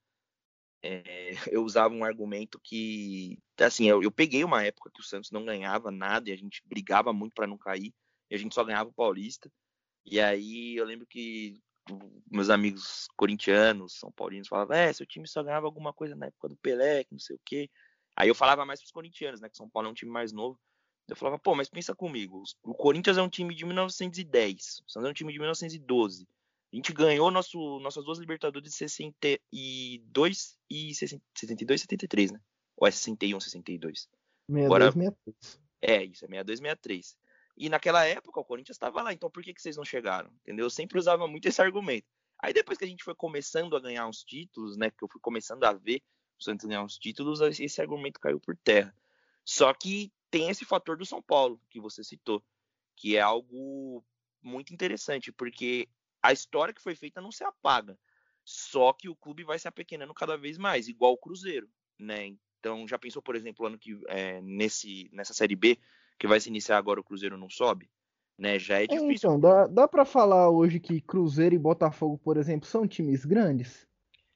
é, 0.82 1.30
eu 1.52 1.64
usava 1.64 1.94
um 1.94 2.04
argumento 2.04 2.60
que, 2.62 3.38
assim, 3.58 3.88
eu, 3.88 4.02
eu, 4.02 4.10
peguei 4.10 4.44
uma 4.44 4.62
época 4.62 4.90
que 4.92 5.00
o 5.00 5.04
Santos 5.04 5.30
não 5.30 5.44
ganhava 5.44 5.90
nada 5.90 6.28
e 6.28 6.32
a 6.32 6.36
gente 6.36 6.62
brigava 6.66 7.12
muito 7.12 7.34
para 7.34 7.46
não 7.46 7.56
cair, 7.56 7.94
e 8.30 8.34
a 8.34 8.38
gente 8.38 8.54
só 8.54 8.64
ganhava 8.64 8.90
o 8.90 8.94
Paulista. 8.94 9.50
E 10.04 10.20
aí 10.20 10.76
eu 10.76 10.84
lembro 10.84 11.06
que 11.06 11.62
meus 12.30 12.50
amigos 12.50 13.08
corintianos, 13.16 13.98
são 13.98 14.10
paulinos, 14.10 14.48
falavam, 14.48 14.76
é, 14.76 14.92
seu 14.92 15.06
time 15.06 15.26
só 15.26 15.42
ganhava 15.42 15.66
alguma 15.66 15.92
coisa 15.92 16.14
na 16.14 16.26
época 16.26 16.48
do 16.48 16.56
Pelé, 16.56 17.04
que 17.04 17.12
não 17.12 17.18
sei 17.18 17.36
o 17.36 17.40
quê. 17.44 17.70
Aí 18.16 18.28
eu 18.28 18.34
falava 18.34 18.64
mais 18.64 18.80
pros 18.80 18.92
corintianos, 18.92 19.40
né, 19.40 19.48
que 19.48 19.56
São 19.56 19.68
Paulo 19.68 19.88
é 19.88 19.90
um 19.90 19.94
time 19.94 20.10
mais 20.10 20.32
novo. 20.32 20.58
Eu 21.08 21.16
falava, 21.16 21.38
pô, 21.38 21.54
mas 21.54 21.68
pensa 21.68 21.94
comigo, 21.94 22.42
o 22.62 22.74
Corinthians 22.74 23.18
é 23.18 23.22
um 23.22 23.28
time 23.28 23.54
de 23.54 23.64
1910, 23.66 24.82
o 24.86 24.90
Santos 24.90 25.08
é 25.08 25.10
um 25.10 25.14
time 25.14 25.32
de 25.32 25.38
1912. 25.38 26.26
A 26.72 26.76
gente 26.76 26.92
ganhou 26.92 27.30
nosso, 27.30 27.78
nossas 27.80 28.04
duas 28.04 28.18
Libertadores 28.18 28.68
de 28.68 28.74
62 28.74 30.58
e 30.68 30.94
62 30.94 31.80
73, 31.82 32.32
né? 32.32 32.40
Ou 32.76 32.88
é 32.88 32.90
61, 32.90 33.38
62? 33.38 34.08
62, 34.48 34.66
Agora, 34.66 34.90
63. 34.90 35.60
É, 35.82 36.02
isso, 36.04 36.24
é 36.24 36.28
62, 36.28 36.58
63. 36.58 37.16
E 37.56 37.68
naquela 37.68 38.04
época 38.04 38.40
o 38.40 38.44
Corinthians 38.44 38.74
estava 38.74 39.00
lá, 39.02 39.12
então 39.12 39.30
por 39.30 39.42
que, 39.42 39.54
que 39.54 39.62
vocês 39.62 39.76
não 39.76 39.84
chegaram? 39.84 40.30
Entendeu? 40.42 40.66
Eu 40.66 40.70
sempre 40.70 40.98
usava 40.98 41.26
muito 41.28 41.46
esse 41.46 41.62
argumento. 41.62 42.06
Aí 42.38 42.52
depois 42.52 42.76
que 42.76 42.84
a 42.84 42.88
gente 42.88 43.04
foi 43.04 43.14
começando 43.14 43.76
a 43.76 43.80
ganhar 43.80 44.06
uns 44.06 44.24
títulos, 44.24 44.76
né? 44.76 44.90
Que 44.90 45.04
eu 45.04 45.08
fui 45.08 45.20
começando 45.20 45.64
a 45.64 45.72
ver 45.72 46.02
o 46.38 46.42
Santos 46.42 46.66
ganhar 46.66 46.82
uns 46.82 46.98
títulos, 46.98 47.40
esse 47.40 47.80
argumento 47.80 48.20
caiu 48.20 48.40
por 48.40 48.56
terra. 48.56 48.94
Só 49.44 49.72
que 49.72 50.12
tem 50.30 50.48
esse 50.50 50.64
fator 50.64 50.96
do 50.96 51.06
São 51.06 51.22
Paulo, 51.22 51.60
que 51.70 51.80
você 51.80 52.02
citou, 52.02 52.42
que 52.96 53.16
é 53.16 53.20
algo 53.20 54.04
muito 54.42 54.74
interessante, 54.74 55.30
porque 55.30 55.88
a 56.22 56.32
história 56.32 56.74
que 56.74 56.82
foi 56.82 56.94
feita 56.94 57.20
não 57.20 57.30
se 57.30 57.44
apaga. 57.44 57.98
Só 58.44 58.92
que 58.92 59.08
o 59.08 59.16
clube 59.16 59.44
vai 59.44 59.58
se 59.58 59.68
apequenando 59.68 60.12
cada 60.12 60.36
vez 60.36 60.58
mais, 60.58 60.88
igual 60.88 61.12
o 61.12 61.18
Cruzeiro, 61.18 61.68
né? 61.98 62.36
Então, 62.58 62.86
já 62.88 62.98
pensou, 62.98 63.22
por 63.22 63.36
exemplo, 63.36 63.66
ano 63.66 63.78
que 63.78 63.98
é, 64.08 64.40
nesse, 64.40 65.08
nessa 65.12 65.32
Série 65.32 65.56
B, 65.56 65.78
que 66.18 66.26
vai 66.26 66.40
se 66.40 66.48
iniciar 66.48 66.78
agora 66.78 67.00
o 67.00 67.04
Cruzeiro 67.04 67.36
não 67.36 67.50
sobe, 67.50 67.90
né? 68.38 68.58
Já 68.58 68.80
é, 68.80 68.84
é 68.84 68.86
difícil. 68.86 69.12
Então, 69.12 69.40
dá, 69.40 69.66
dá 69.66 69.88
para 69.88 70.04
falar 70.04 70.50
hoje 70.50 70.80
que 70.80 71.00
Cruzeiro 71.00 71.54
e 71.54 71.58
Botafogo, 71.58 72.18
por 72.18 72.36
exemplo, 72.36 72.68
são 72.68 72.86
times 72.86 73.24
grandes? 73.24 73.86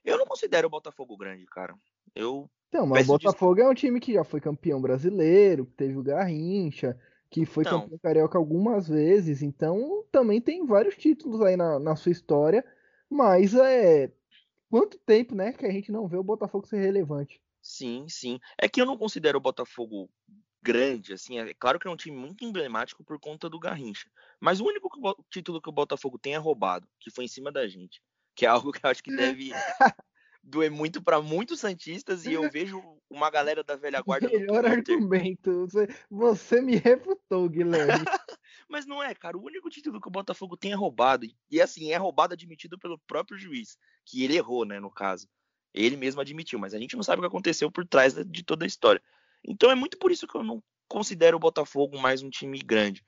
Eu 0.05 0.18
não 0.18 0.26
considero 0.26 0.68
o 0.68 0.70
Botafogo 0.70 1.16
grande, 1.16 1.45
cara. 1.47 1.74
Eu 2.14 2.49
Então, 2.68 2.87
mas 2.87 3.09
o 3.09 3.12
Botafogo 3.12 3.61
é 3.61 3.68
um 3.68 3.74
time 3.74 4.01
que 4.01 4.14
já 4.14 4.24
foi 4.24 4.41
campeão 4.41 4.81
brasileiro, 4.81 5.66
que 5.66 5.74
teve 5.74 5.97
o 5.97 6.03
Garrincha, 6.03 6.99
que 7.31 7.45
foi 7.45 7.62
então, 7.62 7.83
campeão 7.83 7.99
carioca 7.99 8.39
algumas 8.39 8.89
vezes, 8.89 9.43
então 9.43 10.05
também 10.11 10.41
tem 10.41 10.64
vários 10.64 10.97
títulos 10.97 11.43
aí 11.43 11.57
na, 11.57 11.79
na 11.79 11.95
sua 11.95 12.12
história, 12.12 12.64
mas 13.09 13.55
é 13.55 14.11
quanto 14.70 14.99
tempo, 14.99 15.35
né, 15.35 15.53
que 15.53 15.66
a 15.66 15.70
gente 15.70 15.93
não 15.93 16.09
vê 16.09 16.16
o 16.16 16.22
Botafogo 16.22 16.66
ser 16.66 16.79
relevante. 16.79 17.41
Sim, 17.61 18.07
sim. 18.09 18.39
É 18.57 18.68
que 18.68 18.81
eu 18.81 18.87
não 18.87 18.97
considero 18.97 19.39
o 19.39 19.43
Botafogo 19.43 20.09
grande, 20.68 21.14
assim, 21.14 21.38
é 21.38 21.54
claro 21.54 21.78
que 21.78 21.88
é 21.88 21.90
um 21.90 21.96
time 21.96 22.14
muito 22.14 22.44
emblemático 22.44 23.02
por 23.02 23.18
conta 23.18 23.48
do 23.48 23.58
Garrincha. 23.58 24.06
Mas 24.38 24.60
o 24.60 24.66
único 24.66 24.90
que, 24.90 25.00
título 25.30 25.62
que 25.62 25.68
o 25.70 25.72
Botafogo 25.72 26.18
tem 26.18 26.34
é 26.34 26.36
roubado, 26.36 26.86
que 27.00 27.10
foi 27.10 27.24
em 27.24 27.28
cima 27.28 27.50
da 27.50 27.66
gente. 27.66 28.02
Que 28.34 28.44
é 28.44 28.50
algo 28.50 28.70
que 28.70 28.84
eu 28.84 28.90
acho 28.90 29.02
que 29.02 29.16
deve 29.16 29.50
doer 30.44 30.70
muito 30.70 31.02
para 31.02 31.22
muitos 31.22 31.60
santistas 31.60 32.26
e 32.26 32.34
eu 32.34 32.50
vejo 32.50 32.82
uma 33.08 33.30
galera 33.30 33.64
da 33.64 33.76
velha 33.76 34.02
guarda. 34.02 34.28
Melhor 34.28 34.66
argumento. 34.66 35.66
Você, 35.66 35.88
você 36.10 36.60
me 36.60 36.76
refutou, 36.76 37.48
Guilherme. 37.48 38.04
Mas 38.68 38.84
não 38.84 39.02
é, 39.02 39.14
cara. 39.14 39.38
O 39.38 39.46
único 39.46 39.70
título 39.70 39.98
que 39.98 40.08
o 40.08 40.10
Botafogo 40.10 40.54
tem 40.54 40.72
é 40.72 40.76
roubado. 40.76 41.26
E 41.50 41.62
assim, 41.62 41.92
é 41.92 41.96
roubado 41.96 42.34
admitido 42.34 42.78
pelo 42.78 42.98
próprio 42.98 43.38
juiz, 43.38 43.78
que 44.04 44.22
ele 44.22 44.36
errou, 44.36 44.66
né, 44.66 44.78
no 44.78 44.90
caso. 44.90 45.26
Ele 45.72 45.96
mesmo 45.96 46.20
admitiu, 46.20 46.58
mas 46.58 46.74
a 46.74 46.78
gente 46.78 46.94
não 46.94 47.02
sabe 47.02 47.20
o 47.20 47.22
que 47.22 47.28
aconteceu 47.28 47.72
por 47.72 47.86
trás 47.86 48.12
de 48.12 48.42
toda 48.42 48.66
a 48.66 48.68
história. 48.68 49.02
Então 49.49 49.70
é 49.70 49.74
muito 49.74 49.99
por 49.99 50.12
isso 50.12 50.26
que 50.26 50.36
eu 50.36 50.44
não 50.44 50.62
considero 50.86 51.36
o 51.36 51.40
Botafogo 51.40 51.99
mais 51.99 52.22
um 52.22 52.28
time 52.28 52.59
grande. 52.59 53.05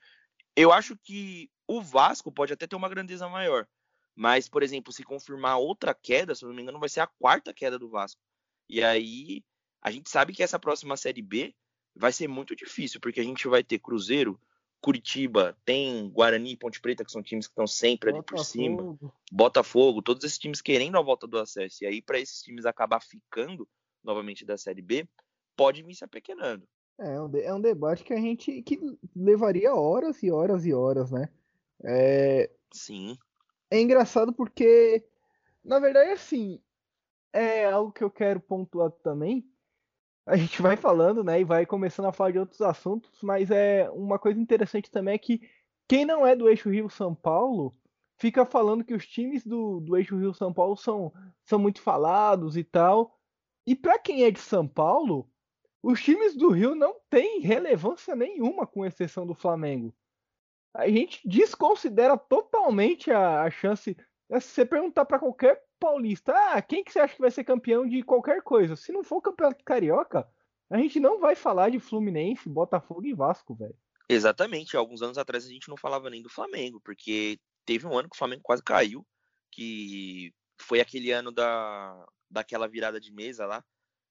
Eu 0.57 0.73
acho 0.73 0.97
que 0.97 1.51
o 1.69 1.83
Vasco 1.83 2.33
pode 2.33 2.53
até 2.53 2.67
ter 2.67 2.77
uma 2.77 2.89
grandeza 2.89 3.29
maior. 3.29 3.69
Mas, 4.17 4.49
por 4.49 4.63
exemplo, 4.63 4.93
se 4.93 5.05
confirmar 5.05 5.59
outra 5.59 5.95
queda, 5.95 6.35
se 6.35 6.45
eu 6.45 6.49
não 6.49 6.57
me 6.57 6.63
engano, 6.63 6.81
vai 6.81 6.89
ser 6.89 7.01
a 7.01 7.07
quarta 7.07 7.55
queda 7.55 7.79
do 7.79 7.89
Vasco. 7.89 8.21
E 8.69 8.83
aí, 8.83 9.45
a 9.81 9.91
gente 9.91 10.11
sabe 10.11 10.33
que 10.33 10.43
essa 10.43 10.59
próxima 10.59 10.97
Série 10.97 11.23
B 11.23 11.55
vai 11.95 12.13
ser 12.13 12.29
muito 12.29 12.57
difícil, 12.57 13.01
porque 13.01 13.21
a 13.21 13.25
gente 13.25 13.47
vai 13.49 13.63
ter 13.63 13.79
Cruzeiro 13.79 14.39
Curitiba, 14.81 15.57
tem 15.65 16.09
Guarani 16.11 16.53
e 16.53 16.57
Ponte 16.57 16.81
Preta, 16.81 17.05
que 17.05 17.13
são 17.13 17.23
times 17.23 17.47
que 17.47 17.53
estão 17.53 17.67
sempre 17.67 18.11
ali 18.11 18.23
por 18.23 18.39
cima. 18.45 18.99
Botafogo, 19.31 20.03
todos 20.03 20.25
esses 20.25 20.39
times 20.39 20.61
querendo 20.61 20.97
a 20.99 21.03
volta 21.03 21.27
do 21.27 21.39
acesso. 21.39 21.85
E 21.85 21.87
aí, 21.87 22.03
para 22.03 22.19
esses 22.19 22.43
times 22.43 22.65
acabar 22.65 23.01
ficando 23.01 23.69
novamente 24.03 24.45
da 24.45 24.57
Série 24.57 24.83
B, 24.83 25.07
pode 25.61 25.83
vir 25.83 25.95
se 25.95 26.03
apequenando. 26.03 26.67
É, 26.99 27.21
um, 27.21 27.31
é 27.37 27.53
um 27.53 27.61
debate 27.61 28.03
que 28.03 28.15
a 28.15 28.17
gente 28.17 28.63
que 28.63 28.81
levaria 29.15 29.75
horas 29.75 30.23
e 30.23 30.31
horas 30.31 30.65
e 30.65 30.73
horas, 30.73 31.11
né? 31.11 31.29
É... 31.85 32.51
Sim. 32.73 33.15
É 33.71 33.79
engraçado 33.79 34.33
porque, 34.33 35.05
na 35.63 35.79
verdade, 35.79 36.13
assim, 36.13 36.63
é 37.31 37.67
algo 37.67 37.93
que 37.93 38.03
eu 38.03 38.11
quero 38.11 38.41
pontuar 38.41 38.91
também. 38.91 39.47
A 40.25 40.35
gente 40.35 40.63
vai 40.63 40.79
falando, 40.79 41.23
né, 41.23 41.41
e 41.41 41.45
vai 41.45 41.67
começando 41.67 42.07
a 42.07 42.13
falar 42.13 42.31
de 42.31 42.39
outros 42.39 42.63
assuntos, 42.63 43.21
mas 43.23 43.51
é 43.51 43.91
uma 43.91 44.19
coisa 44.19 44.41
interessante 44.41 44.91
também 44.91 45.15
é 45.15 45.19
que 45.19 45.43
quem 45.87 46.07
não 46.07 46.27
é 46.27 46.35
do 46.35 46.49
eixo 46.49 46.71
Rio-São 46.71 47.15
Paulo 47.15 47.77
fica 48.17 48.47
falando 48.47 48.85
que 48.85 48.95
os 48.95 49.07
times 49.07 49.45
do, 49.45 49.81
do 49.81 49.95
eixo 49.95 50.17
Rio-São 50.17 50.55
Paulo 50.55 50.77
são, 50.77 51.13
são 51.45 51.59
muito 51.59 51.83
falados 51.83 52.57
e 52.57 52.65
tal. 52.65 53.19
E 53.67 53.77
para 53.77 53.99
quem 53.99 54.25
é 54.25 54.31
de 54.31 54.41
São 54.41 54.67
Paulo, 54.67 55.29
os 55.83 56.03
times 56.03 56.37
do 56.37 56.51
Rio 56.51 56.75
não 56.75 56.97
têm 57.09 57.41
relevância 57.41 58.15
nenhuma, 58.15 58.67
com 58.67 58.85
exceção 58.85 59.27
do 59.27 59.35
Flamengo. 59.35 59.95
A 60.75 60.89
gente 60.89 61.21
desconsidera 61.27 62.17
totalmente 62.17 63.11
a, 63.11 63.43
a 63.43 63.51
chance. 63.51 63.95
Se 63.95 64.41
você 64.41 64.65
perguntar 64.65 65.05
para 65.05 65.19
qualquer 65.19 65.63
paulista, 65.81 66.33
ah, 66.35 66.63
quem 66.63 66.85
que 66.85 66.93
você 66.93 67.01
acha 67.01 67.15
que 67.15 67.21
vai 67.21 67.31
ser 67.31 67.45
campeão 67.45 67.89
de 67.89 68.03
qualquer 68.03 68.43
coisa? 68.43 68.77
Se 68.77 68.93
não 68.93 69.03
for 69.03 69.17
o 69.17 69.23
campeonato 69.23 69.65
carioca, 69.65 70.29
a 70.71 70.79
gente 70.79 71.01
não 71.01 71.19
vai 71.19 71.35
falar 71.35 71.71
de 71.71 71.81
Fluminense, 71.81 72.49
Botafogo 72.49 73.05
e 73.05 73.15
Vasco, 73.15 73.55
velho. 73.55 73.75
Exatamente. 74.09 74.77
Alguns 74.77 75.03
anos 75.03 75.19
atrás 75.19 75.45
a 75.45 75.49
gente 75.49 75.69
não 75.69 75.77
falava 75.77 76.11
nem 76.11 76.23
do 76.23 76.29
Flamengo, 76.29 76.81
porque 76.81 77.41
teve 77.65 77.87
um 77.87 77.99
ano 77.99 78.09
que 78.09 78.15
o 78.15 78.19
Flamengo 78.19 78.43
quase 78.43 78.63
caiu, 78.63 79.05
que 79.51 80.33
foi 80.61 80.81
aquele 80.81 81.11
ano 81.11 81.33
da, 81.33 82.07
daquela 82.31 82.69
virada 82.69 83.01
de 83.01 83.13
mesa 83.13 83.47
lá, 83.47 83.65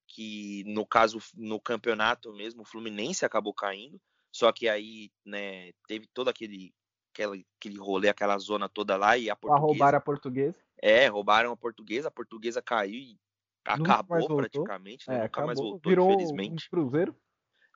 que 0.09 0.63
no 0.65 0.85
caso 0.85 1.19
no 1.35 1.59
campeonato 1.59 2.33
mesmo 2.33 2.63
o 2.63 2.65
Fluminense 2.65 3.23
acabou 3.23 3.53
caindo, 3.53 4.01
só 4.31 4.51
que 4.51 4.67
aí, 4.67 5.11
né, 5.25 5.71
teve 5.87 6.07
todo 6.13 6.29
aquele 6.29 6.73
aquele, 7.13 7.45
aquele 7.57 7.77
rolê, 7.77 8.09
aquela 8.09 8.37
zona 8.37 8.67
toda 8.67 8.97
lá 8.97 9.17
e 9.17 9.29
a 9.29 9.35
portuguesa. 9.35 9.65
roubar 9.65 9.95
a 9.95 10.01
portuguesa. 10.01 10.59
É, 10.81 11.07
roubaram 11.07 11.51
a 11.51 11.57
portuguesa, 11.57 12.07
a 12.07 12.11
portuguesa 12.11 12.61
caiu 12.61 12.95
e 12.95 13.19
acabou 13.65 14.37
praticamente, 14.37 15.07
né? 15.07 15.15
É, 15.15 15.17
nunca 15.17 15.25
acabou, 15.25 15.47
mais 15.47 15.59
voltou, 15.59 15.89
virou 15.89 16.11
infelizmente. 16.11 16.67
Um 16.67 16.69
cruzeiro. 16.69 17.15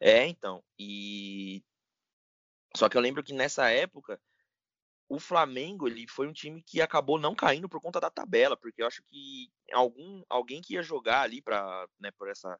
É, 0.02 0.26
então. 0.28 0.64
E 0.80 1.64
só 2.76 2.90
que 2.90 2.98
eu 2.98 3.02
lembro 3.02 3.24
que 3.24 3.34
nessa 3.34 3.70
época 3.70 4.20
o 5.10 5.20
Flamengo 5.20 5.88
ele 5.88 6.08
foi 6.08 6.28
um 6.28 6.34
time 6.34 6.62
que 6.64 6.82
acabou 6.82 7.20
não 7.20 7.36
caindo 7.36 7.70
por 7.70 7.82
conta 7.82 7.99
da 7.99 8.10
tabela, 8.10 8.58
porque 8.58 8.82
eu 8.82 8.88
acho 8.88 9.04
que 9.04 9.51
algum 9.72 10.24
alguém 10.30 10.62
que 10.62 10.74
ia 10.74 10.84
jogar 10.84 11.22
ali 11.22 11.41
para, 11.41 11.88
né, 11.99 12.12
por 12.12 12.30
essa 12.30 12.60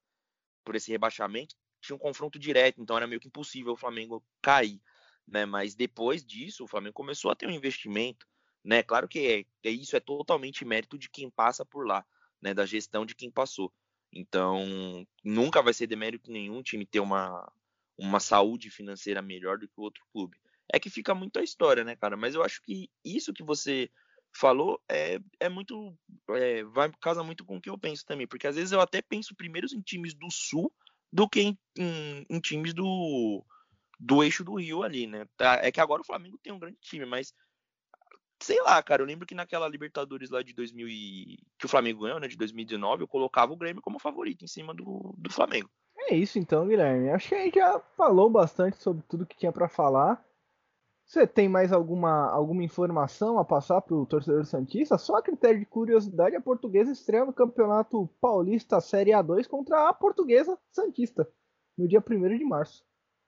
por 0.64 0.76
esse 0.76 0.92
rebaixamento 0.92 1.56
tinha 1.82 1.96
um 1.96 2.00
confronto 2.00 2.40
direto, 2.40 2.82
então 2.82 2.96
era 2.96 3.08
meio 3.08 3.20
que 3.20 3.28
impossível 3.28 3.74
o 3.74 3.78
Flamengo 3.78 4.24
cair, 4.42 4.82
né? 5.28 5.46
Mas 5.46 5.76
depois 5.76 6.26
disso 6.26 6.64
o 6.64 6.68
Flamengo 6.68 6.94
começou 6.94 7.30
a 7.32 7.36
ter 7.36 7.48
um 7.48 7.52
investimento, 7.52 8.26
né? 8.64 8.82
Claro 8.82 9.08
que 9.08 9.46
é, 9.64 9.70
isso 9.70 9.96
é 9.98 10.00
totalmente 10.00 10.64
mérito 10.64 10.98
de 10.98 11.10
quem 11.10 11.30
passa 11.30 11.66
por 11.66 11.86
lá, 11.86 12.06
né? 12.42 12.54
Da 12.54 12.66
gestão 12.66 13.06
de 13.06 13.16
quem 13.16 13.30
passou. 13.30 13.74
Então 14.12 15.06
nunca 15.24 15.62
vai 15.62 15.74
ser 15.74 15.88
demérito 15.88 16.32
nenhum 16.32 16.62
time 16.62 16.86
ter 16.86 17.00
uma 17.00 17.52
uma 17.98 18.20
saúde 18.20 18.70
financeira 18.72 19.22
melhor 19.22 19.58
do 19.60 19.68
que 19.68 19.74
o 19.78 19.84
outro 19.84 20.04
clube 20.12 20.38
é 20.72 20.80
que 20.80 20.90
fica 20.90 21.14
muito 21.14 21.40
a 21.40 21.44
história, 21.44 21.84
né, 21.84 21.96
cara? 21.96 22.16
Mas 22.18 22.36
eu 22.36 22.44
acho 22.44 22.62
que 22.62 22.90
isso 23.04 23.34
que 23.34 23.44
você 23.44 23.90
falou 24.36 24.82
é, 24.90 25.20
é 25.40 25.50
muito. 25.50 25.96
É, 26.32 26.64
vai 26.64 26.92
casa 27.00 27.24
muito 27.24 27.46
com 27.46 27.58
o 27.58 27.62
que 27.62 27.70
eu 27.70 27.78
penso 27.78 28.06
também. 28.06 28.28
Porque 28.28 28.48
às 28.48 28.56
vezes 28.56 28.72
eu 28.72 28.82
até 28.82 29.02
penso 29.02 29.36
primeiro 29.36 29.68
em 29.74 29.82
times 29.82 30.14
do 30.14 30.30
sul 30.32 30.74
do 31.12 31.30
que 31.30 31.42
em, 31.42 31.60
em, 31.78 32.26
em 32.28 32.40
times 32.40 32.74
do, 32.74 33.46
do 34.00 34.24
eixo 34.24 34.44
do 34.44 34.56
Rio 34.56 34.84
ali, 34.84 35.06
né? 35.06 35.28
Tá, 35.38 35.60
é 35.62 35.72
que 35.72 35.80
agora 35.80 36.02
o 36.02 36.06
Flamengo 36.06 36.40
tem 36.42 36.52
um 36.52 36.60
grande 36.60 36.78
time, 36.82 37.06
mas 37.06 37.34
sei 38.42 38.62
lá, 38.62 38.82
cara, 38.82 39.02
eu 39.02 39.06
lembro 39.06 39.26
que 39.26 39.36
naquela 39.36 39.68
Libertadores 39.68 40.30
lá 40.30 40.42
de 40.42 40.54
2000 40.54 40.88
e... 40.90 41.38
que 41.58 41.66
o 41.66 41.70
Flamengo 41.70 42.02
ganhou, 42.02 42.20
né, 42.20 42.28
de 42.28 42.36
2019, 42.36 43.04
eu 43.04 43.08
colocava 43.08 43.54
o 43.54 43.58
Grêmio 43.58 43.82
como 43.82 44.00
favorito 44.00 44.44
em 44.44 44.48
cima 44.48 44.74
do, 44.74 45.14
do 45.18 45.32
Flamengo. 45.32 45.70
É 46.10 46.16
isso 46.16 46.38
então, 46.38 46.68
Guilherme. 46.68 47.12
Acho 47.12 47.30
que 47.30 47.36
a 47.36 47.44
gente 47.44 47.56
já 47.56 47.80
falou 47.96 48.30
bastante 48.30 48.78
sobre 48.78 49.04
tudo 49.08 49.26
que 49.26 49.38
tinha 49.38 49.52
para 49.52 49.70
falar. 49.70 50.24
Você 51.14 51.28
tem 51.28 51.48
mais 51.48 51.72
alguma, 51.72 52.32
alguma 52.32 52.64
informação 52.64 53.38
a 53.38 53.46
passar 53.46 53.80
para 53.82 53.96
o 53.96 54.04
torcedor 54.04 54.44
Santista? 54.48 54.98
Só 54.98 55.18
a 55.18 55.22
critério 55.22 55.60
de 55.60 55.66
curiosidade, 55.68 56.36
a 56.36 56.42
portuguesa 56.42 56.92
estreia 56.92 57.24
no 57.24 57.32
Campeonato 57.32 58.10
Paulista 58.20 58.82
Série 58.82 59.12
A2 59.12 59.48
contra 59.48 59.88
a 59.88 59.94
portuguesa 59.94 60.58
Santista, 60.72 61.32
no 61.78 61.88
dia 61.88 62.00
1 62.04 62.36
de 62.36 62.44
março. 62.44 62.84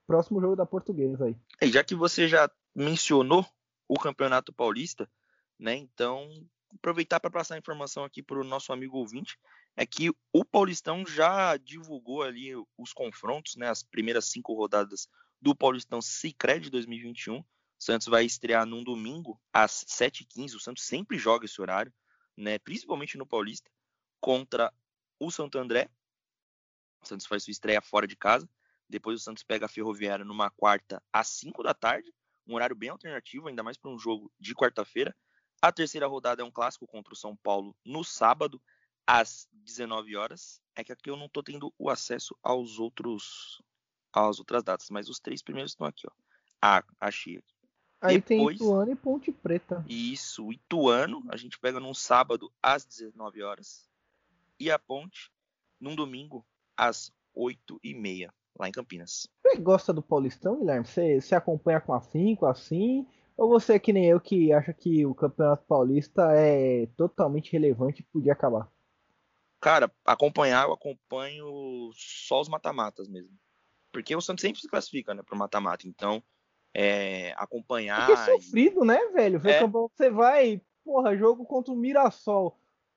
Próximo 0.07 0.41
jogo 0.41 0.55
da 0.55 0.65
portuguesa 0.65 1.25
aí. 1.25 1.37
E 1.61 1.67
já 1.71 1.83
que 1.83 1.93
você 1.93 2.27
já 2.27 2.49
mencionou 2.73 3.45
o 3.87 3.99
Campeonato 3.99 4.51
Paulista, 4.51 5.07
né? 5.59 5.75
Então, 5.75 6.27
aproveitar 6.73 7.19
para 7.19 7.29
passar 7.29 7.53
a 7.53 7.59
informação 7.59 8.03
aqui 8.03 8.23
para 8.23 8.39
o 8.39 8.43
nosso 8.43 8.73
amigo 8.73 8.97
ouvinte, 8.97 9.37
é 9.77 9.85
que 9.85 10.09
o 10.33 10.43
Paulistão 10.43 11.05
já 11.05 11.55
divulgou 11.55 12.23
ali 12.23 12.51
os 12.79 12.91
confrontos, 12.93 13.55
né? 13.55 13.69
As 13.69 13.83
primeiras 13.83 14.25
cinco 14.25 14.55
rodadas 14.55 15.07
do 15.39 15.55
Paulistão 15.55 16.01
Cicred 16.01 16.71
2021 16.71 17.43
Santos 17.85 18.07
vai 18.07 18.25
estrear 18.25 18.65
num 18.65 18.83
domingo 18.83 19.39
às 19.53 19.85
7h15. 19.85 20.55
O 20.55 20.59
Santos 20.59 20.83
sempre 20.83 21.19
joga 21.19 21.45
esse 21.45 21.61
horário, 21.61 21.93
né? 22.35 22.57
principalmente 22.57 23.15
no 23.15 23.27
Paulista, 23.27 23.69
contra 24.19 24.73
o 25.19 25.29
Santo 25.29 25.59
André. 25.59 25.87
O 27.03 27.07
Santos 27.07 27.27
faz 27.27 27.43
sua 27.43 27.51
estreia 27.51 27.79
fora 27.83 28.07
de 28.07 28.15
casa. 28.15 28.49
Depois 28.89 29.21
o 29.21 29.23
Santos 29.23 29.43
pega 29.43 29.67
a 29.67 29.69
Ferroviária 29.69 30.25
numa 30.25 30.49
quarta 30.49 30.99
às 31.13 31.27
5 31.27 31.61
da 31.61 31.75
tarde. 31.75 32.11
Um 32.47 32.55
horário 32.55 32.75
bem 32.75 32.89
alternativo, 32.89 33.49
ainda 33.49 33.61
mais 33.61 33.77
para 33.77 33.91
um 33.91 33.99
jogo 33.99 34.33
de 34.39 34.55
quarta-feira. 34.55 35.15
A 35.61 35.71
terceira 35.71 36.07
rodada 36.07 36.41
é 36.41 36.45
um 36.45 36.51
clássico 36.51 36.87
contra 36.87 37.13
o 37.13 37.15
São 37.15 37.35
Paulo 37.35 37.75
no 37.85 38.03
sábado, 38.03 38.59
às 39.05 39.47
19 39.51 40.15
horas. 40.15 40.59
É 40.75 40.83
que 40.83 40.91
aqui 40.91 41.07
eu 41.07 41.15
não 41.15 41.27
estou 41.27 41.43
tendo 41.43 41.71
o 41.77 41.91
acesso 41.91 42.35
aos 42.41 42.79
outros 42.79 43.61
às 44.11 44.39
outras 44.39 44.63
datas, 44.63 44.89
mas 44.89 45.07
os 45.07 45.19
três 45.19 45.43
primeiros 45.43 45.73
estão 45.73 45.85
aqui, 45.85 46.07
ó. 46.07 46.11
Ah, 46.59 46.83
achei 46.99 47.37
aqui. 47.37 47.54
Aí 48.05 48.19
Depois, 48.19 48.57
tem 48.57 48.67
Ituano 48.67 48.91
e 48.91 48.95
Ponte 48.95 49.31
Preta. 49.31 49.83
Isso, 49.87 50.51
Ituano, 50.51 51.23
a 51.29 51.37
gente 51.37 51.57
pega 51.59 51.79
num 51.79 51.93
sábado 51.93 52.51
às 52.61 52.85
19 52.85 53.41
horas. 53.41 53.89
E 54.59 54.69
a 54.69 54.77
Ponte 54.77 55.31
num 55.79 55.95
domingo 55.95 56.45
às 56.77 57.11
8 57.33 57.79
e 57.83 57.93
meia, 57.93 58.33
lá 58.57 58.69
em 58.69 58.71
Campinas. 58.71 59.27
Você 59.41 59.57
gosta 59.57 59.91
do 59.91 60.01
Paulistão, 60.01 60.59
Guilherme? 60.59 60.85
Você, 60.85 61.19
você 61.19 61.35
acompanha 61.35 61.81
com 61.81 61.93
afinco, 61.93 62.45
assim? 62.45 63.07
Ou 63.35 63.49
você 63.49 63.73
é 63.73 63.79
que 63.79 63.91
nem 63.91 64.05
eu 64.05 64.19
que 64.19 64.53
acha 64.53 64.71
que 64.71 65.05
o 65.05 65.13
Campeonato 65.13 65.65
Paulista 65.65 66.31
é 66.33 66.85
totalmente 66.95 67.51
relevante 67.51 68.01
e 68.01 68.05
podia 68.05 68.33
acabar? 68.33 68.71
Cara, 69.59 69.91
acompanhar 70.05 70.67
eu 70.67 70.73
acompanho 70.73 71.91
só 71.93 72.39
os 72.39 72.47
mata-matas 72.47 73.09
mesmo. 73.09 73.35
Porque 73.91 74.15
o 74.15 74.21
Santos 74.21 74.43
sempre 74.43 74.61
se 74.61 74.67
classifica, 74.67 75.13
né, 75.13 75.23
pro 75.23 75.37
mata-mata. 75.37 75.87
Então, 75.87 76.23
é, 76.75 77.33
acompanhar. 77.37 78.05
Porque 78.05 78.21
é 78.21 78.25
sofrido, 78.25 78.83
e... 78.83 78.87
né, 78.87 78.99
velho? 79.13 79.41
É. 79.47 79.65
Você 79.65 80.09
vai, 80.09 80.61
porra, 80.83 81.15
jogo 81.15 81.45
contra 81.45 81.73
o 81.73 81.77
Mirassol. 81.77 82.47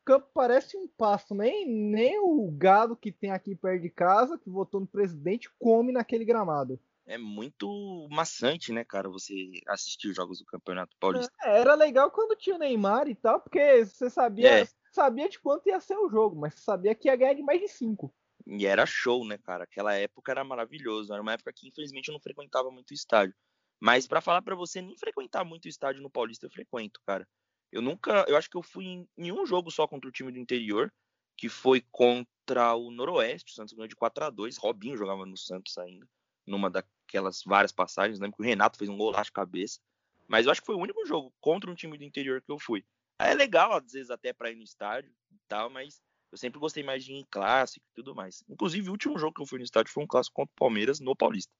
O 0.03 0.05
campo 0.05 0.26
parece 0.35 0.76
um 0.76 0.89
pasto, 0.89 1.35
nem, 1.35 1.64
nem 1.66 2.18
o 2.18 2.51
gado 2.51 2.97
que 2.97 3.12
tem 3.12 3.31
aqui 3.31 3.55
perto 3.55 3.83
de 3.83 3.91
casa, 3.91 4.39
que 4.39 4.51
votou 4.51 4.81
no 4.81 4.87
presidente, 4.87 5.49
come 5.59 5.93
naquele 5.93 6.24
gramado. 6.24 6.81
É 7.07 7.16
muito 7.16 8.07
maçante, 8.11 8.72
né, 8.72 8.85
cara, 8.85 9.09
você 9.09 9.33
assistir 9.68 10.09
os 10.09 10.16
jogos 10.16 10.41
do 10.41 10.45
Campeonato 10.45 10.97
Paulista. 10.99 11.33
É, 11.43 11.61
era 11.61 11.74
legal 11.74 12.11
quando 12.11 12.37
tinha 12.37 12.57
o 12.57 12.59
Neymar 12.59 13.09
e 13.09 13.14
tal, 13.14 13.41
porque 13.41 13.85
você 13.85 14.11
sabia, 14.11 14.62
é. 14.62 14.68
sabia 14.93 15.29
de 15.29 15.39
quanto 15.39 15.68
ia 15.68 15.81
ser 15.81 15.97
o 15.97 16.11
jogo, 16.11 16.39
mas 16.39 16.55
você 16.55 16.61
sabia 16.61 16.95
que 16.95 17.09
ia 17.09 17.16
ganhar 17.16 17.35
de 17.35 17.43
mais 17.43 17.61
de 17.61 17.68
cinco. 17.68 18.12
E 18.47 18.66
era 18.66 18.85
show, 18.87 19.24
né, 19.26 19.39
cara? 19.39 19.64
Aquela 19.64 19.95
época 19.95 20.33
era 20.33 20.43
maravilhoso. 20.43 21.12
Era 21.12 21.20
uma 21.20 21.35
época 21.35 21.53
que, 21.53 21.68
infelizmente, 21.68 22.09
eu 22.09 22.14
não 22.14 22.20
frequentava 22.20 22.70
muito 22.70 22.91
o 22.91 22.95
estádio. 22.95 23.35
Mas 23.81 24.07
para 24.07 24.20
falar 24.20 24.43
para 24.43 24.57
você, 24.57 24.83
nem 24.83 24.97
frequentar 24.97 25.45
muito 25.45 25.66
o 25.66 25.68
estádio 25.68 26.03
no 26.03 26.11
Paulista 26.11 26.47
eu 26.47 26.51
frequento, 26.51 27.01
cara. 27.07 27.26
Eu 27.70 27.83
nunca, 27.83 28.24
eu 28.29 28.37
acho 28.37 28.49
que 28.49 28.57
eu 28.57 28.62
fui 28.62 28.85
em, 28.85 29.09
em 29.16 29.33
um 29.33 29.47
jogo 29.47 29.70
só 29.70 29.87
contra 29.87 30.09
o 30.09 30.12
time 30.12 30.33
do 30.33 30.39
interior, 30.39 30.93
que 31.37 31.49
foi 31.49 31.81
contra 31.93 32.74
o 32.74 32.91
Noroeste, 32.91 33.53
o 33.53 33.55
Santos 33.55 33.74
ganhou 33.74 33.87
de 33.87 33.95
4 33.95 34.24
a 34.24 34.31
2 34.31 34.57
Robinho 34.57 34.97
jogava 34.97 35.24
no 35.24 35.37
Santos 35.37 35.76
ainda, 35.79 36.07
numa 36.47 36.70
daquelas 36.70 37.43
várias 37.45 37.70
passagens, 37.70 38.18
lembro 38.18 38.37
que 38.37 38.43
o 38.43 38.47
Renato 38.47 38.79
fez 38.79 38.91
um 38.91 38.97
gol 38.97 39.12
de 39.12 39.33
cabeça. 39.33 39.79
Mas 40.26 40.45
eu 40.45 40.53
acho 40.53 40.61
que 40.61 40.66
foi 40.66 40.74
o 40.74 40.81
único 40.81 41.07
jogo 41.07 41.33
contra 41.41 41.70
um 41.70 41.74
time 41.74 41.97
do 41.97 42.05
interior 42.05 42.43
que 42.43 42.51
eu 42.51 42.59
fui. 42.59 42.85
É 43.18 43.35
legal, 43.35 43.72
às 43.72 43.93
vezes, 43.93 44.11
até 44.11 44.33
para 44.33 44.51
ir 44.51 44.57
no 44.57 44.62
estádio 44.62 45.11
e 45.31 45.39
tal, 45.49 45.70
mas 45.70 46.01
eu 46.31 46.37
sempre 46.37 46.61
gostei 46.61 46.83
mais 46.83 47.05
de 47.05 47.12
ir 47.12 47.16
em 47.16 47.26
clássico 47.31 47.85
e 47.91 47.95
tudo 47.95 48.14
mais. 48.14 48.45
Inclusive, 48.49 48.89
o 48.89 48.93
último 48.93 49.18
jogo 49.18 49.35
que 49.35 49.43
eu 49.43 49.47
fui 49.47 49.59
no 49.59 49.64
estádio 49.64 49.93
foi 49.93 50.05
um 50.05 50.07
clássico 50.07 50.35
contra 50.35 50.53
o 50.53 50.59
Palmeiras 50.59 51.01
no 51.01 51.16
Paulista. 51.16 51.53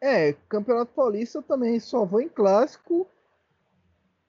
É, 0.00 0.32
Campeonato 0.48 0.92
Paulista 0.92 1.38
eu 1.38 1.42
também 1.42 1.80
só 1.80 2.04
vou 2.04 2.20
em 2.20 2.28
clássico. 2.28 3.06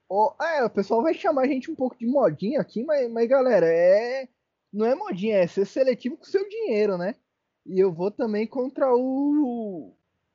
Oh, 0.08 0.32
é, 0.42 0.64
o 0.64 0.70
pessoal 0.70 1.02
vai 1.02 1.12
chamar 1.12 1.42
a 1.42 1.46
gente 1.46 1.70
um 1.70 1.74
pouco 1.74 1.96
de 1.98 2.06
modinha 2.06 2.60
aqui, 2.60 2.82
mas, 2.84 3.10
mas 3.10 3.28
galera, 3.28 3.66
é. 3.66 4.28
Não 4.72 4.86
é 4.86 4.94
modinha, 4.94 5.38
é 5.38 5.46
ser 5.46 5.66
seletivo 5.66 6.16
com 6.16 6.24
seu 6.24 6.46
dinheiro, 6.48 6.98
né? 6.98 7.14
E 7.66 7.78
eu 7.78 7.92
vou 7.92 8.10
também 8.10 8.46
contra 8.46 8.94
o. 8.94 9.92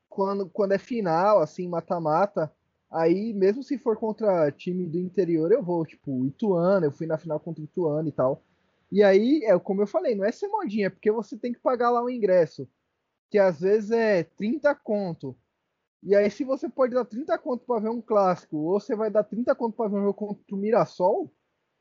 Quando, 0.08 0.48
quando 0.48 0.72
é 0.72 0.78
final, 0.78 1.40
assim, 1.40 1.68
mata-mata. 1.68 2.52
Aí, 2.90 3.32
mesmo 3.32 3.62
se 3.62 3.76
for 3.76 3.96
contra 3.96 4.52
time 4.52 4.86
do 4.86 4.98
interior, 4.98 5.50
eu 5.50 5.62
vou, 5.62 5.84
tipo, 5.84 6.24
Ituano, 6.26 6.86
eu 6.86 6.92
fui 6.92 7.06
na 7.06 7.18
final 7.18 7.40
contra 7.40 7.60
o 7.60 7.64
Ituano 7.64 8.08
e 8.08 8.12
tal. 8.12 8.42
E 8.92 9.02
aí, 9.02 9.42
é 9.44 9.58
como 9.58 9.82
eu 9.82 9.86
falei, 9.86 10.14
não 10.14 10.24
é 10.24 10.30
ser 10.30 10.46
modinha, 10.46 10.86
é 10.86 10.90
porque 10.90 11.10
você 11.10 11.36
tem 11.36 11.52
que 11.52 11.58
pagar 11.58 11.90
lá 11.90 12.02
o 12.02 12.08
ingresso, 12.08 12.68
que 13.34 13.38
às 13.40 13.62
vezes 13.62 13.90
é 13.90 14.22
30 14.22 14.72
conto. 14.76 15.36
E 16.04 16.14
aí, 16.14 16.30
se 16.30 16.44
você 16.44 16.68
pode 16.68 16.94
dar 16.94 17.04
30 17.04 17.36
conto 17.36 17.66
para 17.66 17.80
ver 17.80 17.88
um 17.88 18.00
clássico, 18.00 18.56
ou 18.56 18.78
você 18.78 18.94
vai 18.94 19.10
dar 19.10 19.24
30 19.24 19.52
conto 19.56 19.76
para 19.76 19.90
ver 19.90 19.96
um 19.96 20.02
jogo 20.04 20.14
contra 20.14 20.54
o 20.54 20.56
Mirassol, 20.56 21.34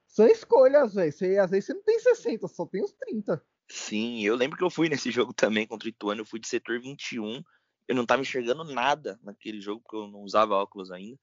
são 0.08 0.26
escolhas, 0.26 0.95
velho. 0.95 1.14
Às 1.43 1.51
vezes 1.51 1.66
você 1.66 1.74
não 1.76 1.84
tem 1.84 1.99
60, 1.99 2.47
só 2.47 2.66
tem 2.66 2.84
os 2.84 2.91
30. 2.93 3.45
Sim, 3.70 4.24
eu 4.24 4.36
lembro 4.36 4.58
que 4.58 4.64
eu 4.64 4.70
fui 4.72 4.89
nesse 4.89 5.12
jogo 5.12 5.32
também 5.32 5.68
contra 5.68 5.86
o 5.86 5.89
Ituano, 5.89 6.22
eu 6.22 6.26
fui 6.26 6.39
de 6.39 6.47
setor 6.47 6.82
21. 6.82 7.43
Eu 7.88 7.95
não 7.95 8.04
tava 8.04 8.24
enxergando 8.24 8.64
nada 8.64 9.20
naquele 9.22 9.62
jogo, 9.62 9.80
porque 9.82 9.95
eu 9.95 10.08
não 10.08 10.22
usava 10.22 10.56
óculos 10.56 10.89
ainda. 10.89 11.20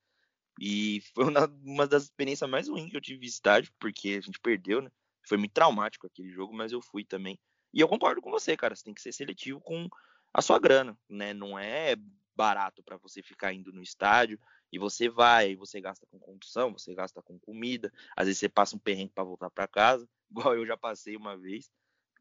E 0.61 1.03
foi 1.13 1.25
uma, 1.65 1.89
das 1.89 2.05
experiências 2.05 2.49
mais 2.49 2.69
ruins 2.69 2.89
que 2.89 2.97
eu 2.97 3.01
tive 3.01 3.19
de 3.19 3.27
estádio, 3.27 3.73
porque 3.81 4.11
a 4.11 4.21
gente 4.21 4.39
perdeu, 4.39 4.81
né? 4.81 4.93
Foi 5.27 5.37
muito 5.37 5.55
traumático 5.55 6.07
aquele 6.07 6.31
jogo, 6.31 6.55
mas 6.55 6.71
eu 6.71 6.81
fui 6.81 7.05
também. 7.05 7.37
E 7.75 7.81
eu 7.81 7.89
concordo 7.89 8.23
com 8.23 8.31
você, 8.31 8.57
cara. 8.57 8.77
Você 8.77 8.85
tem 8.85 8.95
que 8.95 9.03
ser 9.03 9.11
seletivo 9.11 9.61
com 9.61 9.89
a 10.33 10.43
sua 10.43 10.59
grana, 10.59 10.99
né? 11.09 11.33
Não 11.35 11.59
é 11.59 11.97
barato 12.35 12.83
para 12.83 12.97
você 12.97 13.23
ficar 13.23 13.53
indo 13.53 13.73
no 13.73 13.83
estádio 13.83 14.39
e 14.73 14.79
você 14.79 15.09
vai, 15.09 15.57
você 15.57 15.81
gasta 15.81 16.07
com 16.07 16.19
condução, 16.19 16.73
você 16.73 16.95
gasta 16.95 17.21
com 17.21 17.39
comida, 17.39 17.93
às 18.17 18.27
vezes 18.27 18.39
você 18.39 18.49
passa 18.49 18.77
um 18.77 18.79
perrengue 18.79 19.13
para 19.15 19.25
voltar 19.25 19.51
para 19.51 19.69
casa, 19.69 20.09
igual 20.31 20.55
eu 20.55 20.65
já 20.65 20.77
passei 20.77 21.17
uma 21.17 21.37
vez 21.37 21.71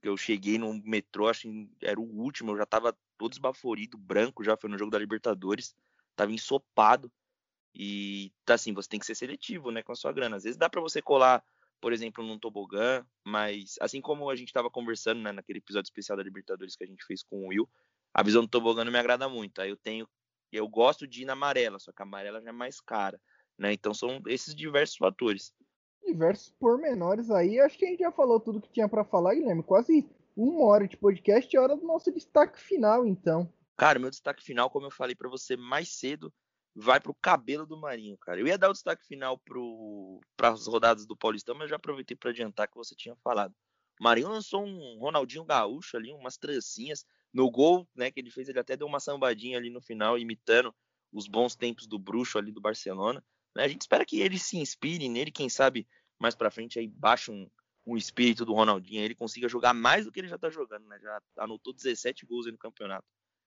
que 0.01 0.07
eu 0.07 0.17
cheguei 0.17 0.57
no 0.57 0.73
metrô, 0.83 1.27
acho 1.27 1.41
que 1.41 1.69
era 1.81 1.99
o 1.99 2.03
último, 2.03 2.51
eu 2.51 2.57
já 2.57 2.65
tava 2.65 2.97
todo 3.17 3.33
esbaforido, 3.33 3.97
branco, 3.97 4.43
já 4.43 4.55
foi 4.55 4.69
no 4.69 4.77
jogo 4.77 4.91
da 4.91 4.99
Libertadores, 4.99 5.75
tava 6.15 6.31
ensopado. 6.31 7.11
E 7.75 8.31
tá 8.45 8.55
assim, 8.55 8.73
você 8.73 8.89
tem 8.89 8.99
que 8.99 9.05
ser 9.05 9.15
seletivo, 9.15 9.71
né, 9.71 9.83
com 9.83 9.91
a 9.91 9.95
sua 9.95 10.11
grana. 10.11 10.37
Às 10.37 10.43
vezes 10.43 10.57
dá 10.57 10.69
para 10.69 10.81
você 10.81 11.01
colar, 11.01 11.43
por 11.79 11.93
exemplo, 11.93 12.25
num 12.25 12.39
tobogã, 12.39 13.05
mas 13.23 13.75
assim 13.79 14.01
como 14.01 14.29
a 14.29 14.35
gente 14.35 14.53
tava 14.53 14.69
conversando, 14.69 15.21
né, 15.21 15.31
naquele 15.31 15.59
episódio 15.59 15.87
especial 15.87 16.17
da 16.17 16.23
Libertadores 16.23 16.75
que 16.75 16.83
a 16.83 16.87
gente 16.87 17.05
fez 17.05 17.21
com 17.21 17.45
o 17.45 17.47
Will, 17.49 17.69
a 18.13 18.23
visão 18.23 18.41
do 18.41 18.47
tobogã 18.47 18.83
não 18.83 18.91
me 18.91 18.99
agrada 18.99 19.27
muito. 19.29 19.61
Aí 19.61 19.69
eu 19.69 19.77
tenho 19.77 20.07
eu 20.51 20.67
gosto 20.67 21.07
de 21.07 21.21
ir 21.21 21.25
na 21.25 21.33
amarela, 21.33 21.77
só 21.77 21.91
que 21.91 22.01
a 22.01 22.05
amarela 22.05 22.41
já 22.41 22.49
é 22.49 22.51
mais 22.51 22.81
cara, 22.81 23.21
né? 23.57 23.71
Então 23.71 23.93
são 23.93 24.19
esses 24.25 24.55
diversos 24.55 24.97
fatores 24.97 25.53
diversos 26.05 26.51
pormenores 26.59 27.29
aí. 27.29 27.59
Acho 27.59 27.77
que 27.77 27.85
a 27.85 27.89
gente 27.89 27.99
já 27.99 28.11
falou 28.11 28.39
tudo 28.39 28.61
que 28.61 28.71
tinha 28.71 28.89
para 28.89 29.05
falar, 29.05 29.35
Guilherme. 29.35 29.63
Quase 29.63 30.09
uma 30.35 30.65
hora 30.65 30.87
de 30.87 30.97
podcast, 30.97 31.55
é 31.55 31.59
hora 31.59 31.75
do 31.75 31.85
nosso 31.85 32.11
destaque 32.11 32.59
final, 32.59 33.05
então. 33.05 33.51
Cara, 33.77 33.99
meu 33.99 34.09
destaque 34.09 34.43
final, 34.43 34.69
como 34.69 34.87
eu 34.87 34.91
falei 34.91 35.15
para 35.15 35.29
você 35.29 35.55
mais 35.55 35.89
cedo, 35.99 36.33
vai 36.75 36.99
pro 36.99 37.13
cabelo 37.13 37.65
do 37.65 37.79
Marinho, 37.79 38.17
cara. 38.17 38.39
Eu 38.39 38.47
ia 38.47 38.57
dar 38.57 38.69
o 38.69 38.73
destaque 38.73 39.05
final 39.05 39.39
para 40.35 40.49
as 40.49 40.67
rodadas 40.67 41.05
do 41.05 41.15
Paulistão, 41.15 41.55
mas 41.55 41.69
já 41.69 41.75
aproveitei 41.75 42.15
para 42.15 42.31
adiantar 42.31 42.67
que 42.67 42.75
você 42.75 42.95
tinha 42.95 43.15
falado. 43.17 43.53
O 43.99 44.03
Marinho 44.03 44.29
lançou 44.29 44.63
um 44.63 44.97
Ronaldinho 44.99 45.45
Gaúcho 45.45 45.97
ali, 45.97 46.11
umas 46.13 46.37
trancinhas 46.37 47.05
no 47.33 47.49
gol, 47.49 47.87
né, 47.95 48.11
que 48.11 48.19
ele 48.19 48.31
fez, 48.31 48.49
ele 48.49 48.59
até 48.59 48.75
deu 48.75 48.87
uma 48.87 48.99
sambadinha 48.99 49.57
ali 49.57 49.69
no 49.69 49.81
final, 49.81 50.17
imitando 50.17 50.73
os 51.11 51.27
bons 51.27 51.55
tempos 51.55 51.87
do 51.87 51.99
bruxo 51.99 52.37
ali 52.37 52.51
do 52.51 52.61
Barcelona. 52.61 53.23
Né? 53.55 53.63
A 53.63 53.67
gente 53.67 53.81
espera 53.81 54.05
que 54.05 54.19
ele 54.19 54.37
se 54.37 54.57
inspire 54.57 55.07
nele, 55.07 55.31
quem 55.31 55.49
sabe 55.49 55.87
mais 56.19 56.35
para 56.35 56.51
frente 56.51 56.77
aí 56.77 56.87
baixa 56.87 57.31
um, 57.31 57.49
um 57.85 57.97
espírito 57.97 58.45
do 58.45 58.53
Ronaldinho, 58.53 59.03
ele 59.03 59.15
consiga 59.15 59.47
jogar 59.47 59.73
mais 59.73 60.05
do 60.05 60.11
que 60.11 60.19
ele 60.19 60.27
já 60.27 60.37
tá 60.37 60.49
jogando, 60.49 60.85
né? 60.87 60.99
Já 60.99 61.19
anotou 61.37 61.73
17 61.73 62.25
gols 62.25 62.45
aí 62.45 62.51
no 62.51 62.57
campeonato. 62.57 63.05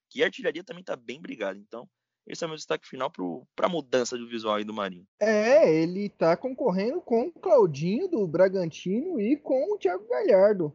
Que 0.08 0.22
a 0.22 0.26
artilharia 0.26 0.64
também 0.64 0.82
tá 0.82 0.96
bem 0.96 1.20
brigada, 1.20 1.58
então 1.58 1.88
esse 2.26 2.44
é 2.44 2.46
o 2.46 2.50
meu 2.50 2.56
destaque 2.56 2.86
final 2.86 3.10
para 3.10 3.66
a 3.66 3.68
mudança 3.68 4.16
do 4.16 4.28
visual 4.28 4.54
aí 4.54 4.64
do 4.64 4.72
Marinho. 4.72 5.06
É, 5.20 5.74
ele 5.74 6.08
tá 6.08 6.36
concorrendo 6.36 7.00
com 7.00 7.26
o 7.26 7.32
Claudinho 7.32 8.08
do 8.08 8.26
Bragantino 8.26 9.20
e 9.20 9.36
com 9.36 9.74
o 9.74 9.78
Thiago 9.78 10.06
Galhardo. 10.08 10.74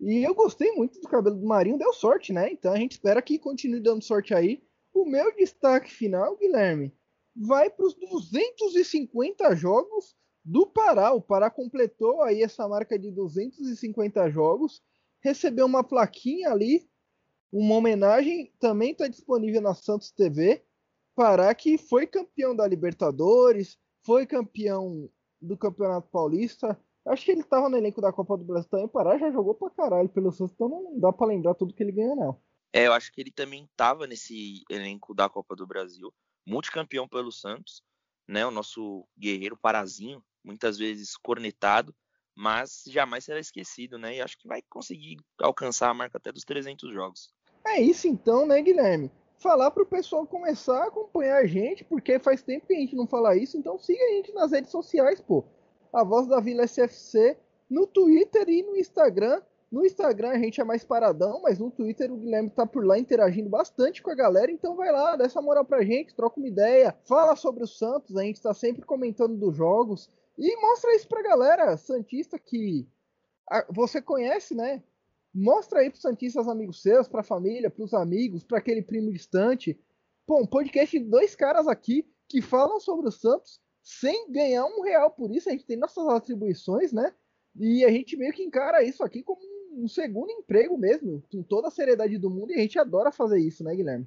E 0.00 0.26
eu 0.26 0.34
gostei 0.34 0.72
muito 0.72 0.98
do 0.98 1.08
cabelo 1.08 1.36
do 1.36 1.46
Marinho, 1.46 1.76
deu 1.76 1.92
sorte, 1.92 2.32
né? 2.32 2.50
Então 2.50 2.72
a 2.72 2.76
gente 2.76 2.92
espera 2.92 3.20
que 3.20 3.38
continue 3.38 3.80
dando 3.80 4.02
sorte 4.02 4.32
aí. 4.32 4.62
O 4.94 5.04
meu 5.04 5.34
destaque 5.36 5.90
final, 5.92 6.36
Guilherme, 6.36 6.92
vai 7.36 7.68
para 7.68 7.84
os 7.84 7.94
250 7.94 9.54
jogos 9.54 10.16
do 10.44 10.66
Pará. 10.66 11.12
O 11.12 11.20
Pará 11.20 11.50
completou 11.50 12.22
aí 12.22 12.42
essa 12.42 12.66
marca 12.66 12.98
de 12.98 13.10
250 13.10 14.30
jogos, 14.30 14.82
recebeu 15.22 15.66
uma 15.66 15.84
plaquinha 15.84 16.50
ali, 16.50 16.88
uma 17.52 17.74
homenagem, 17.74 18.52
também 18.58 18.92
está 18.92 19.06
disponível 19.06 19.60
na 19.60 19.74
Santos 19.74 20.10
TV. 20.10 20.64
Pará 21.14 21.54
que 21.54 21.76
foi 21.76 22.06
campeão 22.06 22.56
da 22.56 22.66
Libertadores, 22.66 23.78
foi 24.02 24.26
campeão 24.26 25.10
do 25.40 25.56
Campeonato 25.56 26.08
Paulista. 26.10 26.78
Acho 27.06 27.24
que 27.24 27.30
ele 27.30 27.40
estava 27.40 27.68
no 27.68 27.76
elenco 27.76 28.00
da 28.00 28.12
Copa 28.12 28.36
do 28.36 28.44
Brasil 28.44 28.68
também. 28.68 28.88
Pará 28.88 29.18
já 29.18 29.30
jogou 29.30 29.54
pra 29.54 29.70
caralho 29.70 30.08
pelo 30.08 30.30
Santos, 30.30 30.54
então 30.54 30.68
não 30.68 30.98
dá 30.98 31.12
para 31.12 31.26
lembrar 31.26 31.54
tudo 31.54 31.74
que 31.74 31.82
ele 31.82 31.92
ganhou, 31.92 32.16
não. 32.16 32.40
É, 32.72 32.86
eu 32.86 32.92
acho 32.92 33.10
que 33.12 33.20
ele 33.20 33.32
também 33.32 33.64
estava 33.64 34.06
nesse 34.06 34.62
elenco 34.70 35.14
da 35.14 35.28
Copa 35.28 35.56
do 35.56 35.66
Brasil, 35.66 36.12
multicampeão 36.46 37.08
pelo 37.08 37.32
Santos, 37.32 37.82
né? 38.28 38.46
O 38.46 38.50
nosso 38.50 39.06
guerreiro 39.18 39.56
Parazinho, 39.56 40.22
muitas 40.44 40.78
vezes 40.78 41.16
cornetado, 41.16 41.94
mas 42.36 42.84
jamais 42.86 43.24
será 43.24 43.40
esquecido, 43.40 43.98
né? 43.98 44.16
E 44.16 44.20
acho 44.20 44.38
que 44.38 44.46
vai 44.46 44.62
conseguir 44.68 45.16
alcançar 45.40 45.90
a 45.90 45.94
marca 45.94 46.18
até 46.18 46.30
dos 46.30 46.44
300 46.44 46.92
jogos. 46.92 47.34
É 47.66 47.80
isso 47.80 48.06
então, 48.06 48.46
né, 48.46 48.62
Guilherme? 48.62 49.10
Falar 49.38 49.70
para 49.70 49.82
o 49.82 49.86
pessoal 49.86 50.26
começar 50.26 50.84
a 50.84 50.88
acompanhar 50.88 51.38
a 51.38 51.46
gente, 51.46 51.82
porque 51.84 52.18
faz 52.18 52.42
tempo 52.42 52.66
que 52.66 52.74
a 52.74 52.78
gente 52.78 52.94
não 52.94 53.06
fala 53.06 53.36
isso, 53.36 53.56
então 53.56 53.78
siga 53.78 54.02
a 54.04 54.08
gente 54.10 54.32
nas 54.32 54.52
redes 54.52 54.70
sociais, 54.70 55.20
pô. 55.20 55.44
A 55.92 56.04
Voz 56.04 56.26
da 56.26 56.40
Vila 56.40 56.64
SFC 56.64 57.36
no 57.68 57.86
Twitter 57.86 58.48
e 58.48 58.62
no 58.62 58.76
Instagram. 58.76 59.40
No 59.70 59.86
Instagram 59.86 60.30
a 60.30 60.38
gente 60.38 60.60
é 60.60 60.64
mais 60.64 60.82
paradão, 60.82 61.40
mas 61.42 61.58
no 61.58 61.70
Twitter 61.70 62.12
o 62.12 62.16
Guilherme 62.16 62.50
tá 62.50 62.66
por 62.66 62.84
lá 62.84 62.98
interagindo 62.98 63.48
bastante 63.48 64.02
com 64.02 64.10
a 64.10 64.14
galera, 64.16 64.50
então 64.50 64.74
vai 64.74 64.90
lá, 64.90 65.14
dá 65.14 65.24
essa 65.24 65.40
moral 65.40 65.64
pra 65.64 65.84
gente, 65.84 66.14
troca 66.14 66.40
uma 66.40 66.48
ideia, 66.48 66.96
fala 67.04 67.36
sobre 67.36 67.62
o 67.62 67.68
Santos, 67.68 68.16
a 68.16 68.22
gente 68.22 68.42
tá 68.42 68.52
sempre 68.52 68.84
comentando 68.84 69.36
dos 69.36 69.56
jogos. 69.56 70.10
E 70.36 70.60
mostra 70.60 70.94
isso 70.96 71.06
pra 71.06 71.22
galera 71.22 71.76
Santista 71.76 72.36
que 72.36 72.88
você 73.68 74.02
conhece, 74.02 74.54
né? 74.54 74.82
Mostra 75.32 75.80
aí 75.80 75.90
pros 75.90 76.02
Santistas 76.02 76.48
amigos 76.48 76.82
seus, 76.82 77.06
pra 77.06 77.22
família, 77.22 77.70
pros 77.70 77.94
amigos, 77.94 78.42
para 78.42 78.58
aquele 78.58 78.82
primo 78.82 79.12
distante. 79.12 79.78
Pô, 80.26 80.40
um 80.40 80.46
podcast 80.46 80.98
de 80.98 81.04
dois 81.04 81.36
caras 81.36 81.68
aqui 81.68 82.04
que 82.28 82.42
falam 82.42 82.80
sobre 82.80 83.06
o 83.06 83.12
Santos 83.12 83.60
sem 83.82 84.30
ganhar 84.30 84.64
um 84.66 84.82
real 84.82 85.10
por 85.10 85.30
isso. 85.30 85.48
A 85.48 85.52
gente 85.52 85.64
tem 85.64 85.76
nossas 85.76 86.06
atribuições, 86.08 86.92
né? 86.92 87.14
E 87.56 87.84
a 87.84 87.90
gente 87.90 88.16
meio 88.16 88.32
que 88.32 88.42
encara 88.42 88.82
isso 88.82 89.02
aqui 89.02 89.22
como 89.22 89.40
um 89.72 89.88
segundo 89.88 90.30
emprego 90.30 90.76
mesmo, 90.76 91.22
com 91.30 91.42
toda 91.42 91.68
a 91.68 91.70
seriedade 91.70 92.18
do 92.18 92.30
mundo, 92.30 92.52
e 92.52 92.56
a 92.56 92.60
gente 92.60 92.78
adora 92.78 93.12
fazer 93.12 93.40
isso, 93.40 93.62
né, 93.64 93.74
Guilherme? 93.74 94.06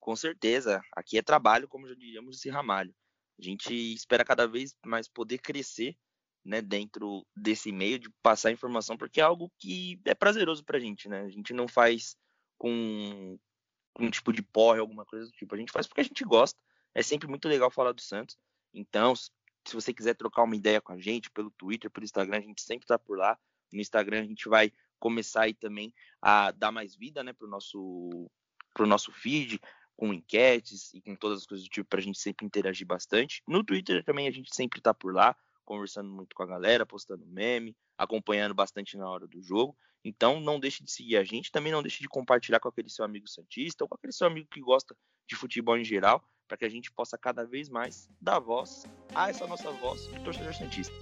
Com 0.00 0.16
certeza. 0.16 0.80
Aqui 0.92 1.18
é 1.18 1.22
trabalho, 1.22 1.68
como 1.68 1.88
já 1.88 1.94
diríamos, 1.94 2.38
esse 2.38 2.48
ramalho. 2.48 2.94
A 3.38 3.42
gente 3.42 3.74
espera 3.74 4.24
cada 4.24 4.46
vez 4.46 4.76
mais 4.84 5.08
poder 5.08 5.38
crescer 5.38 5.96
né, 6.44 6.62
dentro 6.62 7.26
desse 7.36 7.70
meio 7.70 7.98
de 7.98 8.08
passar 8.22 8.50
informação, 8.50 8.96
porque 8.96 9.20
é 9.20 9.24
algo 9.24 9.52
que 9.58 10.00
é 10.04 10.14
prazeroso 10.14 10.64
para 10.64 10.78
a 10.78 10.80
gente, 10.80 11.08
né? 11.08 11.20
A 11.22 11.28
gente 11.28 11.52
não 11.52 11.68
faz 11.68 12.16
com 12.56 13.38
um 13.98 14.10
tipo 14.10 14.32
de 14.32 14.42
porre, 14.42 14.80
alguma 14.80 15.04
coisa 15.04 15.26
do 15.26 15.32
tipo. 15.32 15.54
A 15.54 15.58
gente 15.58 15.72
faz 15.72 15.86
porque 15.86 16.00
a 16.00 16.04
gente 16.04 16.24
gosta. 16.24 16.58
É 16.98 17.02
sempre 17.02 17.28
muito 17.28 17.46
legal 17.46 17.70
falar 17.70 17.92
do 17.92 18.00
Santos. 18.00 18.36
Então, 18.74 19.14
se 19.14 19.72
você 19.72 19.94
quiser 19.94 20.14
trocar 20.14 20.42
uma 20.42 20.56
ideia 20.56 20.80
com 20.80 20.92
a 20.92 20.98
gente 20.98 21.30
pelo 21.30 21.48
Twitter, 21.52 21.88
pelo 21.88 22.02
Instagram, 22.02 22.38
a 22.38 22.40
gente 22.40 22.60
sempre 22.60 22.82
está 22.86 22.98
por 22.98 23.16
lá. 23.16 23.38
No 23.72 23.80
Instagram 23.80 24.22
a 24.22 24.24
gente 24.24 24.48
vai 24.48 24.72
começar 24.98 25.42
aí 25.42 25.54
também 25.54 25.94
a 26.20 26.50
dar 26.50 26.72
mais 26.72 26.96
vida, 26.96 27.22
né, 27.22 27.32
pro 27.32 27.46
nosso 27.46 28.28
pro 28.74 28.84
nosso 28.84 29.12
feed, 29.12 29.60
com 29.96 30.12
enquetes 30.12 30.92
e 30.92 31.00
com 31.00 31.14
todas 31.14 31.38
as 31.38 31.46
coisas 31.46 31.64
do 31.68 31.70
tipo 31.70 31.88
para 31.88 32.00
a 32.00 32.02
gente 32.02 32.18
sempre 32.18 32.44
interagir 32.44 32.84
bastante. 32.84 33.44
No 33.46 33.62
Twitter 33.62 34.02
também 34.02 34.26
a 34.26 34.32
gente 34.32 34.52
sempre 34.52 34.80
está 34.80 34.92
por 34.92 35.14
lá, 35.14 35.36
conversando 35.64 36.10
muito 36.10 36.34
com 36.34 36.42
a 36.42 36.46
galera, 36.46 36.84
postando 36.84 37.24
meme, 37.26 37.76
acompanhando 37.96 38.54
bastante 38.54 38.96
na 38.96 39.08
hora 39.08 39.28
do 39.28 39.40
jogo. 39.40 39.78
Então 40.04 40.40
não 40.40 40.58
deixe 40.58 40.82
de 40.82 40.90
seguir 40.90 41.16
a 41.16 41.22
gente, 41.22 41.52
também 41.52 41.70
não 41.70 41.80
deixe 41.80 42.00
de 42.00 42.08
compartilhar 42.08 42.58
com 42.58 42.68
aquele 42.68 42.90
seu 42.90 43.04
amigo 43.04 43.28
santista 43.28 43.84
ou 43.84 43.88
com 43.88 43.94
aquele 43.94 44.12
seu 44.12 44.26
amigo 44.26 44.48
que 44.50 44.60
gosta 44.60 44.96
de 45.28 45.36
futebol 45.36 45.78
em 45.78 45.84
geral, 45.84 46.24
para 46.48 46.56
que 46.56 46.64
a 46.64 46.68
gente 46.68 46.90
possa 46.90 47.18
cada 47.18 47.44
vez 47.44 47.68
mais 47.68 48.08
dar 48.20 48.40
voz 48.40 48.86
a 49.14 49.28
essa 49.28 49.46
nossa 49.46 49.70
voz 49.70 50.08
de 50.08 50.18
torcedor 50.20 50.54
santista. 50.54 50.94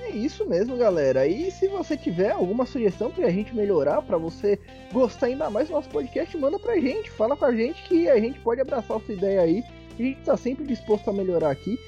É 0.00 0.10
isso 0.10 0.44
mesmo, 0.46 0.76
galera. 0.76 1.26
E 1.26 1.50
se 1.50 1.66
você 1.66 1.96
tiver 1.96 2.30
alguma 2.30 2.66
sugestão 2.66 3.10
pra 3.10 3.30
gente 3.30 3.54
melhorar, 3.54 4.02
para 4.02 4.18
você 4.18 4.60
gostar 4.92 5.26
ainda 5.26 5.48
mais 5.48 5.68
do 5.68 5.74
nosso 5.74 5.88
podcast, 5.88 6.36
manda 6.36 6.58
pra 6.58 6.78
gente. 6.78 7.10
Fala 7.10 7.34
com 7.34 7.46
a 7.46 7.56
gente 7.56 7.82
que 7.84 8.08
a 8.10 8.20
gente 8.20 8.38
pode 8.40 8.60
abraçar 8.60 8.98
essa 8.98 9.12
ideia 9.12 9.40
aí. 9.40 9.64
A 9.98 10.02
gente 10.02 10.20
tá 10.20 10.36
sempre 10.36 10.66
disposto 10.66 11.08
a 11.08 11.12
melhorar 11.12 11.50
aqui. 11.50 11.78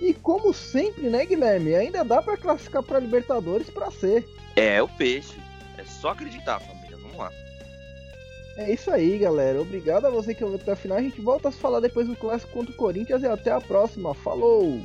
E 0.00 0.14
como 0.14 0.52
sempre, 0.54 1.08
né, 1.10 1.26
Guilherme? 1.26 1.74
Ainda 1.74 2.04
dá 2.04 2.22
para 2.22 2.36
classificar 2.36 2.82
para 2.82 3.00
Libertadores 3.00 3.68
para 3.68 3.90
ser. 3.90 4.24
É 4.54 4.80
o 4.80 4.88
peixe. 4.88 5.36
É 5.76 5.84
só 5.84 6.10
acreditar, 6.10 6.60
família. 6.60 6.96
Vamos 6.96 7.16
lá. 7.16 7.30
É 8.56 8.72
isso 8.72 8.90
aí, 8.90 9.18
galera. 9.18 9.60
Obrigado 9.60 10.06
a 10.06 10.10
você 10.10 10.34
que 10.34 10.44
ouviu 10.44 10.60
até 10.60 10.72
a 10.72 10.76
final. 10.76 10.98
A 10.98 11.02
gente 11.02 11.20
volta 11.20 11.48
a 11.48 11.52
se 11.52 11.58
falar 11.58 11.80
depois 11.80 12.06
do 12.06 12.16
clássico 12.16 12.52
contra 12.52 12.72
o 12.72 12.76
Corinthians 12.76 13.22
e 13.22 13.26
até 13.26 13.50
a 13.50 13.60
próxima. 13.60 14.14
Falou! 14.14 14.80